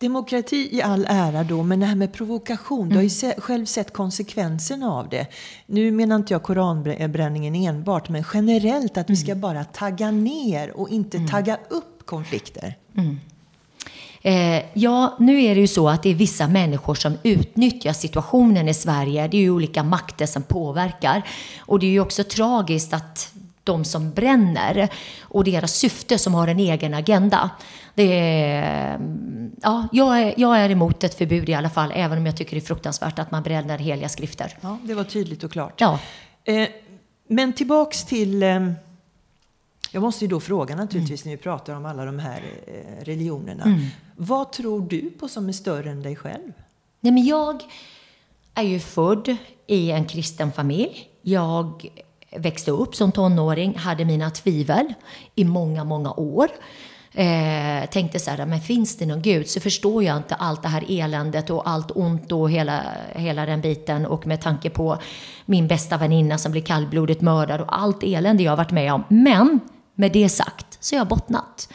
Demokrati 0.00 0.68
i 0.72 0.82
all 0.82 1.06
ära 1.08 1.44
då, 1.44 1.62
men 1.62 1.80
det 1.80 1.86
här 1.86 1.94
med 1.94 2.12
provokation, 2.12 2.82
mm. 2.82 2.88
du 2.88 2.96
har 2.96 3.02
ju 3.02 3.10
mm. 3.22 3.40
själv 3.40 3.64
sett 3.64 3.92
konsekvenserna 3.92 4.92
av 4.92 5.08
det. 5.08 5.26
Nu 5.66 5.90
menar 5.90 6.16
inte 6.16 6.34
jag 6.34 6.42
koranbränningen 6.42 7.54
enbart, 7.54 8.08
men 8.08 8.24
generellt 8.34 8.96
att 8.96 9.08
mm. 9.08 9.16
vi 9.16 9.16
ska 9.16 9.34
bara 9.34 9.64
tagga 9.64 10.10
ner 10.10 10.70
och 10.70 10.88
inte 10.88 11.16
mm. 11.16 11.28
tagga 11.28 11.58
upp 11.70 12.06
konflikter. 12.06 12.76
Mm. 12.96 13.20
Eh, 14.22 14.64
ja, 14.74 15.16
nu 15.18 15.42
är 15.42 15.54
det 15.54 15.60
ju 15.60 15.66
så 15.66 15.88
att 15.88 16.02
det 16.02 16.10
är 16.10 16.14
vissa 16.14 16.48
människor 16.48 16.94
som 16.94 17.18
utnyttjar 17.22 17.92
situationen 17.92 18.68
i 18.68 18.74
Sverige. 18.74 19.28
Det 19.28 19.36
är 19.36 19.40
ju 19.40 19.50
olika 19.50 19.82
makter 19.82 20.26
som 20.26 20.42
påverkar. 20.42 21.22
Och 21.58 21.78
det 21.78 21.86
är 21.86 21.90
ju 21.90 22.00
också 22.00 22.24
tragiskt 22.24 22.92
att 22.92 23.32
de 23.64 23.84
som 23.84 24.10
bränner 24.10 24.88
och 25.20 25.44
deras 25.44 25.74
syfte 25.74 26.18
som 26.18 26.34
har 26.34 26.48
en 26.48 26.58
egen 26.58 26.94
agenda. 26.94 27.50
Det 27.98 28.18
är, 28.18 29.00
ja, 29.62 29.88
jag, 29.92 30.22
är, 30.22 30.34
jag 30.36 30.58
är 30.58 30.70
emot 30.70 31.04
ett 31.04 31.14
förbud 31.14 31.48
i 31.48 31.54
alla 31.54 31.70
fall, 31.70 31.92
även 31.94 32.18
om 32.18 32.26
jag 32.26 32.36
tycker 32.36 32.56
det 32.56 32.62
är 32.62 32.66
fruktansvärt 32.66 33.18
att 33.18 33.30
man 33.30 33.42
bränner 33.42 33.78
heliga 33.78 34.08
skrifter. 34.08 34.58
Ja, 34.60 34.78
det 34.82 34.94
var 34.94 35.04
tydligt 35.04 35.44
och 35.44 35.52
klart. 35.52 35.80
Ja. 35.80 35.98
Eh, 36.44 36.68
men 37.28 37.52
tillbaks 37.52 38.04
till... 38.04 38.42
Eh, 38.42 38.72
jag 39.92 40.00
måste 40.00 40.24
ju 40.24 40.28
då 40.28 40.40
fråga 40.40 40.76
naturligtvis 40.76 41.24
mm. 41.24 41.30
när 41.30 41.36
vi 41.36 41.42
pratar 41.42 41.74
om 41.74 41.86
alla 41.86 42.04
de 42.04 42.18
här 42.18 42.42
eh, 42.66 43.04
religionerna. 43.04 43.64
Mm. 43.64 43.86
Vad 44.16 44.52
tror 44.52 44.80
du 44.80 45.10
på 45.10 45.28
som 45.28 45.48
är 45.48 45.52
större 45.52 45.90
än 45.90 46.02
dig 46.02 46.16
själv? 46.16 46.52
Nej, 47.00 47.12
men 47.12 47.24
jag 47.24 47.62
är 48.54 48.62
ju 48.62 48.80
född 48.80 49.36
i 49.66 49.90
en 49.90 50.04
kristen 50.04 50.52
familj. 50.52 51.08
Jag 51.22 51.88
växte 52.36 52.70
upp 52.70 52.96
som 52.96 53.12
tonåring, 53.12 53.78
hade 53.78 54.04
mina 54.04 54.30
tvivel 54.30 54.94
i 55.34 55.44
många, 55.44 55.84
många 55.84 56.12
år. 56.12 56.48
Eh, 57.12 57.88
tänkte 57.90 58.18
så 58.18 58.30
här, 58.30 58.46
men 58.46 58.60
finns 58.60 58.96
det 58.96 59.06
någon 59.06 59.22
gud 59.22 59.48
så 59.48 59.60
förstår 59.60 60.04
jag 60.04 60.16
inte 60.16 60.34
allt 60.34 60.62
det 60.62 60.68
här 60.68 60.84
eländet 60.88 61.50
och 61.50 61.68
allt 61.68 61.90
ont 61.94 62.32
och 62.32 62.50
hela, 62.50 62.82
hela 63.12 63.46
den 63.46 63.60
biten. 63.60 64.06
Och 64.06 64.26
med 64.26 64.40
tanke 64.40 64.70
på 64.70 64.98
min 65.46 65.68
bästa 65.68 65.96
väninna 65.96 66.38
som 66.38 66.52
blev 66.52 66.62
kallblodigt 66.62 67.20
mördad 67.20 67.60
och 67.60 67.78
allt 67.78 68.02
elände 68.02 68.42
jag 68.42 68.52
har 68.52 68.56
varit 68.56 68.70
med 68.70 68.92
om. 68.92 69.04
Men 69.08 69.60
med 69.94 70.12
det 70.12 70.28
sagt 70.28 70.78
så 70.80 70.94
har 70.94 71.00
jag 71.00 71.08
bottnat 71.08 71.68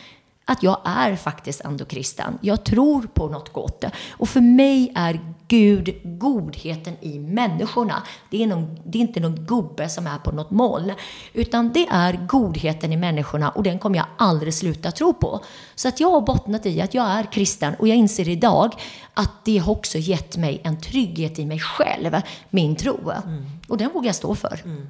att 0.46 0.64
jag 0.64 0.78
är 0.86 1.16
faktiskt 1.16 1.62
ändå 1.62 1.86
kristen. 1.86 2.38
Jag 2.42 2.64
tror 2.64 3.02
på 3.14 3.28
något 3.28 3.54
gott. 3.54 3.84
Och 4.12 4.30
för 4.30 4.42
mig 4.42 4.92
är 4.96 5.20
Gud, 5.48 5.96
godheten 6.04 6.94
i 7.02 7.20
människorna. 7.20 8.04
Det 8.30 8.44
är, 8.44 8.48
någon, 8.48 8.80
det 8.86 8.98
är 8.98 9.02
inte 9.02 9.20
någon 9.20 9.46
gubbe 9.46 9.90
som 9.90 10.08
är 10.08 10.18
på 10.18 10.32
något 10.32 10.52
moln. 10.52 10.92
Utan 11.34 11.74
det 11.74 11.88
är 11.88 12.28
godheten 12.28 12.94
i 12.94 12.98
människorna 12.98 13.50
och 13.50 13.64
den 13.64 13.80
kommer 13.80 13.98
jag 13.98 14.06
aldrig 14.18 14.54
sluta 14.54 14.92
tro 14.92 15.14
på. 15.14 15.44
Så 15.76 15.88
att 15.88 16.00
jag 16.00 16.12
har 16.12 16.22
bottnat 16.22 16.66
i 16.66 16.82
att 16.82 16.94
jag 16.94 17.06
är 17.06 17.32
kristen 17.32 17.76
och 17.80 17.88
jag 17.88 17.98
inser 17.98 18.30
idag 18.30 18.74
att 19.14 19.46
det 19.46 19.58
har 19.58 19.72
också 19.72 19.98
gett 19.98 20.38
mig 20.38 20.62
en 20.64 20.82
trygghet 20.82 21.40
i 21.40 21.46
mig 21.46 21.60
själv, 21.60 22.22
min 22.50 22.76
tro. 22.76 23.12
Mm. 23.26 23.46
Och 23.68 23.78
den 23.78 23.90
vågar 23.94 24.06
jag 24.06 24.16
stå 24.16 24.36
för. 24.36 24.62
Mm. 24.66 24.88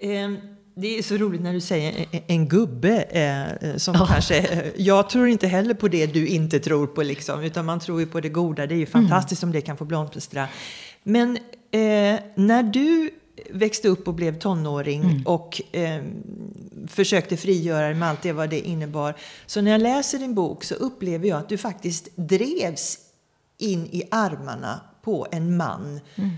Um. 0.00 0.53
Det 0.76 0.98
är 0.98 1.02
så 1.02 1.16
roligt 1.16 1.40
när 1.40 1.52
du 1.52 1.60
säger 1.60 2.06
en 2.26 2.48
gubbe 2.48 3.02
eh, 3.02 3.76
som 3.76 3.94
oh. 3.94 4.12
kanske... 4.12 4.38
Eh, 4.38 4.72
jag 4.76 5.10
tror 5.10 5.28
inte 5.28 5.46
heller 5.46 5.74
på 5.74 5.88
det 5.88 6.06
du 6.06 6.26
inte 6.26 6.60
tror 6.60 6.86
på, 6.86 7.02
liksom, 7.02 7.42
utan 7.42 7.64
man 7.64 7.80
tror 7.80 8.00
ju 8.00 8.06
på 8.06 8.20
det 8.20 8.28
goda. 8.28 8.66
Det 8.66 8.74
är 8.74 8.78
ju 8.78 8.86
fantastiskt 8.86 9.42
mm. 9.42 9.48
om 9.48 9.52
det 9.52 9.60
kan 9.60 9.76
få 9.76 9.84
blomstra. 9.84 10.48
Men 11.02 11.36
eh, 11.70 12.20
när 12.34 12.62
du 12.62 13.10
växte 13.50 13.88
upp 13.88 14.08
och 14.08 14.14
blev 14.14 14.38
tonåring 14.38 15.02
mm. 15.02 15.22
och 15.26 15.62
eh, 15.72 16.02
försökte 16.88 17.36
frigöra 17.36 17.86
dig 17.86 17.94
med 17.94 18.08
allt 18.08 18.22
det 18.22 18.32
vad 18.32 18.50
det 18.50 18.60
innebar. 18.60 19.14
Så 19.46 19.60
när 19.60 19.70
jag 19.70 19.80
läser 19.80 20.18
din 20.18 20.34
bok 20.34 20.64
så 20.64 20.74
upplever 20.74 21.28
jag 21.28 21.38
att 21.38 21.48
du 21.48 21.58
faktiskt 21.58 22.08
drevs 22.16 22.98
in 23.58 23.86
i 23.86 24.02
armarna 24.10 24.80
på 25.02 25.26
en 25.30 25.56
man. 25.56 26.00
Mm 26.16 26.30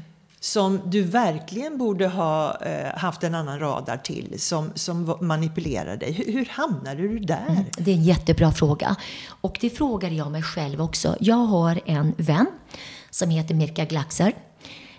som 0.47 0.81
du 0.85 1.03
verkligen 1.03 1.79
borde 1.79 2.07
ha 2.07 2.61
eh, 2.61 2.99
haft 2.99 3.23
en 3.25 3.35
annan 3.35 3.59
radar 3.59 3.97
till, 3.97 4.41
som, 4.41 4.71
som 4.75 5.17
manipulerar 5.21 5.97
dig. 5.97 6.13
Hur, 6.13 6.33
hur 6.33 6.49
hamnade 6.51 7.03
du 7.03 7.19
där? 7.19 7.47
Mm, 7.49 7.65
det 7.79 7.91
är 7.91 7.95
en 7.95 8.05
jättebra 8.05 8.53
fråga. 8.53 8.97
Och 9.41 9.59
det 9.61 9.71
frågade 9.71 10.15
jag 10.15 10.33
mig 10.33 10.43
själv 10.43 10.83
också. 10.83 11.17
Jag 11.21 11.37
har 11.37 11.81
en 11.87 12.15
vän 12.17 12.47
som 13.11 13.31
heter 13.31 13.55
Mirka 13.55 13.85
Glaxer. 13.85 14.33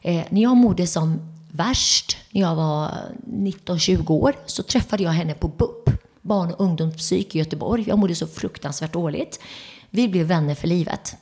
Eh, 0.02 0.26
när 0.30 0.42
jag 0.42 0.58
mådde 0.58 0.88
som 0.88 1.20
värst, 1.52 2.18
när 2.32 2.42
jag 2.42 2.56
var 2.56 2.92
19-20 3.26 4.12
år, 4.12 4.36
så 4.46 4.64
träffade 4.64 5.04
jag 5.04 5.12
henne 5.12 5.34
på 5.34 5.48
BUP, 5.48 5.90
barn 6.22 6.54
och 6.54 6.62
ungdomspsyk 6.62 7.36
i 7.36 7.40
Göteborg. 7.40 7.84
Jag 7.88 8.00
mådde 8.00 8.16
så 8.16 8.28
fruktansvärt 8.28 8.94
dåligt. 8.94 9.40
Vi 9.90 10.08
blev 10.08 10.26
vänner 10.26 10.56
för 10.56 10.68
livet. 10.68 11.16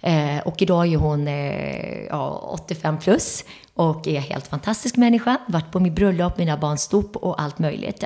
Eh, 0.00 0.38
och 0.38 0.62
idag 0.62 0.92
är 0.92 0.96
hon 0.96 1.28
eh, 1.28 2.04
ja, 2.04 2.50
85 2.52 2.98
plus 2.98 3.44
och 3.74 4.08
är 4.08 4.16
en 4.16 4.22
helt 4.22 4.46
fantastisk 4.46 4.96
människa. 4.96 5.36
Varit 5.48 5.70
på 5.70 5.80
mitt 5.80 5.92
bröllop, 5.92 6.38
mina 6.38 6.56
barns 6.56 6.88
dop 6.88 7.16
och 7.16 7.42
allt 7.42 7.58
möjligt. 7.58 8.04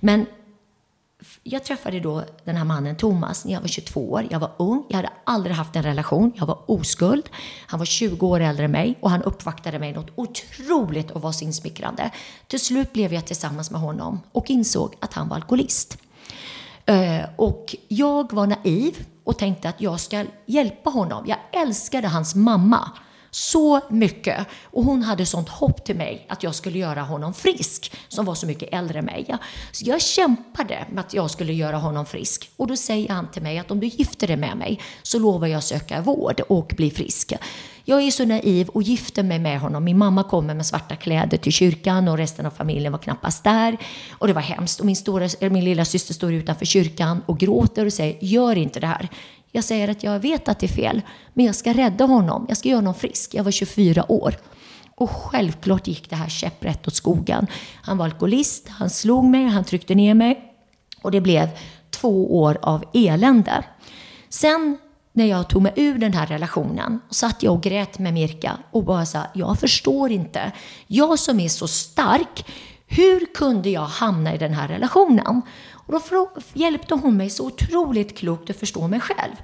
Men 0.00 0.26
jag 1.42 1.64
träffade 1.64 2.00
då 2.00 2.24
den 2.44 2.56
här 2.56 2.64
mannen 2.64 2.96
Thomas 2.96 3.44
när 3.44 3.52
jag 3.52 3.60
var 3.60 3.68
22 3.68 4.10
år. 4.10 4.26
Jag 4.30 4.40
var 4.40 4.50
ung, 4.56 4.84
jag 4.88 4.96
hade 4.96 5.10
aldrig 5.24 5.56
haft 5.56 5.76
en 5.76 5.82
relation, 5.82 6.32
jag 6.36 6.46
var 6.46 6.58
oskuld. 6.66 7.30
Han 7.66 7.78
var 7.78 7.86
20 7.86 8.26
år 8.26 8.40
äldre 8.40 8.64
än 8.64 8.70
mig 8.70 8.98
och 9.00 9.10
han 9.10 9.22
uppvaktade 9.22 9.78
mig 9.78 9.92
något 9.92 10.10
otroligt 10.14 11.10
och 11.10 11.22
var 11.22 11.32
så 11.32 11.44
insmickrande. 11.44 12.10
Till 12.46 12.60
slut 12.60 12.92
blev 12.92 13.14
jag 13.14 13.26
tillsammans 13.26 13.70
med 13.70 13.80
honom 13.80 14.20
och 14.32 14.50
insåg 14.50 14.94
att 15.00 15.14
han 15.14 15.28
var 15.28 15.36
alkoholist. 15.36 15.98
Eh, 16.86 17.22
och 17.36 17.76
jag 17.88 18.32
var 18.32 18.46
naiv 18.46 19.06
och 19.30 19.38
tänkte 19.38 19.68
att 19.68 19.80
jag 19.80 20.00
ska 20.00 20.24
hjälpa 20.46 20.90
honom. 20.90 21.24
Jag 21.26 21.38
älskade 21.52 22.08
hans 22.08 22.34
mamma 22.34 22.90
så 23.30 23.80
mycket. 23.90 24.46
Och 24.64 24.84
hon 24.84 25.02
hade 25.02 25.26
sånt 25.26 25.48
hopp 25.48 25.84
till 25.84 25.96
mig 25.96 26.26
att 26.28 26.42
jag 26.42 26.54
skulle 26.54 26.78
göra 26.78 27.02
honom 27.02 27.34
frisk, 27.34 27.92
som 28.08 28.24
var 28.24 28.34
så 28.34 28.46
mycket 28.46 28.68
äldre 28.72 28.98
än 28.98 29.04
mig. 29.04 29.36
Så 29.72 29.84
jag 29.86 30.00
kämpade 30.00 30.86
med 30.90 31.00
att 31.04 31.14
jag 31.14 31.30
skulle 31.30 31.52
göra 31.52 31.76
honom 31.76 32.06
frisk. 32.06 32.50
Och 32.56 32.66
då 32.66 32.76
säger 32.76 33.08
han 33.08 33.30
till 33.30 33.42
mig 33.42 33.58
att 33.58 33.70
om 33.70 33.80
du 33.80 33.86
gifter 33.86 34.26
dig 34.26 34.36
med 34.36 34.56
mig 34.56 34.80
så 35.02 35.18
lovar 35.18 35.46
jag 35.46 35.62
söka 35.62 36.00
vård 36.00 36.40
och 36.48 36.72
bli 36.76 36.90
frisk. 36.90 37.32
Jag 37.84 38.02
är 38.02 38.10
så 38.10 38.24
naiv 38.24 38.68
och 38.68 38.82
gifter 38.82 39.22
mig 39.22 39.38
med 39.38 39.60
honom. 39.60 39.84
Min 39.84 39.98
mamma 39.98 40.24
kommer 40.24 40.54
med 40.54 40.66
svarta 40.66 40.96
kläder 40.96 41.38
till 41.38 41.52
kyrkan 41.52 42.08
och 42.08 42.16
resten 42.16 42.46
av 42.46 42.50
familjen 42.50 42.92
var 42.92 42.98
knappast 42.98 43.44
där. 43.44 43.76
Och 44.10 44.26
det 44.26 44.32
var 44.32 44.42
hemskt. 44.42 44.80
Och 44.80 44.86
min, 44.86 44.96
stora, 44.96 45.28
min 45.40 45.64
lilla 45.64 45.84
syster 45.84 46.14
står 46.14 46.32
utanför 46.32 46.66
kyrkan 46.66 47.22
och 47.26 47.38
gråter 47.38 47.86
och 47.86 47.92
säger, 47.92 48.24
gör 48.24 48.56
inte 48.56 48.80
det 48.80 48.86
här. 48.86 49.08
Jag 49.52 49.64
säger 49.64 49.88
att 49.88 50.02
jag 50.02 50.20
vet 50.20 50.48
att 50.48 50.58
det 50.58 50.66
är 50.66 50.68
fel, 50.68 51.02
men 51.34 51.46
jag 51.46 51.54
ska 51.54 51.72
rädda 51.72 52.04
honom. 52.04 52.46
Jag 52.48 52.56
ska 52.56 52.68
göra 52.68 52.78
honom 52.78 52.94
frisk. 52.94 53.34
Jag 53.34 53.44
var 53.44 53.50
24 53.50 54.12
år. 54.12 54.34
Och 54.94 55.10
självklart 55.10 55.86
gick 55.86 56.10
det 56.10 56.16
här 56.16 56.28
käpprätt 56.28 56.88
åt 56.88 56.94
skogen. 56.94 57.46
Han 57.82 57.98
var 57.98 58.04
alkoholist, 58.04 58.68
han 58.68 58.90
slog 58.90 59.24
mig, 59.24 59.46
han 59.46 59.64
tryckte 59.64 59.94
ner 59.94 60.14
mig. 60.14 60.54
Och 61.02 61.10
det 61.10 61.20
blev 61.20 61.48
två 61.90 62.40
år 62.40 62.58
av 62.62 62.84
elände. 62.92 63.64
Sen 64.28 64.78
när 65.12 65.26
jag 65.26 65.48
tog 65.48 65.62
mig 65.62 65.72
ur 65.76 65.98
den 65.98 66.12
här 66.12 66.26
relationen 66.26 67.00
satt 67.10 67.42
jag 67.42 67.54
och 67.54 67.62
grät 67.62 67.98
med 67.98 68.14
Mirka 68.14 68.58
och 68.70 68.84
bara 68.84 69.06
sa, 69.06 69.22
jag 69.34 69.58
förstår 69.58 70.10
inte. 70.10 70.52
Jag 70.86 71.18
som 71.18 71.40
är 71.40 71.48
så 71.48 71.68
stark, 71.68 72.46
hur 72.86 73.34
kunde 73.34 73.70
jag 73.70 73.86
hamna 73.86 74.34
i 74.34 74.38
den 74.38 74.54
här 74.54 74.68
relationen? 74.68 75.42
Och 75.90 76.02
då 76.10 76.30
hjälpte 76.52 76.94
hon 76.94 77.16
mig 77.16 77.30
så 77.30 77.46
otroligt 77.46 78.18
klokt 78.18 78.50
att 78.50 78.56
förstå 78.56 78.88
mig 78.88 79.00
själv. 79.00 79.34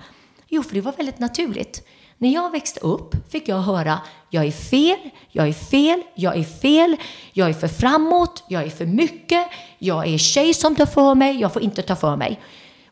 Jo, 0.48 0.62
för 0.62 0.74
det 0.74 0.80
var 0.80 0.92
väldigt 0.92 1.18
naturligt. 1.18 1.86
När 2.18 2.34
jag 2.34 2.50
växte 2.50 2.80
upp 2.80 3.14
fick 3.30 3.48
jag 3.48 3.60
höra 3.60 4.00
jag 4.30 4.46
är 4.46 4.50
fel, 4.50 5.10
jag 5.30 5.48
är 5.48 5.52
fel, 5.52 6.02
jag 6.14 6.36
är 6.36 6.42
fel, 6.42 6.96
jag 7.32 7.48
är 7.48 7.52
för 7.52 7.68
framåt, 7.68 8.44
jag 8.48 8.62
är 8.62 8.70
för 8.70 8.86
mycket, 8.86 9.46
jag 9.78 10.06
är 10.06 10.18
tjej 10.18 10.54
som 10.54 10.76
tar 10.76 10.86
för 10.86 11.14
mig, 11.14 11.40
jag 11.40 11.52
får 11.52 11.62
inte 11.62 11.82
ta 11.82 11.96
för 11.96 12.16
mig. 12.16 12.40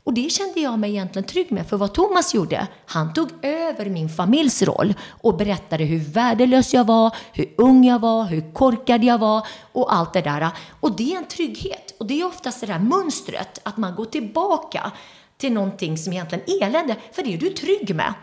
Och 0.04 0.14
det 0.14 0.30
kände 0.30 0.60
jag 0.60 0.78
mig 0.78 0.90
egentligen 0.90 1.28
trygg 1.28 1.52
med, 1.52 1.66
för 1.66 1.76
vad 1.76 1.94
Thomas 1.94 2.34
gjorde, 2.34 2.66
han 2.86 3.12
tog 3.12 3.28
över 3.42 3.86
min 3.86 4.08
familjs 4.08 4.62
roll 4.62 4.94
och 5.10 5.36
berättade 5.36 5.84
hur 5.84 5.98
värdelös 5.98 6.74
jag 6.74 6.84
var, 6.84 7.16
hur 7.32 7.54
ung 7.56 7.84
jag 7.84 7.98
var, 7.98 8.24
hur 8.24 8.52
korkad 8.52 9.04
jag 9.04 9.18
var 9.18 9.46
och 9.72 9.94
allt 9.94 10.12
det 10.12 10.20
där. 10.20 10.50
Och 10.80 10.96
det 10.96 11.14
är 11.14 11.18
en 11.18 11.28
trygghet. 11.28 11.94
Och 11.98 12.06
det 12.06 12.20
är 12.20 12.26
oftast 12.26 12.60
det 12.60 12.66
där 12.66 12.78
mönstret, 12.78 13.60
att 13.62 13.76
man 13.76 13.94
går 13.94 14.04
tillbaka 14.04 14.92
till 15.36 15.52
någonting 15.52 15.98
som 15.98 16.12
egentligen 16.12 16.44
är 16.46 16.66
elände, 16.66 16.96
för 17.12 17.22
det 17.22 17.34
är 17.34 17.38
du 17.38 17.50
trygg 17.50 17.94
med. 17.94 18.14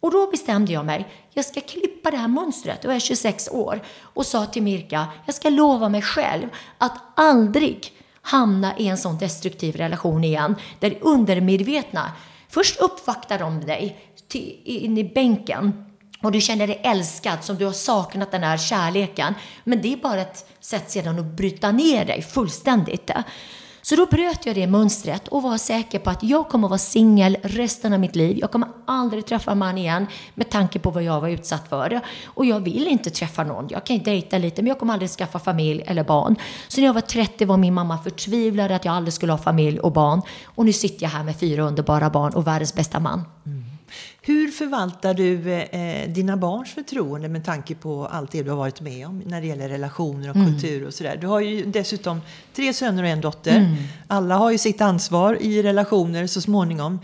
Och 0.00 0.10
då 0.10 0.30
bestämde 0.30 0.72
jag 0.72 0.86
mig, 0.86 1.08
jag 1.34 1.44
ska 1.44 1.60
klippa 1.60 2.10
det 2.10 2.16
här 2.16 2.28
mönstret. 2.28 2.84
Och 2.84 2.90
jag 2.90 2.96
är 2.96 3.00
26 3.00 3.48
år 3.48 3.82
och 4.02 4.26
sa 4.26 4.46
till 4.46 4.62
Mirka, 4.62 5.06
jag 5.26 5.34
ska 5.34 5.48
lova 5.48 5.88
mig 5.88 6.02
själv 6.02 6.48
att 6.78 6.98
aldrig 7.14 7.92
hamna 8.22 8.78
i 8.78 8.88
en 8.88 8.98
sån 8.98 9.18
destruktiv 9.18 9.76
relation 9.76 10.24
igen, 10.24 10.54
där 10.78 10.90
det 10.90 11.00
undermedvetna, 11.00 12.12
först 12.48 12.80
uppvaktar 12.80 13.38
de 13.38 13.60
dig 13.60 13.96
till, 14.28 14.60
in 14.64 14.98
i 14.98 15.04
bänken 15.04 15.84
och 16.22 16.32
du 16.32 16.40
känner 16.40 16.66
dig 16.66 16.80
älskad, 16.84 17.44
som 17.44 17.56
du 17.56 17.64
har 17.64 17.72
saknat 17.72 18.30
den 18.30 18.42
här 18.42 18.56
kärleken. 18.56 19.34
Men 19.64 19.82
det 19.82 19.92
är 19.92 19.96
bara 19.96 20.20
ett 20.20 20.46
sätt 20.60 20.90
sedan 20.90 21.18
att 21.18 21.24
bryta 21.24 21.72
ner 21.72 22.04
dig 22.04 22.22
fullständigt. 22.22 23.10
Så 23.90 23.96
då 23.96 24.06
bröt 24.06 24.46
jag 24.46 24.54
det 24.54 24.66
mönstret 24.66 25.28
och 25.28 25.42
var 25.42 25.58
säker 25.58 25.98
på 25.98 26.10
att 26.10 26.22
jag 26.22 26.48
kommer 26.48 26.66
att 26.66 26.70
vara 26.70 26.78
singel 26.78 27.36
resten 27.42 27.92
av 27.92 28.00
mitt 28.00 28.16
liv. 28.16 28.38
Jag 28.38 28.50
kommer 28.50 28.68
aldrig 28.86 29.26
träffa 29.26 29.52
en 29.52 29.58
man 29.58 29.78
igen 29.78 30.06
med 30.34 30.50
tanke 30.50 30.78
på 30.78 30.90
vad 30.90 31.02
jag 31.02 31.20
var 31.20 31.28
utsatt 31.28 31.68
för. 31.68 32.00
Och 32.24 32.46
jag 32.46 32.60
vill 32.60 32.86
inte 32.86 33.10
träffa 33.10 33.44
någon. 33.44 33.66
Jag 33.70 33.86
kan 33.86 33.98
dejta 33.98 34.38
lite 34.38 34.62
men 34.62 34.68
jag 34.68 34.78
kommer 34.78 34.92
aldrig 34.92 35.10
skaffa 35.10 35.38
familj 35.38 35.82
eller 35.86 36.04
barn. 36.04 36.36
Så 36.68 36.80
när 36.80 36.86
jag 36.86 36.94
var 36.94 37.00
30 37.00 37.44
var 37.44 37.56
min 37.56 37.74
mamma 37.74 37.98
förtvivlad 37.98 38.72
att 38.72 38.84
jag 38.84 38.94
aldrig 38.94 39.12
skulle 39.12 39.32
ha 39.32 39.38
familj 39.38 39.80
och 39.80 39.92
barn. 39.92 40.22
Och 40.44 40.64
nu 40.64 40.72
sitter 40.72 41.02
jag 41.02 41.10
här 41.10 41.24
med 41.24 41.36
fyra 41.36 41.62
underbara 41.62 42.10
barn 42.10 42.32
och 42.32 42.46
världens 42.46 42.74
bästa 42.74 43.00
man. 43.00 43.24
Mm. 43.46 43.69
Hur 44.30 44.48
förvaltar 44.48 45.14
du 45.14 45.52
eh, 45.52 46.08
dina 46.08 46.36
barns 46.36 46.74
förtroende 46.74 47.28
med 47.28 47.44
tanke 47.44 47.74
på 47.74 48.06
allt 48.06 48.32
det 48.32 48.42
du 48.42 48.50
har 48.50 48.56
varit 48.56 48.80
med 48.80 49.06
om 49.06 49.22
när 49.26 49.40
det 49.40 49.46
gäller 49.46 49.68
relationer 49.68 50.30
och 50.30 50.36
mm. 50.36 50.52
kultur 50.52 50.86
och 50.86 50.94
sådär? 50.94 51.18
Du 51.20 51.26
har 51.26 51.40
ju 51.40 51.64
dessutom 51.64 52.20
tre 52.54 52.72
söner 52.72 53.02
och 53.02 53.08
en 53.08 53.20
dotter. 53.20 53.56
Mm. 53.56 53.76
Alla 54.06 54.36
har 54.36 54.50
ju 54.50 54.58
sitt 54.58 54.80
ansvar 54.80 55.38
i 55.40 55.62
relationer 55.62 56.26
så 56.26 56.40
småningom. 56.40 56.98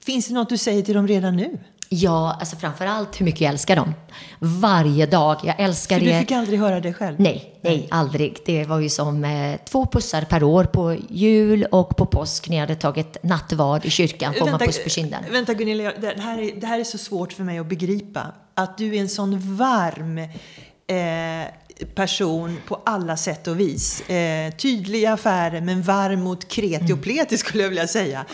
Finns 0.00 0.28
det 0.28 0.34
något 0.34 0.48
du 0.48 0.58
säger 0.58 0.82
till 0.82 0.94
dem 0.94 1.08
redan 1.08 1.36
nu? 1.36 1.58
Ja, 1.90 2.36
alltså 2.40 2.56
framförallt 2.56 3.20
hur 3.20 3.24
mycket 3.24 3.40
jag 3.40 3.50
älskar 3.50 3.76
dem. 3.76 3.94
Varje 4.38 5.06
dag. 5.06 5.40
Jag 5.44 5.60
älskar 5.60 6.00
det. 6.00 6.12
du 6.12 6.20
fick 6.20 6.32
aldrig 6.32 6.58
höra 6.58 6.80
det 6.80 6.92
själv? 6.92 7.20
Nej, 7.20 7.58
nej, 7.62 7.88
aldrig. 7.90 8.36
Det 8.46 8.64
var 8.64 8.80
ju 8.80 8.88
som 8.88 9.24
eh, 9.24 9.56
två 9.70 9.86
pussar 9.86 10.22
per 10.22 10.42
år 10.42 10.64
på 10.64 10.96
jul 11.08 11.64
och 11.64 11.96
på 11.96 12.06
påsk 12.06 12.48
när 12.48 12.56
jag 12.56 12.62
hade 12.62 12.74
tagit 12.74 13.16
nattvard 13.22 13.84
i 13.84 13.90
kyrkan. 13.90 14.32
Får 14.32 14.44
vänta, 14.44 14.58
man 14.58 14.66
puss 14.66 14.84
på 14.84 14.90
kinden. 14.90 15.24
Vänta 15.30 15.54
Gunilla, 15.54 15.92
det 16.00 16.20
här, 16.20 16.38
är, 16.38 16.60
det 16.60 16.66
här 16.66 16.80
är 16.80 16.84
så 16.84 16.98
svårt 16.98 17.32
för 17.32 17.44
mig 17.44 17.58
att 17.58 17.66
begripa. 17.66 18.26
Att 18.54 18.78
du 18.78 18.96
är 18.96 19.00
en 19.00 19.08
sån 19.08 19.56
varm 19.56 20.18
eh, 20.18 21.86
person 21.94 22.56
på 22.66 22.82
alla 22.86 23.16
sätt 23.16 23.48
och 23.48 23.60
vis. 23.60 24.10
Eh, 24.10 24.52
tydlig 24.52 25.00
i 25.00 25.06
affärer 25.06 25.60
men 25.60 25.82
varm 25.82 26.20
mot 26.20 26.48
kreti 26.48 26.84
och 26.84 26.90
mm. 26.90 27.00
pleti 27.00 27.38
skulle 27.38 27.62
jag 27.62 27.68
vilja 27.68 27.86
säga. 27.86 28.24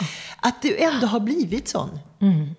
Att 0.40 0.62
du 0.62 0.76
ändå 0.76 1.06
har 1.06 1.20
blivit 1.20 1.68
sån. 1.68 1.98
Mm. 2.20 2.54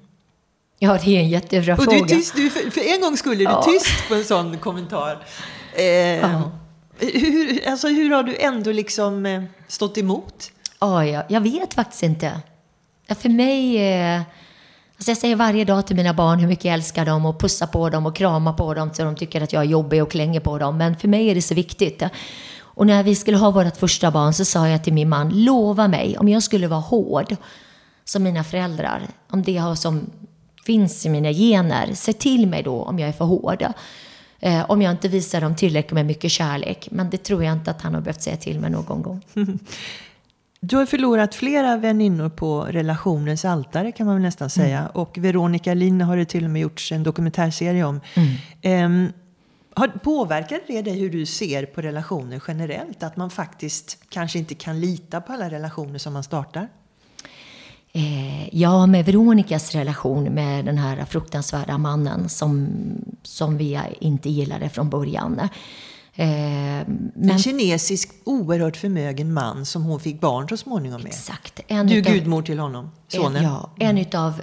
Ja, 0.80 1.00
det 1.04 1.18
är 1.18 1.20
en 1.20 1.30
jättebra 1.30 1.74
och 1.74 1.84
fråga. 1.84 1.98
Du 1.98 2.04
är 2.04 2.08
tyst, 2.08 2.36
du, 2.36 2.50
för, 2.50 2.72
för 2.72 2.82
en 2.82 3.02
gång 3.02 3.18
skulle 3.18 3.36
du 3.36 3.44
ja. 3.44 3.64
tyst 3.64 4.08
på 4.08 4.16
en 4.16 4.24
sån 4.24 4.58
kommentar. 4.58 5.26
Eh, 5.74 5.86
ja. 5.86 6.52
hur, 7.00 7.68
alltså, 7.70 7.88
hur 7.88 8.12
har 8.12 8.24
du 8.24 8.36
ändå 8.38 8.72
liksom 8.72 9.26
eh, 9.26 9.44
stått 9.68 9.98
emot? 9.98 10.52
Ja, 10.80 11.06
jag, 11.06 11.24
jag 11.28 11.42
vet 11.42 11.74
faktiskt 11.74 12.04
inte. 12.04 12.42
För 13.20 13.30
mig... 13.30 13.78
Eh, 13.78 14.22
Alltså 14.98 15.12
jag 15.12 15.18
säger 15.18 15.36
varje 15.36 15.66
dag 15.66 15.88
till 15.88 15.96
mina 15.96 16.14
barn 16.14 16.40
hur 16.40 16.48
mycket 16.48 16.66
jag 16.66 16.74
älskar 16.74 17.06
dem 17.06 17.26
och 17.26 17.40
pussar 17.40 17.68
på 17.68 17.90
dem 17.90 18.06
och 18.06 18.16
kramar 18.16 18.54
på 18.54 18.74
dem 18.74 18.94
så 18.94 19.04
de 19.04 19.16
tycker 19.16 19.42
att 19.42 19.54
jag 19.54 19.62
är 19.62 19.68
jobbig 19.68 20.04
och 20.04 20.12
klänger 20.12 20.40
på 20.40 20.58
dem. 20.58 20.78
Men 20.78 20.96
för 20.96 21.08
mig 21.08 21.30
är 21.30 21.36
det 21.36 21.42
så 21.42 21.56
viktigt. 21.56 22.04
Och 22.60 22.88
när 22.88 23.04
vi 23.04 23.16
skulle 23.16 23.38
ha 23.38 23.52
vårt 23.52 23.78
första 23.78 24.12
barn 24.12 24.34
så 24.34 24.46
sa 24.46 24.68
jag 24.68 24.84
till 24.84 24.94
min 24.94 25.10
man, 25.10 25.30
lova 25.30 25.88
mig 25.88 26.18
om 26.18 26.30
jag 26.30 26.44
skulle 26.44 26.68
vara 26.68 26.80
hård 26.80 27.36
som 28.06 28.24
mina 28.24 28.44
föräldrar, 28.44 29.02
om 29.30 29.44
det 29.44 29.58
har 29.58 29.76
som 29.76 30.10
finns 30.66 31.06
i 31.06 31.10
mina 31.10 31.32
gener, 31.32 31.94
se 31.94 32.14
till 32.14 32.48
mig 32.48 32.64
då 32.64 32.84
om 32.84 33.00
jag 33.00 33.10
är 33.10 33.14
för 33.14 33.26
hård. 33.26 33.66
Eh, 34.40 34.72
om 34.72 34.82
jag 34.82 34.92
inte 34.92 35.08
visar 35.08 35.42
dem 35.42 35.56
tillräckligt 35.56 35.94
med 35.94 36.06
mycket 36.06 36.32
kärlek. 36.32 36.88
Men 36.92 37.10
det 37.10 37.18
tror 37.18 37.44
jag 37.44 37.54
inte 37.54 37.72
att 37.72 37.82
han 37.82 37.94
har 37.94 38.02
behövt 38.02 38.22
säga 38.22 38.38
till 38.38 38.60
mig 38.60 38.70
någon 38.70 39.02
gång. 39.02 39.22
Du 40.60 40.78
har 40.78 40.86
förlorat 40.86 41.36
flera 41.36 41.78
väninnor 41.78 42.30
på 42.30 42.62
relationens 42.62 43.46
altare 43.46 43.92
kan 43.92 44.06
man 44.06 44.16
väl 44.16 44.24
nästan 44.24 44.50
säga. 44.50 44.80
Mm. 44.80 44.92
Och 44.94 45.18
Veronica 45.18 45.74
Lin 45.74 46.02
har 46.02 46.18
det 46.18 46.26
till 46.26 46.44
och 46.44 46.50
med 46.50 46.62
gjorts 46.62 46.92
en 46.92 47.04
dokumentärserie 47.04 47.84
om. 47.84 48.02
Mm. 48.64 49.12
Har, 49.74 49.88
påverkar 49.88 50.60
det 50.68 50.82
dig 50.82 51.00
hur 51.00 51.10
du 51.10 51.26
ser 51.26 51.66
på 51.66 51.82
relationer 51.82 52.44
generellt? 52.48 53.04
Att 53.04 53.18
man 53.18 53.30
faktiskt 53.30 53.98
kanske 54.10 54.40
inte 54.40 54.56
kan 54.56 54.80
lita 54.80 55.22
på 55.22 55.34
alla 55.34 55.50
relationer 55.50 56.00
som 56.00 56.14
man 56.14 56.24
startar? 56.24 56.68
Eh, 57.96 58.56
ja, 58.56 58.86
med 58.86 59.06
Veronicas 59.06 59.76
relation 59.76 60.24
med 60.24 60.66
den 60.66 60.78
här 60.78 61.06
fruktansvärda 61.06 61.78
mannen 61.78 62.30
som, 62.30 62.68
som 63.24 63.58
vi 63.58 63.80
inte 64.00 64.30
gillade 64.30 64.70
från 64.70 64.90
början. 64.90 65.40
Eh, 65.40 66.28
men, 66.86 67.30
en 67.30 67.40
kinesisk 67.40 68.12
oerhört 68.24 68.78
förmögen 68.78 69.34
man 69.34 69.66
som 69.66 69.84
hon 69.84 70.00
fick 70.00 70.20
barn 70.22 70.50
så 70.50 70.58
småningom 70.58 71.02
med. 71.02 71.10
Exakt. 71.10 71.60
En 71.68 71.88
du 71.88 71.98
är 71.98 72.02
gudmor 72.02 72.42
till 72.42 72.60
honom, 72.60 72.92
sonen. 73.08 73.36
En, 73.36 73.44
ja, 73.44 73.72
en 73.80 73.90
mm. 73.90 74.02
utav 74.02 74.42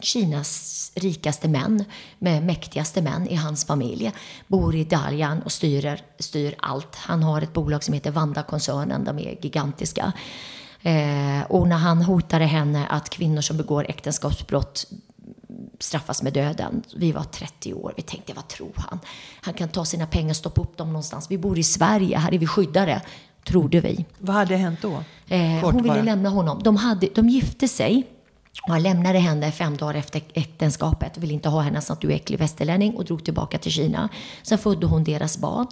Kinas 0.00 0.92
rikaste 0.94 1.48
män, 1.48 1.84
med 2.18 2.42
mäktigaste 2.42 3.02
män 3.02 3.28
i 3.28 3.34
hans 3.34 3.64
familj, 3.64 4.12
bor 4.46 4.74
i 4.74 4.84
Dalian 4.84 5.42
och 5.42 5.52
styr, 5.52 6.00
styr 6.18 6.54
allt. 6.58 6.96
Han 6.96 7.22
har 7.22 7.42
ett 7.42 7.52
bolag 7.52 7.84
som 7.84 7.94
heter 7.94 8.10
Vanda-koncernen, 8.10 9.04
de 9.04 9.18
är 9.18 9.38
gigantiska. 9.42 10.12
Eh, 10.86 11.42
och 11.48 11.68
när 11.68 11.76
han 11.76 12.02
hotade 12.02 12.44
henne 12.44 12.86
att 12.86 13.10
kvinnor 13.10 13.40
som 13.40 13.56
begår 13.56 13.86
äktenskapsbrott 13.88 14.86
straffas 15.80 16.22
med 16.22 16.32
döden. 16.32 16.82
Vi 16.96 17.12
var 17.12 17.22
30 17.24 17.74
år. 17.74 17.94
Vi 17.96 18.02
tänkte, 18.02 18.32
vad 18.32 18.48
tror 18.48 18.72
han? 18.76 18.98
Han 19.40 19.54
kan 19.54 19.68
ta 19.68 19.84
sina 19.84 20.06
pengar 20.06 20.30
och 20.30 20.36
stoppa 20.36 20.60
upp 20.60 20.76
dem 20.76 20.88
någonstans. 20.88 21.30
Vi 21.30 21.38
bor 21.38 21.58
i 21.58 21.62
Sverige, 21.62 22.18
här 22.18 22.34
är 22.34 22.38
vi 22.38 22.46
skyddade. 22.46 23.02
Trodde 23.44 23.80
vi. 23.80 24.04
Vad 24.18 24.36
hade 24.36 24.56
hänt 24.56 24.78
då? 24.82 25.02
Eh, 25.28 25.40
hon 25.62 25.76
ville 25.76 25.88
bara. 25.88 26.02
lämna 26.02 26.28
honom. 26.28 26.60
De, 26.62 26.76
hade, 26.76 27.08
de 27.14 27.28
gifte 27.28 27.68
sig. 27.68 28.06
Och 28.62 28.72
han 28.72 28.82
lämnade 28.82 29.18
henne 29.18 29.52
fem 29.52 29.76
dagar 29.76 29.94
efter 29.94 30.22
äktenskapet. 30.34 31.18
Ville 31.18 31.34
inte 31.34 31.48
ha 31.48 31.60
henne 31.60 31.80
som 31.80 31.94
att 31.94 32.00
du 32.00 32.10
är 32.10 32.14
äcklig 32.14 32.38
västerlänning 32.38 32.96
och 32.96 33.04
drog 33.04 33.24
tillbaka 33.24 33.58
till 33.58 33.72
Kina. 33.72 34.08
Sen 34.42 34.58
födde 34.58 34.86
hon 34.86 35.04
deras 35.04 35.38
barn. 35.38 35.66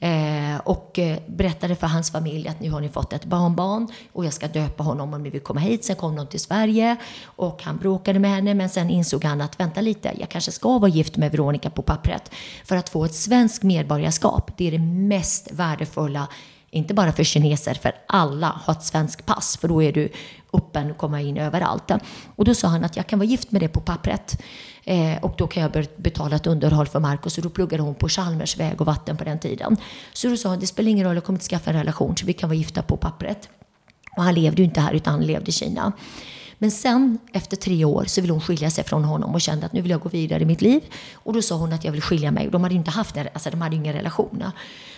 Eh, 0.00 0.60
och 0.64 0.98
eh, 0.98 1.18
berättade 1.26 1.76
för 1.76 1.86
hans 1.86 2.10
familj 2.10 2.48
att 2.48 2.60
nu 2.60 2.70
har 2.70 2.80
ni 2.80 2.88
fått 2.88 3.12
ett 3.12 3.24
barnbarn 3.24 3.88
och 4.12 4.24
jag 4.24 4.32
ska 4.32 4.48
döpa 4.48 4.82
honom 4.82 5.14
om 5.14 5.22
ni 5.22 5.30
vill 5.30 5.40
komma 5.40 5.60
hit. 5.60 5.84
Sen 5.84 5.96
kom 5.96 6.16
de 6.16 6.26
till 6.26 6.40
Sverige 6.40 6.96
och 7.24 7.62
han 7.62 7.76
bråkade 7.76 8.18
med 8.18 8.30
henne 8.30 8.54
men 8.54 8.68
sen 8.68 8.90
insåg 8.90 9.24
han 9.24 9.40
att 9.40 9.60
vänta 9.60 9.80
lite, 9.80 10.12
jag 10.18 10.28
kanske 10.28 10.52
ska 10.52 10.78
vara 10.78 10.90
gift 10.90 11.16
med 11.16 11.30
Veronica 11.32 11.70
på 11.70 11.82
pappret 11.82 12.30
för 12.64 12.76
att 12.76 12.88
få 12.88 13.04
ett 13.04 13.14
svenskt 13.14 13.62
medborgarskap. 13.62 14.50
Det 14.56 14.66
är 14.66 14.72
det 14.72 14.78
mest 14.78 15.52
värdefulla 15.52 16.28
inte 16.70 16.94
bara 16.94 17.12
för 17.12 17.24
kineser, 17.24 17.74
för 17.74 17.92
alla 18.06 18.60
har 18.64 18.72
ett 18.72 18.84
svenskt 18.84 19.26
pass, 19.26 19.56
för 19.56 19.68
då 19.68 19.82
är 19.82 19.92
du 19.92 20.08
öppen 20.52 20.90
och 20.90 20.96
komma 20.96 21.20
in 21.20 21.36
överallt. 21.36 21.90
Och 22.36 22.44
då 22.44 22.54
sa 22.54 22.68
han 22.68 22.84
att 22.84 22.96
jag 22.96 23.06
kan 23.06 23.18
vara 23.18 23.28
gift 23.28 23.50
med 23.52 23.62
det 23.62 23.68
på 23.68 23.80
pappret. 23.80 24.42
Eh, 24.88 25.18
och 25.22 25.34
då 25.38 25.46
kan 25.46 25.62
jag 25.62 25.86
betala 25.96 26.36
ett 26.36 26.46
underhåll 26.46 26.86
för 26.86 27.00
Markus. 27.00 27.38
Och 27.38 27.44
då 27.44 27.50
pluggade 27.50 27.82
hon 27.82 27.94
på 27.94 28.08
Chalmers 28.08 28.56
väg 28.56 28.80
och 28.80 28.86
vatten 28.86 29.16
på 29.16 29.24
den 29.24 29.38
tiden. 29.38 29.76
Så 30.12 30.28
då 30.28 30.36
sa 30.36 30.48
hon, 30.48 30.58
det 30.58 30.66
spelar 30.66 30.90
ingen 30.90 31.06
roll, 31.06 31.14
jag 31.14 31.24
kommer 31.24 31.36
inte 31.36 31.48
skaffa 31.48 31.70
en 31.70 31.76
relation, 31.76 32.16
så 32.16 32.26
vi 32.26 32.32
kan 32.32 32.48
vara 32.48 32.56
gifta 32.56 32.82
på 32.82 32.96
pappret. 32.96 33.48
Och 34.16 34.22
han 34.22 34.34
levde 34.34 34.62
ju 34.62 34.64
inte 34.64 34.80
här, 34.80 34.92
utan 34.92 35.12
han 35.12 35.26
levde 35.26 35.48
i 35.48 35.52
Kina. 35.52 35.92
Men 36.58 36.70
sen, 36.70 37.18
efter 37.32 37.56
tre 37.56 37.84
år, 37.84 38.04
så 38.04 38.20
ville 38.20 38.32
hon 38.32 38.40
skilja 38.40 38.70
sig 38.70 38.84
från 38.84 39.04
honom 39.04 39.34
och 39.34 39.40
kände 39.40 39.66
att 39.66 39.72
nu 39.72 39.80
vill 39.82 39.90
jag 39.90 40.00
gå 40.00 40.08
vidare 40.08 40.42
i 40.42 40.46
mitt 40.46 40.60
liv. 40.60 40.82
Och 41.14 41.32
då 41.32 41.42
sa 41.42 41.56
hon 41.56 41.72
att 41.72 41.84
jag 41.84 41.92
vill 41.92 42.02
skilja 42.02 42.30
mig. 42.30 42.48
De 42.52 42.62
hade 42.62 42.74
inte 42.74 42.90
haft 42.90 43.16
en, 43.16 43.28
alltså 43.32 43.50
de 43.50 43.60
hade 43.60 43.76
ingen 43.76 43.94
relation. 43.94 44.44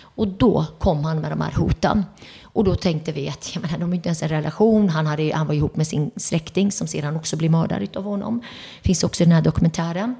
Och 0.01 0.27
då 0.27 0.65
kom 0.79 1.03
han 1.03 1.19
med 1.19 1.31
de 1.31 1.41
här 1.41 1.51
hoten. 1.51 2.05
Och 2.53 2.63
då 2.63 2.75
tänkte 2.75 3.11
vi 3.11 3.29
att 3.29 3.55
jag 3.55 3.61
menar, 3.61 3.77
de 3.77 3.89
har 3.89 3.95
inte 3.95 4.09
ens 4.09 4.23
en 4.23 4.29
relation. 4.29 4.89
Han, 4.89 5.07
hade, 5.07 5.35
han 5.35 5.47
var 5.47 5.53
ihop 5.53 5.75
med 5.75 5.87
sin 5.87 6.11
släkting 6.15 6.71
som 6.71 6.87
sedan 6.87 7.15
också 7.15 7.37
blev 7.37 7.51
mördad 7.51 7.97
av 7.97 8.03
honom. 8.03 8.41
Finns 8.81 9.03
också 9.03 9.23
i 9.23 9.25
den 9.25 9.35
här 9.35 9.41
dokumentären. 9.41 10.15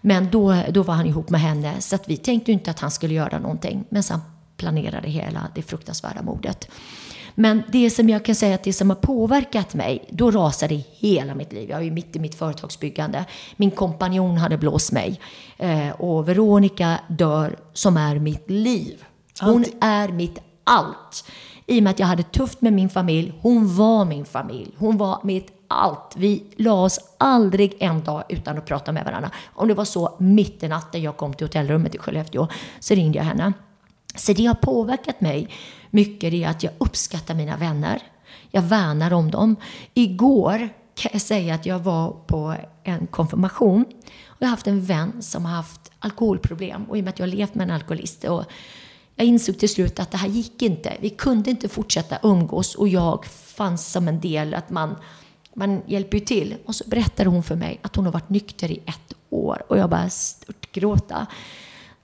Men 0.00 0.30
då, 0.30 0.62
då 0.70 0.82
var 0.82 0.94
han 0.94 1.06
ihop 1.06 1.30
med 1.30 1.40
henne. 1.40 1.80
Så 1.80 1.94
att 1.94 2.08
vi 2.08 2.16
tänkte 2.16 2.52
inte 2.52 2.70
att 2.70 2.80
han 2.80 2.90
skulle 2.90 3.14
göra 3.14 3.38
någonting. 3.38 3.84
Men 3.88 4.02
sen 4.02 4.20
planerade 4.56 5.08
hela 5.08 5.48
det 5.54 5.62
fruktansvärda 5.62 6.22
mordet. 6.22 6.68
Men 7.34 7.62
det 7.68 7.90
som 7.90 8.08
jag 8.08 8.24
kan 8.24 8.34
säga 8.34 8.54
att 8.54 8.62
det 8.62 8.72
som 8.72 8.90
har 8.90 8.96
påverkat 8.96 9.74
mig, 9.74 10.08
då 10.10 10.30
rasade 10.30 10.74
hela 10.74 11.34
mitt 11.34 11.52
liv. 11.52 11.70
Jag 11.70 11.78
är 11.78 11.84
ju 11.84 11.90
mitt 11.90 12.16
i 12.16 12.18
mitt 12.18 12.34
företagsbyggande. 12.34 13.24
Min 13.56 13.70
kompanjon 13.70 14.36
hade 14.36 14.58
blåst 14.58 14.92
mig. 14.92 15.20
Eh, 15.56 15.90
och 15.90 16.28
Veronica 16.28 16.98
dör, 17.08 17.58
som 17.72 17.96
är 17.96 18.18
mitt 18.18 18.50
liv. 18.50 19.04
Hon 19.40 19.64
är 19.80 20.08
mitt 20.08 20.38
allt. 20.64 21.24
I 21.68 21.78
och 21.78 21.82
med 21.82 21.90
att 21.90 21.98
jag 21.98 22.06
hade 22.06 22.22
tufft 22.22 22.60
med 22.60 22.72
min 22.72 22.88
familj. 22.88 23.32
Hon 23.40 23.76
var 23.76 24.04
min 24.04 24.24
familj. 24.24 24.74
Hon 24.78 24.96
var 24.96 25.20
mitt 25.24 25.52
allt. 25.68 26.14
Vi 26.16 26.42
la 26.56 26.72
oss 26.72 27.00
aldrig 27.18 27.76
en 27.78 28.04
dag 28.04 28.22
utan 28.28 28.58
att 28.58 28.66
prata 28.66 28.92
med 28.92 29.04
varandra. 29.04 29.30
Om 29.54 29.68
det 29.68 29.74
var 29.74 29.84
så 29.84 30.16
mitt 30.18 30.62
i 30.62 30.68
natten 30.68 31.02
jag 31.02 31.16
kom 31.16 31.34
till 31.34 31.46
hotellrummet 31.46 31.94
i 31.94 31.98
Skellefteå 31.98 32.48
så 32.80 32.94
ringde 32.94 33.18
jag 33.18 33.24
henne. 33.24 33.52
Så 34.14 34.32
det 34.32 34.46
har 34.46 34.54
påverkat 34.54 35.20
mig 35.20 35.48
mycket 35.90 36.30
det 36.30 36.44
är 36.44 36.48
att 36.48 36.62
jag 36.62 36.72
uppskattar 36.78 37.34
mina 37.34 37.56
vänner. 37.56 38.02
Jag 38.50 38.62
värnar 38.62 39.12
om 39.12 39.30
dem. 39.30 39.56
Igår 39.94 40.68
kan 40.94 41.10
jag 41.12 41.22
säga 41.22 41.54
att 41.54 41.66
jag 41.66 41.78
var 41.78 42.10
på 42.26 42.54
en 42.84 43.06
konfirmation 43.06 43.84
och 44.26 44.36
jag 44.38 44.46
har 44.46 44.50
haft 44.50 44.66
en 44.66 44.84
vän 44.84 45.22
som 45.22 45.44
har 45.44 45.52
haft 45.52 45.92
alkoholproblem 45.98 46.84
och 46.84 46.98
i 46.98 47.00
och 47.00 47.04
med 47.04 47.12
att 47.12 47.18
jag 47.18 47.26
har 47.26 47.36
levt 47.36 47.54
med 47.54 47.64
en 47.64 47.74
alkoholist 47.74 48.24
och 48.24 48.44
jag 49.18 49.26
insåg 49.26 49.58
till 49.58 49.68
slut 49.68 50.00
att 50.00 50.10
det 50.10 50.16
här 50.16 50.28
gick 50.28 50.62
inte. 50.62 50.96
Vi 51.00 51.10
kunde 51.10 51.50
inte 51.50 51.68
fortsätta 51.68 52.18
umgås 52.22 52.74
och 52.74 52.88
jag 52.88 53.26
fanns 53.26 53.92
som 53.92 54.08
en 54.08 54.20
del 54.20 54.54
att 54.54 54.70
man, 54.70 54.96
man 55.54 55.82
hjälper 55.86 56.18
ju 56.18 56.24
till. 56.24 56.54
Och 56.64 56.74
så 56.74 56.84
berättade 56.86 57.30
hon 57.30 57.42
för 57.42 57.56
mig 57.56 57.80
att 57.82 57.96
hon 57.96 58.04
har 58.04 58.12
varit 58.12 58.28
nykter 58.28 58.70
i 58.70 58.80
ett 58.86 59.14
år 59.30 59.62
och 59.68 59.78
jag 59.78 59.90
bara 59.90 60.10
störtgråta. 60.10 61.26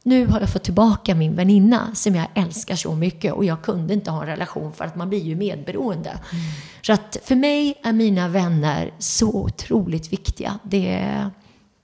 Nu 0.03 0.27
har 0.27 0.41
jag 0.41 0.51
fått 0.51 0.65
tillbaka 0.65 1.15
min 1.15 1.37
väninna 1.37 1.95
som 1.95 2.15
jag 2.15 2.27
älskar 2.35 2.77
så 2.77 2.95
mycket 2.95 3.33
och 3.33 3.45
jag 3.45 3.63
kunde 3.63 3.95
inte 3.95 4.11
ha 4.11 4.21
en 4.21 4.27
relation 4.27 4.73
för 4.73 4.85
att 4.85 4.97
man 4.97 5.09
blir 5.09 5.23
ju 5.23 5.35
medberoende. 5.37 6.11
Mm. 6.11 6.45
Så 6.83 6.93
att 6.93 7.17
för 7.25 7.37
mig 7.37 7.75
är 7.83 7.93
mina 7.93 8.29
vänner 8.29 8.95
så 8.99 9.35
otroligt 9.35 10.13
viktiga. 10.13 10.59
Det, 10.63 11.27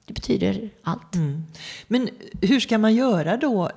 det 0.06 0.12
betyder 0.12 0.70
allt. 0.82 1.14
Mm. 1.14 1.44
Men 1.88 2.08
hur 2.42 2.60
ska 2.60 2.78
man 2.78 2.94
göra 2.94 3.36
då? 3.36 3.70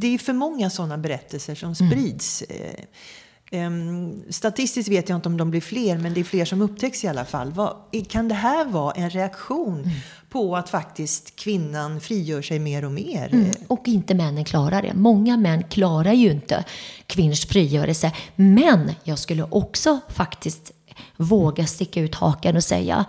Det 0.00 0.14
är 0.14 0.18
för 0.18 0.32
många 0.32 0.70
sådana 0.70 0.98
berättelser 0.98 1.54
som 1.54 1.74
mm. 1.80 1.90
sprids. 1.90 2.44
Mm. 3.50 4.22
Statistiskt 4.30 4.88
vet 4.88 5.08
jag 5.08 5.16
inte 5.16 5.28
om 5.28 5.36
de 5.36 5.50
blir 5.50 5.60
fler, 5.60 5.98
men 5.98 6.14
det 6.14 6.20
är 6.20 6.24
fler 6.24 6.44
som 6.44 6.62
upptäcks 6.62 7.04
i 7.04 7.08
alla 7.08 7.24
fall. 7.24 7.52
Vad, 7.52 7.76
kan 8.08 8.28
det 8.28 8.34
här 8.34 8.64
vara 8.64 8.92
en 8.92 9.10
reaktion 9.10 9.80
mm. 9.80 9.90
på 10.30 10.56
att 10.56 10.68
faktiskt 10.68 11.36
kvinnan 11.36 12.00
frigör 12.00 12.42
sig 12.42 12.58
mer 12.58 12.84
och 12.84 12.92
mer? 12.92 13.28
Mm. 13.32 13.50
Och 13.68 13.88
inte 13.88 14.14
männen 14.14 14.44
klarar 14.44 14.82
det. 14.82 14.94
Många 14.94 15.36
män 15.36 15.62
klarar 15.62 16.12
ju 16.12 16.30
inte 16.30 16.64
kvinnors 17.06 17.46
frigörelse. 17.46 18.12
Men 18.36 18.92
jag 19.04 19.18
skulle 19.18 19.42
också 19.42 20.00
faktiskt 20.08 20.72
våga 21.16 21.66
sticka 21.66 22.00
ut 22.00 22.14
hakan 22.14 22.56
och 22.56 22.64
säga 22.64 23.04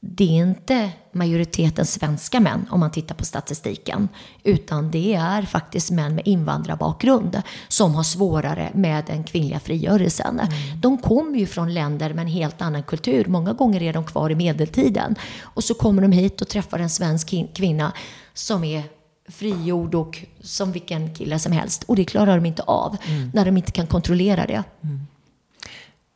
det 0.00 0.24
är 0.24 0.46
inte 0.46 0.90
majoriteten 1.12 1.86
svenska 1.86 2.40
män 2.40 2.66
om 2.70 2.80
man 2.80 2.90
tittar 2.90 3.14
på 3.14 3.24
statistiken. 3.24 4.08
Utan 4.42 4.90
det 4.90 5.14
är 5.14 5.42
faktiskt 5.42 5.90
män 5.90 6.14
med 6.14 6.26
invandrarbakgrund 6.26 7.42
som 7.68 7.94
har 7.94 8.02
svårare 8.02 8.70
med 8.74 9.04
den 9.04 9.24
kvinnliga 9.24 9.60
frigörelsen. 9.60 10.40
Mm. 10.40 10.80
De 10.80 10.98
kommer 10.98 11.38
ju 11.38 11.46
från 11.46 11.74
länder 11.74 12.14
med 12.14 12.22
en 12.22 12.28
helt 12.28 12.62
annan 12.62 12.82
kultur. 12.82 13.24
Många 13.28 13.52
gånger 13.52 13.82
är 13.82 13.92
de 13.92 14.04
kvar 14.04 14.30
i 14.30 14.34
medeltiden. 14.34 15.14
Och 15.42 15.64
så 15.64 15.74
kommer 15.74 16.02
de 16.02 16.12
hit 16.12 16.40
och 16.40 16.48
träffar 16.48 16.78
en 16.78 16.90
svensk 16.90 17.34
kvinna 17.54 17.92
som 18.34 18.64
är 18.64 18.82
frigjord 19.28 19.94
och 19.94 20.24
som 20.40 20.72
vilken 20.72 21.14
kille 21.14 21.38
som 21.38 21.52
helst. 21.52 21.82
Och 21.82 21.96
det 21.96 22.04
klarar 22.04 22.36
de 22.36 22.46
inte 22.46 22.62
av 22.62 22.96
mm. 23.04 23.30
när 23.34 23.44
de 23.44 23.56
inte 23.56 23.72
kan 23.72 23.86
kontrollera 23.86 24.46
det. 24.46 24.64
Mm. 24.82 25.00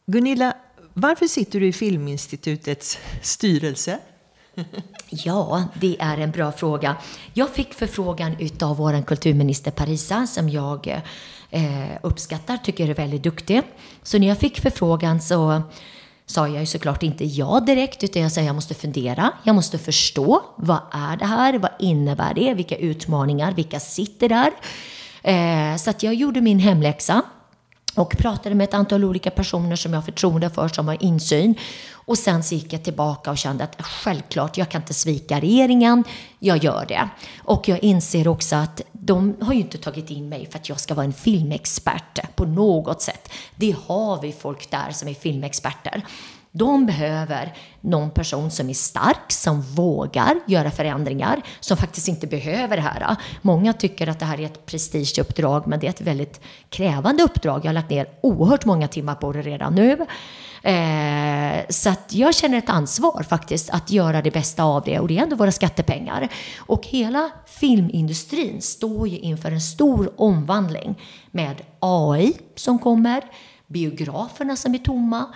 Gunilla, 0.07 0.55
varför 0.93 1.27
sitter 1.27 1.61
du 1.61 1.67
i 1.67 1.73
Filminstitutets 1.73 2.99
styrelse? 3.23 3.99
Ja, 5.11 5.63
det 5.75 5.97
är 6.01 6.19
en 6.19 6.31
bra 6.31 6.53
fråga. 6.53 6.97
Jag 7.35 7.51
fick 7.51 7.75
förfrågan 7.75 8.37
av 8.61 8.77
vår 8.77 9.03
kulturminister 9.03 9.71
Parisa 9.71 10.27
som 10.27 10.49
jag 10.49 11.03
eh, 11.51 11.91
uppskattar, 12.03 12.57
tycker 12.57 12.89
är 12.89 12.95
väldigt 12.95 13.23
duktig. 13.23 13.63
Så 14.03 14.19
när 14.19 14.29
jag 14.29 14.39
fick 14.39 14.61
förfrågan 14.61 15.21
så 15.21 15.63
sa 16.27 16.49
jag 16.49 16.61
ju 16.61 16.67
såklart 16.67 17.03
inte 17.03 17.25
ja 17.25 17.61
direkt, 17.61 18.05
utan 18.05 18.23
jag 18.23 18.33
sa 18.33 18.41
jag 18.41 18.55
måste 18.55 18.75
fundera, 18.75 19.33
jag 19.43 19.55
måste 19.55 19.79
förstå. 19.79 20.43
Vad 20.57 20.81
är 20.93 21.17
det 21.17 21.27
här? 21.27 21.59
Vad 21.59 21.71
innebär 21.79 22.35
det? 22.35 22.55
Vilka 22.55 22.77
utmaningar? 22.77 23.53
Vilka 23.53 23.81
sitter 23.81 24.29
där? 24.29 24.53
Eh, 25.23 25.77
så 25.77 25.91
att 25.91 26.03
jag 26.03 26.15
gjorde 26.15 26.41
min 26.41 26.59
hemläxa 26.59 27.23
och 27.97 28.19
pratade 28.19 28.55
med 28.55 28.65
ett 28.65 28.75
antal 28.75 29.05
olika 29.05 29.31
personer 29.31 29.77
som 29.77 29.93
jag 29.93 30.01
har 30.01 30.05
förtroende 30.05 30.51
för, 30.51 30.69
som 30.69 30.89
har 30.89 31.03
insyn. 31.03 31.55
Och 31.93 32.19
sen 32.19 32.43
så 32.43 32.55
gick 32.55 32.73
jag 32.73 32.85
tillbaka 32.85 33.31
och 33.31 33.39
kände 33.39 33.65
att 33.65 33.83
självklart, 33.83 34.57
jag 34.57 34.69
kan 34.69 34.83
inte 34.83 34.95
svika 34.95 35.41
regeringen, 35.41 36.05
jag 36.39 36.65
gör 36.65 36.87
det. 36.89 37.09
Och 37.39 37.69
jag 37.69 37.85
inser 37.85 38.29
också 38.29 38.57
att 38.57 38.81
de 38.93 39.37
har 39.41 39.53
ju 39.53 39.61
inte 39.61 39.79
tagit 39.79 40.11
in 40.11 40.29
mig 40.29 40.49
för 40.51 40.59
att 40.59 40.69
jag 40.69 40.81
ska 40.81 40.95
vara 40.95 41.07
en 41.07 41.13
filmexpert 41.13 42.37
på 42.37 42.45
något 42.45 43.03
sätt. 43.03 43.33
Det 43.57 43.77
har 43.87 44.23
vi 44.23 44.33
folk 44.33 44.71
där 44.71 44.91
som 44.91 45.09
är 45.09 45.15
filmexperter. 45.15 46.03
De 46.59 46.87
behöver 46.87 47.53
någon 47.81 48.11
person 48.11 48.51
som 48.51 48.71
är 48.71 48.75
stark, 48.75 49.33
som 49.33 49.63
vågar 49.63 50.41
göra 50.47 50.71
förändringar, 50.71 51.43
som 51.61 51.77
faktiskt 51.77 52.09
inte 52.09 52.27
behöver 52.27 52.77
det 52.77 52.83
här. 52.83 53.17
Många 53.43 53.73
tycker 53.73 54.07
att 54.07 54.19
det 54.19 54.25
här 54.25 54.41
är 54.41 54.47
ett 54.47 54.67
prestigeuppdrag, 54.67 55.67
men 55.67 55.81
det 55.81 55.87
är 55.87 55.91
ett 55.91 56.01
väldigt 56.01 56.41
krävande 56.71 57.23
uppdrag. 57.23 57.61
Jag 57.65 57.69
har 57.69 57.73
lagt 57.73 57.91
ner 57.91 58.09
oerhört 58.21 58.65
många 58.65 58.89
timmar 58.89 59.15
på 59.15 59.33
det 59.33 59.43
redan 59.43 59.75
nu. 59.75 60.07
Eh, 60.67 61.65
så 61.69 61.91
att 61.91 62.13
jag 62.13 62.35
känner 62.35 62.59
ett 62.59 62.71
ansvar 62.71 63.23
faktiskt 63.23 63.71
att 63.71 63.91
göra 63.91 64.23
det 64.23 64.31
bästa 64.31 64.65
av 64.65 64.83
det 64.85 64.99
och 64.99 65.09
det 65.09 65.19
är 65.19 65.23
ändå 65.23 65.37
våra 65.37 65.53
skattepengar. 65.53 66.29
Och 66.59 66.87
hela 66.87 67.31
filmindustrin 67.47 68.63
står 68.63 69.09
ju 69.09 69.19
inför 69.19 69.53
en 69.53 69.61
stor 69.61 70.13
omvandling 70.17 70.95
med 71.31 71.63
AI 71.81 72.33
som 72.55 72.79
kommer, 72.79 73.23
biograferna 73.67 74.57
som 74.57 74.75
är 74.75 74.79
tomma, 74.79 75.27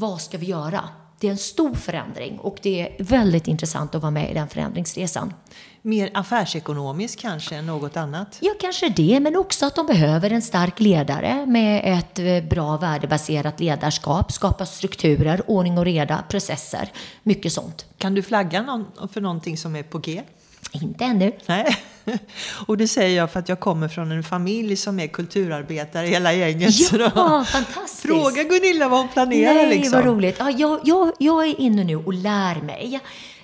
vad 0.00 0.20
ska 0.20 0.38
vi 0.38 0.46
göra? 0.46 0.88
Det 1.18 1.26
är 1.26 1.30
en 1.30 1.38
stor 1.38 1.74
förändring 1.74 2.38
och 2.38 2.58
det 2.62 2.80
är 2.80 3.04
väldigt 3.04 3.48
intressant 3.48 3.94
att 3.94 4.02
vara 4.02 4.10
med 4.10 4.30
i 4.30 4.34
den 4.34 4.48
förändringsresan. 4.48 5.34
Mer 5.82 6.10
affärsekonomisk 6.14 7.18
kanske 7.18 7.56
än 7.56 7.66
något 7.66 7.96
annat? 7.96 8.38
Ja, 8.40 8.52
kanske 8.60 8.88
det, 8.88 9.20
men 9.20 9.36
också 9.36 9.66
att 9.66 9.74
de 9.74 9.86
behöver 9.86 10.30
en 10.30 10.42
stark 10.42 10.80
ledare 10.80 11.46
med 11.46 11.98
ett 11.98 12.18
eh, 12.18 12.50
bra 12.50 12.76
värdebaserat 12.76 13.60
ledarskap, 13.60 14.32
skapa 14.32 14.66
strukturer, 14.66 15.42
ordning 15.46 15.78
och 15.78 15.84
reda, 15.84 16.24
processer, 16.28 16.92
mycket 17.22 17.52
sånt. 17.52 17.86
Kan 17.98 18.14
du 18.14 18.22
flagga 18.22 18.84
för 19.12 19.20
någonting 19.20 19.56
som 19.56 19.76
är 19.76 19.82
på 19.82 19.98
G? 19.98 20.22
Inte 20.72 21.04
ännu. 21.04 21.32
Nej. 21.46 21.76
Och 22.66 22.76
det 22.76 22.88
säger 22.88 23.16
jag 23.16 23.30
för 23.30 23.40
att 23.40 23.48
jag 23.48 23.60
kommer 23.60 23.88
från 23.88 24.12
en 24.12 24.22
familj 24.22 24.76
som 24.76 25.00
är 25.00 25.06
kulturarbetare 25.06 26.06
hela 26.06 26.32
gänget. 26.32 26.92
Ja, 26.92 27.44
fantastiskt! 27.44 28.02
Fråga 28.02 28.42
Gunilla 28.42 28.88
vad 28.88 28.98
hon 28.98 29.08
planerar. 29.08 29.54
Nej, 29.54 29.68
liksom. 29.68 29.92
vad 29.92 30.04
roligt. 30.04 30.36
Ja, 30.38 30.50
jag, 30.50 30.80
jag, 30.84 31.12
jag 31.18 31.46
är 31.46 31.60
inne 31.60 31.84
nu 31.84 31.96
och 31.96 32.14
lär 32.14 32.60
mig. 32.60 33.00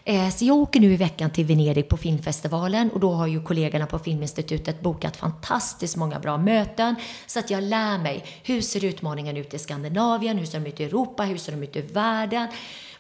Eh, 0.09 0.31
så 0.31 0.45
jag 0.45 0.57
åker 0.57 0.81
nu 0.81 0.93
i 0.93 0.97
veckan 0.97 1.31
till 1.31 1.45
Venedig 1.45 1.89
på 1.89 1.97
filmfestivalen 1.97 2.91
och 2.91 3.01
då 3.01 3.13
har 3.13 3.27
ju 3.27 3.43
kollegorna 3.43 3.87
på 3.87 3.99
Filminstitutet 3.99 4.81
bokat 4.81 5.17
fantastiskt 5.17 5.97
många 5.97 6.19
bra 6.19 6.39
möten 6.39 6.95
så 7.27 7.39
att 7.39 7.51
jag 7.51 7.63
lär 7.63 7.99
mig 7.99 8.25
hur 8.43 8.61
ser 8.61 8.85
utmaningen 8.85 9.37
ut 9.37 9.55
i 9.55 9.59
Skandinavien, 9.59 10.39
hur 10.39 10.47
ser 10.47 10.61
de 10.61 10.69
ut 10.69 10.81
i 10.81 10.85
Europa, 10.85 11.23
hur 11.23 11.37
ser 11.37 11.53
de 11.53 11.63
ut 11.63 11.77
i 11.77 11.81
världen, 11.81 12.49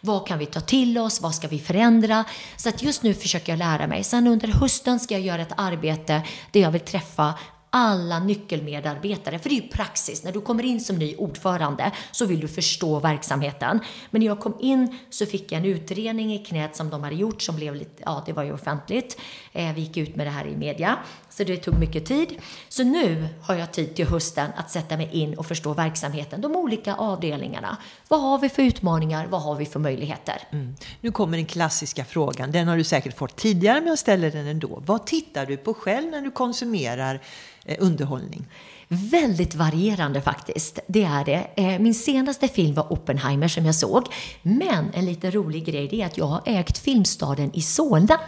vad 0.01 0.27
kan 0.27 0.39
vi 0.39 0.47
ta 0.47 0.61
till 0.61 0.99
oss, 0.99 1.21
vad 1.21 1.35
ska 1.35 1.49
vi 1.49 1.59
förändra? 1.59 2.25
Så 2.57 2.69
att 2.69 2.83
just 2.83 3.03
nu 3.03 3.15
försöker 3.15 3.53
jag 3.53 3.59
lära 3.59 3.87
mig. 3.87 4.05
Sen 4.05 4.27
under 4.27 4.49
hösten 4.49 5.01
ska 5.01 5.15
jag 5.15 5.23
göra 5.23 5.43
ett 5.43 5.53
arbete 5.57 6.23
där 6.53 6.61
jag 6.61 6.71
vill 6.71 6.81
träffa 6.81 7.35
alla 7.71 8.19
nyckelmedarbetare. 8.19 9.39
För 9.39 9.49
det 9.49 9.59
är 9.59 9.63
ju 9.63 9.69
praxis. 9.69 10.25
När 10.25 10.33
du 10.33 10.41
kommer 10.41 10.65
in 10.65 10.81
som 10.81 10.97
ny 10.97 11.17
ordförande 11.17 11.91
så 12.13 12.27
vill 12.27 12.41
du 12.41 12.49
förstå 12.49 13.01
verksamheten. 13.01 13.81
Men 14.11 14.21
när 14.21 14.27
jag 14.27 14.41
kom 14.41 14.57
in 14.61 14.99
så 15.11 15.27
fick 15.27 15.53
jag 15.53 15.59
en 15.59 15.65
utredning 15.65 16.35
i 16.35 16.39
knät 16.39 16.77
som 16.77 16.91
de 16.91 17.03
hade 17.03 17.17
gjort 17.17 17.43
som 17.43 17.57
blev 17.57 17.75
lite, 17.75 18.03
ja 18.07 18.23
det 18.27 18.33
var 18.33 18.43
ju 18.43 18.53
offentligt. 18.53 19.21
Eh, 19.53 19.75
vi 19.75 19.81
gick 19.81 19.97
ut 19.97 20.17
med 20.17 20.27
det 20.27 20.31
här 20.31 20.47
i 20.47 20.57
media. 20.57 20.99
Så 21.37 21.45
det 21.45 21.57
tog 21.57 21.79
mycket 21.79 22.07
tid. 22.07 22.29
Så 22.69 22.85
nu 22.85 23.29
har 23.43 23.55
jag 23.55 23.73
tid 23.73 23.95
till 23.95 24.07
hösten 24.07 24.51
att 24.57 24.71
sätta 24.71 24.97
mig 24.97 25.09
in 25.13 25.35
och 25.35 25.47
förstå 25.47 25.75
verksamheten, 25.75 26.41
de 26.41 26.57
olika 26.57 26.95
avdelningarna. 26.95 27.77
Vad 28.09 28.21
har 28.21 28.39
vi 28.39 28.49
för 28.49 28.63
utmaningar? 28.63 29.27
Vad 29.27 29.43
har 29.43 29.55
vi 29.55 29.67
för 29.67 29.81
möjligheter? 29.81 30.43
Mm. 30.51 30.77
Nu 31.01 31.13
kommer 31.13 31.37
den 31.37 31.47
klassiska 31.47 32.05
frågan. 32.05 32.51
Den 32.51 32.69
har 32.69 32.77
du 32.77 32.85
säkert 32.85 33.19
fått 33.19 33.37
tidigare, 33.37 33.81
men 33.81 33.89
jag 33.89 33.99
ställer 33.99 34.31
den 34.31 34.47
ändå. 34.47 34.83
Vad 34.87 35.07
tittar 35.07 35.47
du 35.47 35.57
på 35.57 35.75
själv 35.75 36.11
när 36.11 36.21
du 36.21 36.31
konsumerar 36.31 37.21
eh, 37.65 37.77
underhållning? 37.81 38.47
Väldigt 38.89 39.55
varierande 39.55 40.21
faktiskt. 40.21 40.79
Det 40.87 41.05
är 41.05 41.25
det. 41.25 41.47
Eh, 41.57 41.79
min 41.79 41.95
senaste 41.95 42.49
film 42.49 42.75
var 42.75 42.93
Oppenheimer 42.93 43.49
som 43.49 43.67
jag 43.67 43.75
såg. 43.75 44.07
Men 44.43 44.91
en 44.95 45.07
lite 45.07 45.31
rolig 45.31 45.65
grej 45.65 46.01
är 46.01 46.07
att 46.07 46.19
jag 46.19 46.27
har 46.27 46.43
ägt 46.47 46.79
Filmstaden 46.79 47.51
i 47.55 47.63
Solna 47.63 48.21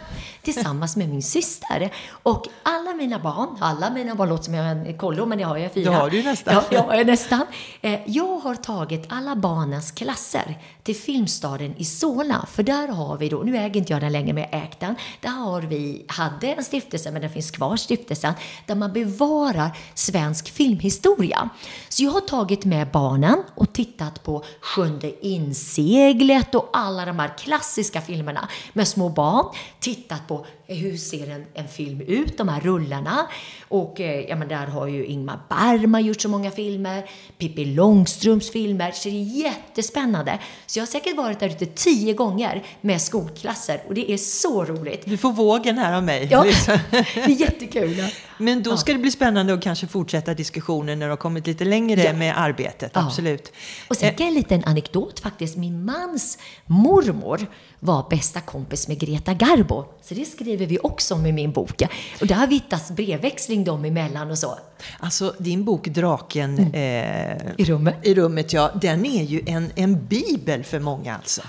tillsammans 0.53 0.95
med 0.95 1.09
min 1.09 1.23
syster. 1.23 1.93
Och 2.23 2.45
alla 2.63 2.93
mina 2.93 3.19
barn, 3.19 3.57
alla 3.59 3.89
mina 3.89 4.15
barn 4.15 4.29
låter 4.29 4.43
som 4.43 4.53
jag 4.53 4.63
har 4.63 4.71
en 4.71 4.97
kollo, 4.97 5.25
men 5.25 5.37
det 5.37 5.43
har 5.43 5.57
jag 5.57 5.73
fyra. 5.73 5.91
Det 5.91 5.97
har 5.97 6.09
du 6.09 6.23
nästan. 6.23 6.53
Ja, 6.53 6.63
jag 6.69 6.83
har 6.83 7.03
nästan. 7.03 7.45
Eh, 7.81 7.99
jag 8.05 8.39
har 8.39 8.55
tagit 8.55 9.05
alla 9.09 9.35
barnens 9.35 9.91
klasser 9.91 10.57
till 10.83 10.95
Filmstaden 10.95 11.75
i 11.77 11.85
Solna. 11.85 12.45
För 12.51 12.63
där 12.63 12.87
har 12.87 13.17
vi 13.17 13.29
då, 13.29 13.37
nu 13.37 13.57
äger 13.57 13.77
inte 13.77 13.93
jag 13.93 14.01
den 14.01 14.11
längre, 14.11 14.33
men 14.33 14.43
jag 14.51 14.63
ägt 14.63 14.79
den. 14.79 14.95
Där 15.21 15.29
har 15.29 15.61
vi, 15.61 16.05
hade 16.07 16.47
en 16.47 16.63
stiftelse, 16.63 17.11
men 17.11 17.21
den 17.21 17.31
finns 17.31 17.51
kvar, 17.51 17.75
stiftelsen, 17.75 18.33
där 18.65 18.75
man 18.75 18.93
bevarar 18.93 19.77
svensk 19.93 20.49
filmhistoria. 20.49 21.49
Så 21.89 22.03
jag 22.03 22.11
har 22.11 22.21
tagit 22.21 22.65
med 22.65 22.91
barnen 22.91 23.43
och 23.55 23.73
tittat 23.73 24.23
på 24.23 24.43
Sjunde 24.61 25.25
inseglet 25.25 26.55
och 26.55 26.69
alla 26.73 27.05
de 27.05 27.19
här 27.19 27.37
klassiska 27.37 28.01
filmerna 28.01 28.49
med 28.73 28.87
små 28.87 29.09
barn. 29.09 29.45
Tittat 29.79 30.27
på 30.27 30.38
know 30.41 30.49
hur 30.75 30.97
ser 30.97 31.29
en, 31.29 31.45
en 31.53 31.67
film 31.67 32.01
ut, 32.01 32.37
de 32.37 32.49
här 32.49 32.61
rullarna. 32.61 33.27
Och 33.67 34.01
eh, 34.01 34.25
ja, 34.29 34.35
men 34.35 34.47
där 34.47 34.67
har 34.67 34.87
ju 34.87 35.05
Ingmar 35.05 35.39
Bergman 35.49 36.05
gjort 36.05 36.21
så 36.21 36.29
många 36.29 36.51
filmer, 36.51 37.09
Pippi 37.37 37.65
Långstrumps 37.65 38.51
filmer, 38.51 38.91
så 38.91 39.09
det 39.09 39.15
är 39.15 39.43
jättespännande. 39.43 40.39
Så 40.65 40.79
jag 40.79 40.81
har 40.81 40.87
säkert 40.87 41.17
varit 41.17 41.39
där 41.39 41.47
ute 41.47 41.65
tio 41.65 42.13
gånger 42.13 42.63
med 42.81 43.01
skolklasser 43.01 43.81
och 43.87 43.93
det 43.93 44.11
är 44.11 44.17
så 44.17 44.65
roligt. 44.65 45.01
Du 45.05 45.17
får 45.17 45.31
vågen 45.31 45.77
här 45.77 45.93
av 45.93 46.03
mig. 46.03 46.27
Ja, 46.31 46.45
det 46.91 46.97
är 47.15 47.29
jättekul. 47.41 48.03
Men 48.37 48.63
då 48.63 48.77
ska 48.77 48.93
det 48.93 48.99
bli 48.99 49.11
spännande 49.11 49.53
att 49.53 49.61
kanske 49.61 49.87
fortsätta 49.87 50.33
diskussionen 50.33 50.99
när 50.99 51.05
du 51.05 51.11
har 51.11 51.17
kommit 51.17 51.47
lite 51.47 51.65
längre 51.65 52.03
ja. 52.03 52.13
med 52.13 52.33
arbetet. 52.37 52.91
Ja. 52.93 53.05
Absolut. 53.05 53.51
Och 53.87 53.95
sen 53.95 54.15
kan 54.15 54.27
en 54.27 54.33
liten 54.33 54.63
anekdot 54.63 55.19
faktiskt. 55.19 55.57
Min 55.57 55.85
mans 55.85 56.37
mormor 56.65 57.47
var 57.79 58.09
bästa 58.09 58.41
kompis 58.41 58.87
med 58.87 58.99
Greta 58.99 59.33
Garbo. 59.33 59.85
Så 60.01 60.13
det 60.13 60.25
skriver 60.59 60.69
vi 60.69 60.79
också 60.83 61.15
om 61.15 61.25
i 61.25 61.31
min 61.31 61.51
bok. 61.51 61.81
Och 62.21 62.27
det 62.27 62.33
har 62.33 62.47
vittats 62.47 62.91
brevväxling 62.91 63.63
dem 63.63 63.85
emellan 63.85 64.31
och 64.31 64.37
så. 64.37 64.57
Alltså 64.99 65.33
din 65.37 65.63
bok 65.63 65.87
Draken 65.87 66.59
mm. 66.59 66.73
eh, 66.73 67.51
I 67.57 67.65
rummet. 67.65 67.95
I 68.03 68.13
rummet, 68.15 68.53
ja. 68.53 68.71
Den 68.81 69.05
är 69.05 69.23
ju 69.23 69.43
en, 69.45 69.71
en 69.75 70.07
bibel 70.07 70.63
för 70.63 70.79
många 70.79 71.15
alltså. 71.15 71.41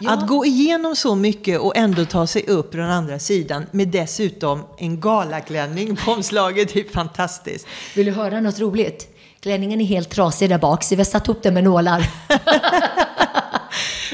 Ja. 0.00 0.10
Att 0.10 0.28
gå 0.28 0.46
igenom 0.46 0.96
så 0.96 1.14
mycket 1.14 1.60
och 1.60 1.76
ändå 1.76 2.04
ta 2.04 2.26
sig 2.26 2.46
upp 2.46 2.70
på 2.70 2.76
den 2.76 2.90
andra 2.90 3.18
sidan 3.18 3.66
med 3.70 3.88
dessutom 3.88 4.62
en 4.78 5.00
galaklänning 5.00 5.96
på 5.96 6.10
omslaget 6.12 6.76
är 6.76 6.92
fantastiskt. 6.92 7.66
Vill 7.96 8.06
du 8.06 8.12
höra 8.12 8.40
något 8.40 8.60
roligt? 8.60 9.08
Klänningen 9.40 9.80
är 9.80 9.84
helt 9.84 10.10
trasig 10.10 10.48
där 10.48 10.58
bak, 10.58 10.82
så 10.84 10.94
vi 10.94 11.00
har 11.00 11.04
satt 11.04 11.28
upp 11.28 11.42
den 11.42 11.54
med 11.54 11.64
nålar. 11.64 12.06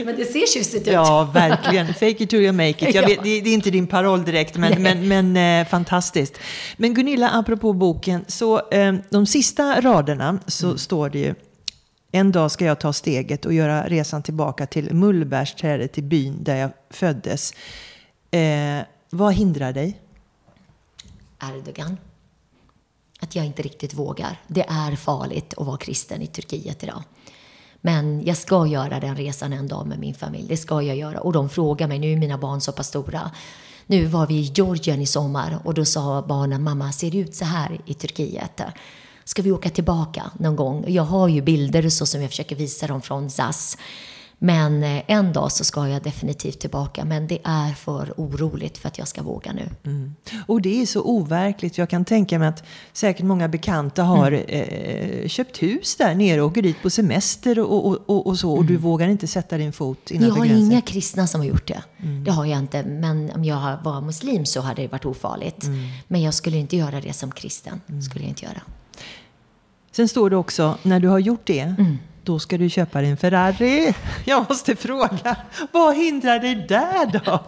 men 0.05 0.17
det 0.17 0.25
ser 0.25 0.47
tjusigt 0.47 0.89
ut. 0.89 0.93
Ja, 0.93 1.31
verkligen. 1.35 1.95
Fake 1.95 2.07
it 2.07 2.31
till 2.31 2.41
you 2.41 2.53
make 2.53 2.89
it. 2.89 2.95
Jag 2.95 3.03
vet, 3.07 3.23
det, 3.23 3.31
är 3.31 3.55
inte 3.55 3.71
din 3.71 3.87
paroll 3.87 4.25
direkt, 4.25 4.57
men, 4.57 4.83
men, 4.83 5.09
men 5.09 5.61
eh, 5.61 5.69
fantastiskt. 5.69 6.39
Men 6.77 6.95
Gunilla, 6.95 7.31
apropå 7.31 7.73
boken, 7.73 8.25
så 8.29 8.69
eh, 8.71 8.95
de 9.11 9.27
sista 9.27 9.81
raderna 9.81 10.39
så 10.47 10.67
mm. 10.67 10.79
står 10.79 11.11
det 11.11 11.19
ju 11.19 11.35
en 12.13 12.33
dag 12.33 12.51
ska 12.51 12.65
jag 12.65 12.81
ta 12.81 12.93
steget 12.93 13.45
och 13.45 13.53
göra 13.53 13.89
resan 13.89 14.23
tillbaka 14.23 14.67
till 14.67 14.95
mullbärsträdet 14.95 15.99
i 15.99 16.03
byn 16.03 16.45
där 16.45 16.57
jag 16.57 16.71
föddes. 16.91 17.53
Eh, 18.31 18.81
vad 19.11 19.35
hindrar 19.35 19.73
dig? 19.73 20.01
Erdogan. 21.43 21.97
Att 23.21 23.37
jag 23.37 23.47
inte 23.47 23.63
riktigt 23.63 23.95
vågar. 23.95 24.41
Det 24.47 24.67
är 24.69 24.97
farligt 24.97 25.55
att 25.57 25.67
vara 25.67 25.77
kristen 25.77 26.23
i 26.23 26.27
Turkiet 26.27 26.83
idag. 26.83 27.03
Men 27.81 28.25
jag 28.25 28.37
ska 28.37 28.66
göra 28.66 29.01
den 29.01 29.16
resan 29.16 29.53
en 29.53 29.69
dag 29.69 29.87
med 29.87 29.99
min 29.99 30.14
familj. 30.14 30.49
Det 30.49 30.57
ska 30.57 30.83
jag 30.83 30.97
göra. 30.97 31.21
Och 31.21 31.33
de 31.33 31.49
frågar 31.49 31.88
mig, 31.88 31.99
nu 31.99 32.12
är 32.12 32.16
mina 32.16 32.38
barn 32.38 32.61
så 32.61 32.73
pass 32.73 32.88
stora. 32.88 33.31
Nu 33.87 34.07
var 34.07 34.27
vi 34.27 34.35
i 34.35 34.53
Georgien 34.55 35.01
i 35.01 35.07
sommar 35.07 35.59
och 35.64 35.75
då 35.75 35.85
sa 35.85 36.23
barnen, 36.29 36.62
mamma 36.62 36.93
ser 36.93 37.11
det 37.11 37.19
ut 37.19 37.35
så 37.35 37.45
här 37.45 37.81
i 37.87 37.95
Turkiet? 37.95 38.61
Ska 39.25 39.43
vi 39.43 39.53
åka 39.53 39.71
tillbaka 39.71 40.31
någon 40.38 40.57
gång? 40.57 40.85
Jag 40.88 41.03
har 41.03 41.29
ju 41.29 41.43
bilder 41.43 41.88
så 41.88 42.07
som 42.07 42.21
jag 42.21 42.31
försöker 42.31 42.57
visa 42.57 42.87
dem 42.87 43.03
från 43.03 43.31
SAS 43.31 43.77
men 44.42 44.83
eh, 44.83 45.03
en 45.07 45.33
dag 45.33 45.53
så 45.53 45.64
ska 45.64 45.88
jag 45.88 46.03
definitivt 46.03 46.61
tillbaka. 46.61 47.05
Men 47.05 47.26
det 47.26 47.38
är 47.44 47.72
för 47.72 48.12
oroligt 48.16 48.79
för 48.79 48.88
att 48.88 48.98
jag 48.98 49.09
ska 49.09 49.22
våga 49.22 49.53
nu. 49.53 49.68
Mm. 49.85 50.14
Och 50.46 50.62
det 50.62 50.83
är 50.83 50.87
så 50.87 51.03
overkligt. 51.03 51.79
Jag 51.79 51.90
kan 51.90 52.05
tänka 52.05 52.38
mig 52.38 52.48
att 52.48 52.64
säkert 52.92 53.24
många 53.24 53.48
bekanta 53.48 54.03
har 54.03 54.33
mm. 54.33 54.44
eh, 54.48 55.29
köpt 55.29 55.62
hus 55.62 55.96
där 55.96 56.14
nere 56.14 56.42
och 56.42 56.50
åker 56.50 56.62
dit 56.62 56.83
på 56.83 56.90
semester 56.90 57.59
och, 57.59 57.87
och, 57.87 57.98
och, 58.07 58.26
och 58.26 58.38
så. 58.38 58.53
Och 58.53 58.64
du 58.64 58.74
mm. 58.74 58.82
vågar 58.82 59.09
inte 59.09 59.26
sätta 59.26 59.59
din 59.59 59.72
fot 59.72 60.11
innanför 60.11 60.36
gränsen. 60.36 60.57
Jag 60.57 60.64
har 60.64 60.72
inga 60.72 60.80
kristna 60.80 61.26
som 61.26 61.41
har 61.41 61.49
gjort 61.49 61.68
det. 61.68 61.82
Mm. 62.03 62.24
Det 62.24 62.30
har 62.30 62.47
jag 62.47 62.59
inte. 62.59 62.82
Men 62.82 63.30
om 63.30 63.45
jag 63.45 63.76
var 63.84 64.01
muslim 64.01 64.47
så 64.47 64.61
hade 64.61 64.82
det 64.82 64.88
varit 64.88 65.05
ofarligt. 65.05 65.64
Mm. 65.64 65.88
Men 66.09 66.22
jag 66.22 66.34
skulle 66.34 66.57
inte 66.57 66.76
göra 66.76 67.01
det 67.01 67.12
som 67.12 67.30
kristen. 67.30 67.80
skulle 68.11 68.24
jag 68.24 68.28
inte 68.28 68.45
göra. 68.45 68.61
Sen 69.93 70.09
står 70.09 70.30
det 70.30 70.36
också, 70.36 70.78
när 70.82 71.01
du 71.01 71.09
har 71.09 71.18
gjort 71.18 71.47
det, 71.47 71.61
mm 71.61 71.99
då 72.23 72.39
ska 72.39 72.59
du 72.59 72.68
köpa 72.68 73.01
din 73.01 73.16
Ferrari. 73.16 73.95
Jag 74.25 74.47
måste 74.49 74.77
fråga, 74.77 75.37
vad 75.73 75.97
hindrar 75.97 76.39
dig 76.39 76.55
där 76.68 77.21
då? 77.25 77.41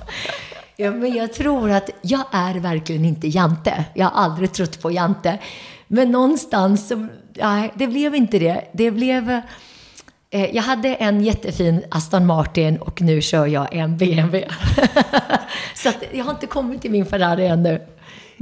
Ja, 0.77 0.91
men 0.91 1.15
jag 1.15 1.33
tror 1.33 1.71
att 1.71 1.91
jag 2.01 2.25
är 2.33 2.55
verkligen 2.55 3.05
inte 3.05 3.29
Jante. 3.29 3.85
Jag 3.95 4.07
har 4.07 4.23
aldrig 4.25 4.53
trott 4.53 4.83
på 4.83 4.91
Jante. 4.91 5.39
Men 5.87 6.13
någonstans, 6.13 6.89
så, 6.89 7.09
nej, 7.35 7.73
det 7.75 7.87
blev 7.87 8.15
inte 8.15 8.39
det. 8.39 8.71
Det 8.73 8.91
blev... 8.91 9.41
Eh, 10.31 10.57
jag 10.57 10.63
hade 10.63 10.95
en 10.95 11.25
jättefin 11.25 11.85
Aston 11.91 12.27
Martin 12.27 12.77
och 12.77 13.03
nu 13.03 13.23
kör 13.23 13.47
jag 13.47 13.75
en 13.75 13.97
BMW. 13.97 14.49
så 15.75 15.89
att 15.89 16.05
jag 16.13 16.25
har 16.25 16.31
inte 16.31 16.47
kommit 16.47 16.83
till 16.83 16.91
min 16.91 17.07
Ferrari 17.07 17.47
ännu 17.47 17.81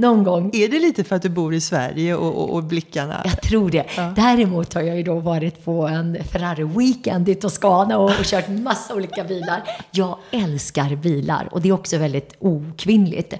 någon 0.01 0.23
gång. 0.23 0.49
Är 0.53 0.69
det 0.69 0.79
lite 0.79 1.03
för 1.03 1.15
att 1.15 1.21
du 1.21 1.29
bor 1.29 1.53
i 1.53 1.61
Sverige 1.61 2.15
och, 2.15 2.43
och, 2.43 2.55
och 2.55 2.63
blickarna? 2.63 3.21
Jag 3.25 3.41
tror 3.41 3.69
det. 3.69 3.85
Ja. 3.97 4.13
Däremot 4.15 4.73
har 4.73 4.81
jag 4.81 4.97
ju 4.97 5.03
då 5.03 5.19
varit 5.19 5.65
på 5.65 5.87
en 5.87 6.17
Ferrari-weekend 6.23 7.29
i 7.29 7.35
Toscana 7.35 7.97
och, 7.97 8.09
och 8.19 8.25
kört 8.25 8.47
massa 8.47 8.95
olika 8.95 9.23
bilar. 9.23 9.63
Jag 9.91 10.17
älskar 10.31 10.95
bilar 10.95 11.49
och 11.51 11.61
det 11.61 11.69
är 11.69 11.73
också 11.73 11.97
väldigt 11.97 12.35
okvinnligt. 12.39 13.33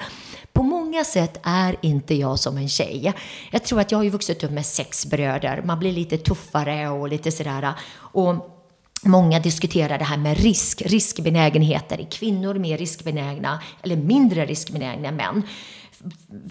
På 0.53 0.63
många 0.63 1.03
sätt 1.03 1.39
är 1.43 1.75
inte 1.81 2.15
jag 2.15 2.39
som 2.39 2.57
en 2.57 2.69
tjej. 2.69 3.13
Jag 3.51 3.63
tror 3.63 3.79
att 3.79 3.91
jag 3.91 3.99
har 3.99 4.03
ju 4.03 4.09
vuxit 4.09 4.43
upp 4.43 4.51
med 4.51 4.65
sex 4.65 5.05
bröder. 5.05 5.61
Man 5.65 5.79
blir 5.79 5.91
lite 5.91 6.17
tuffare 6.17 6.89
och 6.89 7.09
lite 7.09 7.31
sådär. 7.31 7.73
Och 7.93 8.57
Många 9.03 9.39
diskuterar 9.39 9.97
det 9.97 10.05
här 10.05 10.17
med 10.17 10.37
risk, 10.37 10.81
riskbenägenheter. 10.81 12.01
Är 12.01 12.11
kvinnor 12.11 12.53
mer 12.53 12.77
riskbenägna 12.77 13.61
eller 13.83 13.95
mindre 13.95 14.45
riskbenägna 14.45 15.07
än 15.07 15.15
män? 15.15 15.43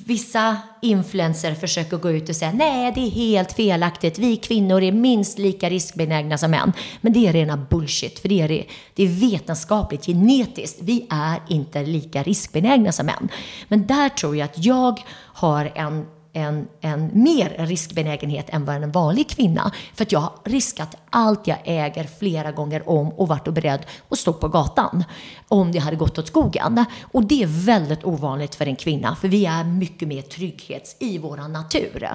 Vissa 0.07 0.57
influencers 0.83 1.61
försöker 1.61 1.97
gå 1.97 2.11
ut 2.11 2.29
och 2.29 2.37
säga 2.37 2.53
nej, 2.53 2.93
det 2.95 3.01
är 3.01 3.11
helt 3.11 3.53
felaktigt. 3.53 4.19
Vi 4.19 4.37
kvinnor 4.37 4.83
är 4.83 4.93
minst 4.93 5.39
lika 5.39 5.69
riskbenägna 5.69 6.39
som 6.39 6.51
män. 6.51 6.73
Men 7.01 7.13
det 7.13 7.27
är 7.27 7.33
rena 7.33 7.57
bullshit, 7.57 8.19
för 8.19 8.29
det 8.29 8.41
är, 8.41 8.67
det 8.95 9.03
är 9.03 9.31
vetenskapligt, 9.31 10.07
genetiskt. 10.07 10.79
Vi 10.83 11.07
är 11.11 11.43
inte 11.49 11.83
lika 11.83 12.23
riskbenägna 12.23 12.93
som 12.93 13.07
män. 13.07 13.29
Men 13.69 13.87
där 13.87 14.09
tror 14.09 14.37
jag 14.37 14.45
att 14.45 14.65
jag 14.65 15.01
har 15.17 15.73
en 15.75 16.07
en, 16.33 16.69
en 16.81 17.11
mer 17.13 17.55
riskbenägenhet 17.59 18.47
än 18.49 18.65
vad 18.65 18.77
en 18.77 18.93
vanlig 18.93 19.29
kvinna. 19.29 19.73
För 19.95 20.05
att 20.05 20.13
jag 20.13 20.21
har 20.21 20.33
riskat 20.45 20.97
allt 21.11 21.47
jag 21.47 21.59
äger 21.65 22.09
flera 22.19 22.53
gånger 22.53 22.89
om 22.89 23.09
och 23.09 23.29
varit 23.29 23.55
beredd 23.55 23.87
att 24.09 24.19
stå 24.19 24.33
på 24.33 24.49
gatan 24.49 25.05
om 25.49 25.73
det 25.73 25.79
hade 25.79 25.97
gått 25.97 26.19
åt 26.19 26.27
skogen. 26.27 26.85
Och 27.13 27.25
det 27.25 27.43
är 27.43 27.47
väldigt 27.47 28.05
ovanligt 28.05 28.55
för 28.55 28.67
en 28.67 28.77
kvinna, 28.77 29.17
för 29.17 29.29
vi 29.29 29.47
är 29.47 29.65
mycket 29.65 30.09
mer 30.09 30.23
trygghets 30.23 30.97
i 30.99 31.19
vår 31.19 31.37
natur. 31.37 32.09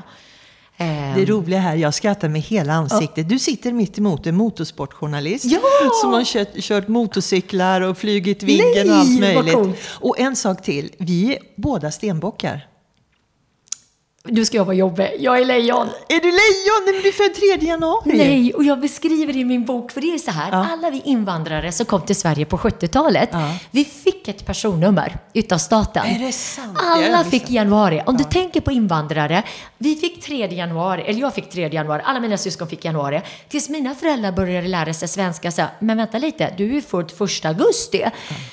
Det 1.15 1.25
roliga 1.25 1.59
här, 1.59 1.75
jag 1.75 1.93
skrattar 1.93 2.29
med 2.29 2.41
hela 2.41 2.73
ansiktet. 2.73 3.29
Du 3.29 3.39
sitter 3.39 3.71
mitt 3.71 3.97
emot 3.97 4.27
en 4.27 4.35
motorsportjournalist 4.35 5.45
ja! 5.45 5.59
som 6.01 6.13
har 6.13 6.23
kört, 6.23 6.55
kört 6.55 6.87
motorcyklar 6.87 7.81
och 7.81 7.97
flugit 7.97 8.43
Viggen 8.43 8.89
och 8.89 8.95
allt 8.95 9.19
möjligt. 9.19 9.77
Och 9.99 10.19
en 10.19 10.35
sak 10.35 10.61
till, 10.61 10.91
vi 10.97 11.35
är 11.35 11.39
båda 11.55 11.91
stenbockar. 11.91 12.67
Du 14.27 14.45
ska 14.45 14.57
jag 14.57 14.65
vara 14.65 14.75
jobbig. 14.75 15.15
Jag 15.19 15.39
är 15.39 15.45
lejon. 15.45 15.87
Är 16.09 16.19
du 16.19 16.31
lejon? 16.31 16.83
Nej, 16.85 16.93
men 16.93 17.01
du 17.01 17.07
är 17.07 17.11
född 17.11 17.59
3 17.59 17.67
januari. 17.67 18.17
Nej, 18.17 18.53
och 18.53 18.63
jag 18.63 18.79
beskriver 18.79 19.37
i 19.37 19.45
min 19.45 19.65
bok, 19.65 19.91
för 19.91 20.01
det 20.01 20.07
är 20.13 20.17
så 20.17 20.31
här, 20.31 20.51
ja. 20.51 20.67
alla 20.71 20.89
vi 20.89 21.01
invandrare 21.05 21.71
som 21.71 21.85
kom 21.85 22.01
till 22.01 22.15
Sverige 22.15 22.45
på 22.45 22.57
70-talet, 22.57 23.29
ja. 23.31 23.57
vi 23.71 23.85
fick 23.85 24.27
ett 24.27 24.45
personnummer 24.45 25.17
utav 25.33 25.57
staten. 25.57 26.05
Är 26.05 26.19
det 26.19 26.31
sant? 26.31 26.77
Alla 26.81 27.23
fick 27.23 27.49
januari. 27.49 28.01
Om 28.05 28.15
ja. 28.19 28.23
du 28.23 28.23
tänker 28.23 28.61
på 28.61 28.71
invandrare, 28.71 29.43
vi 29.77 29.95
fick 29.95 30.23
3 30.23 30.47
januari, 30.47 31.01
eller 31.01 31.19
jag 31.19 31.33
fick 31.33 31.49
3 31.49 31.67
januari, 31.67 32.01
alla 32.05 32.19
mina 32.19 32.37
syskon 32.37 32.67
fick 32.67 32.85
januari. 32.85 33.21
Tills 33.49 33.69
mina 33.69 33.95
föräldrar 33.95 34.31
började 34.31 34.67
lära 34.67 34.93
sig 34.93 35.07
svenska, 35.07 35.51
så 35.51 35.63
men 35.79 35.97
vänta 35.97 36.17
lite, 36.17 36.53
du 36.57 36.77
är 36.77 36.81
född 36.81 37.11
1 37.21 37.45
augusti. 37.45 38.05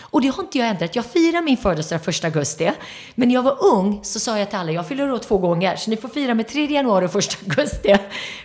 Och 0.03 0.23
det 0.23 0.29
har 0.29 0.43
inte 0.43 0.59
jag 0.59 0.69
ändrat. 0.69 0.97
Jag 0.97 1.05
firar 1.05 1.43
min 1.43 1.57
födelsedag 1.57 2.09
1 2.09 2.25
augusti. 2.25 2.71
Men 3.15 3.29
när 3.29 3.35
jag 3.35 3.43
var 3.43 3.65
ung 3.65 4.01
så 4.03 4.21
sa 4.21 4.39
jag 4.39 4.51
till 4.51 4.59
alla, 4.59 4.73
jag 4.73 4.89
fyller 4.89 5.13
år 5.13 5.19
två 5.19 5.39
gånger 5.39 5.62
gånger. 5.63 5.77
Så 5.77 5.91
ni 5.91 5.97
får 5.97 6.09
fira 6.09 6.35
med 6.35 6.49
3 6.49 6.67
januari 6.67 7.07
och 7.07 7.17
1 7.17 7.39
augusti. 7.43 7.97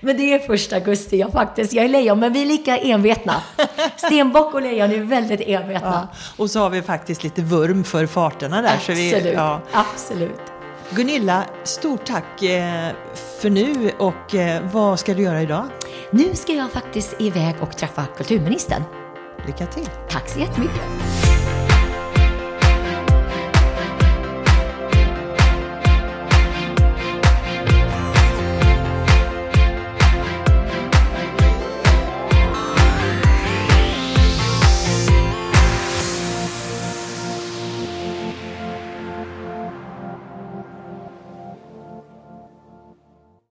Men 0.01 0.18
det 0.18 0.34
är 0.34 0.53
1 0.53 0.74
augusti 0.74 1.18
jag 1.18 1.32
faktiskt. 1.32 1.74
Jag 1.74 1.86
är 1.86 1.89
lejon, 1.89 2.20
men 2.20 2.34
vi 2.34 2.41
är 2.41 2.45
lika 2.45 2.78
envetna. 2.78 3.43
Stenbock 3.95 4.53
och 4.53 4.61
lejon 4.61 4.91
är 4.91 4.99
väldigt 4.99 5.41
envetna. 5.41 6.07
Ja, 6.11 6.18
och 6.38 6.49
så 6.49 6.59
har 6.59 6.70
vi 6.70 6.82
faktiskt 6.82 7.24
lite 7.24 7.41
vurm 7.41 7.84
för 7.84 8.05
farterna 8.05 8.61
där. 8.61 8.74
Absolut. 8.74 9.18
Så 9.18 9.24
vi, 9.24 9.34
ja. 9.34 9.61
Absolut. 9.72 10.41
Gunilla, 10.89 11.43
stort 11.63 12.05
tack 12.05 12.43
eh, 12.43 12.89
för 13.41 13.49
nu 13.49 13.91
och 13.99 14.36
eh, 14.36 14.63
vad 14.72 14.99
ska 14.99 15.13
du 15.13 15.22
göra 15.22 15.41
idag? 15.41 15.65
Nu 16.11 16.36
ska 16.36 16.53
jag 16.53 16.72
faktiskt 16.72 17.15
iväg 17.22 17.55
och 17.61 17.78
träffa 17.78 18.05
kulturministern. 18.18 18.84
Lycka 19.45 19.65
till! 19.65 19.89
Tack 20.09 20.30
så 20.30 20.39
jättemycket! 20.39 21.26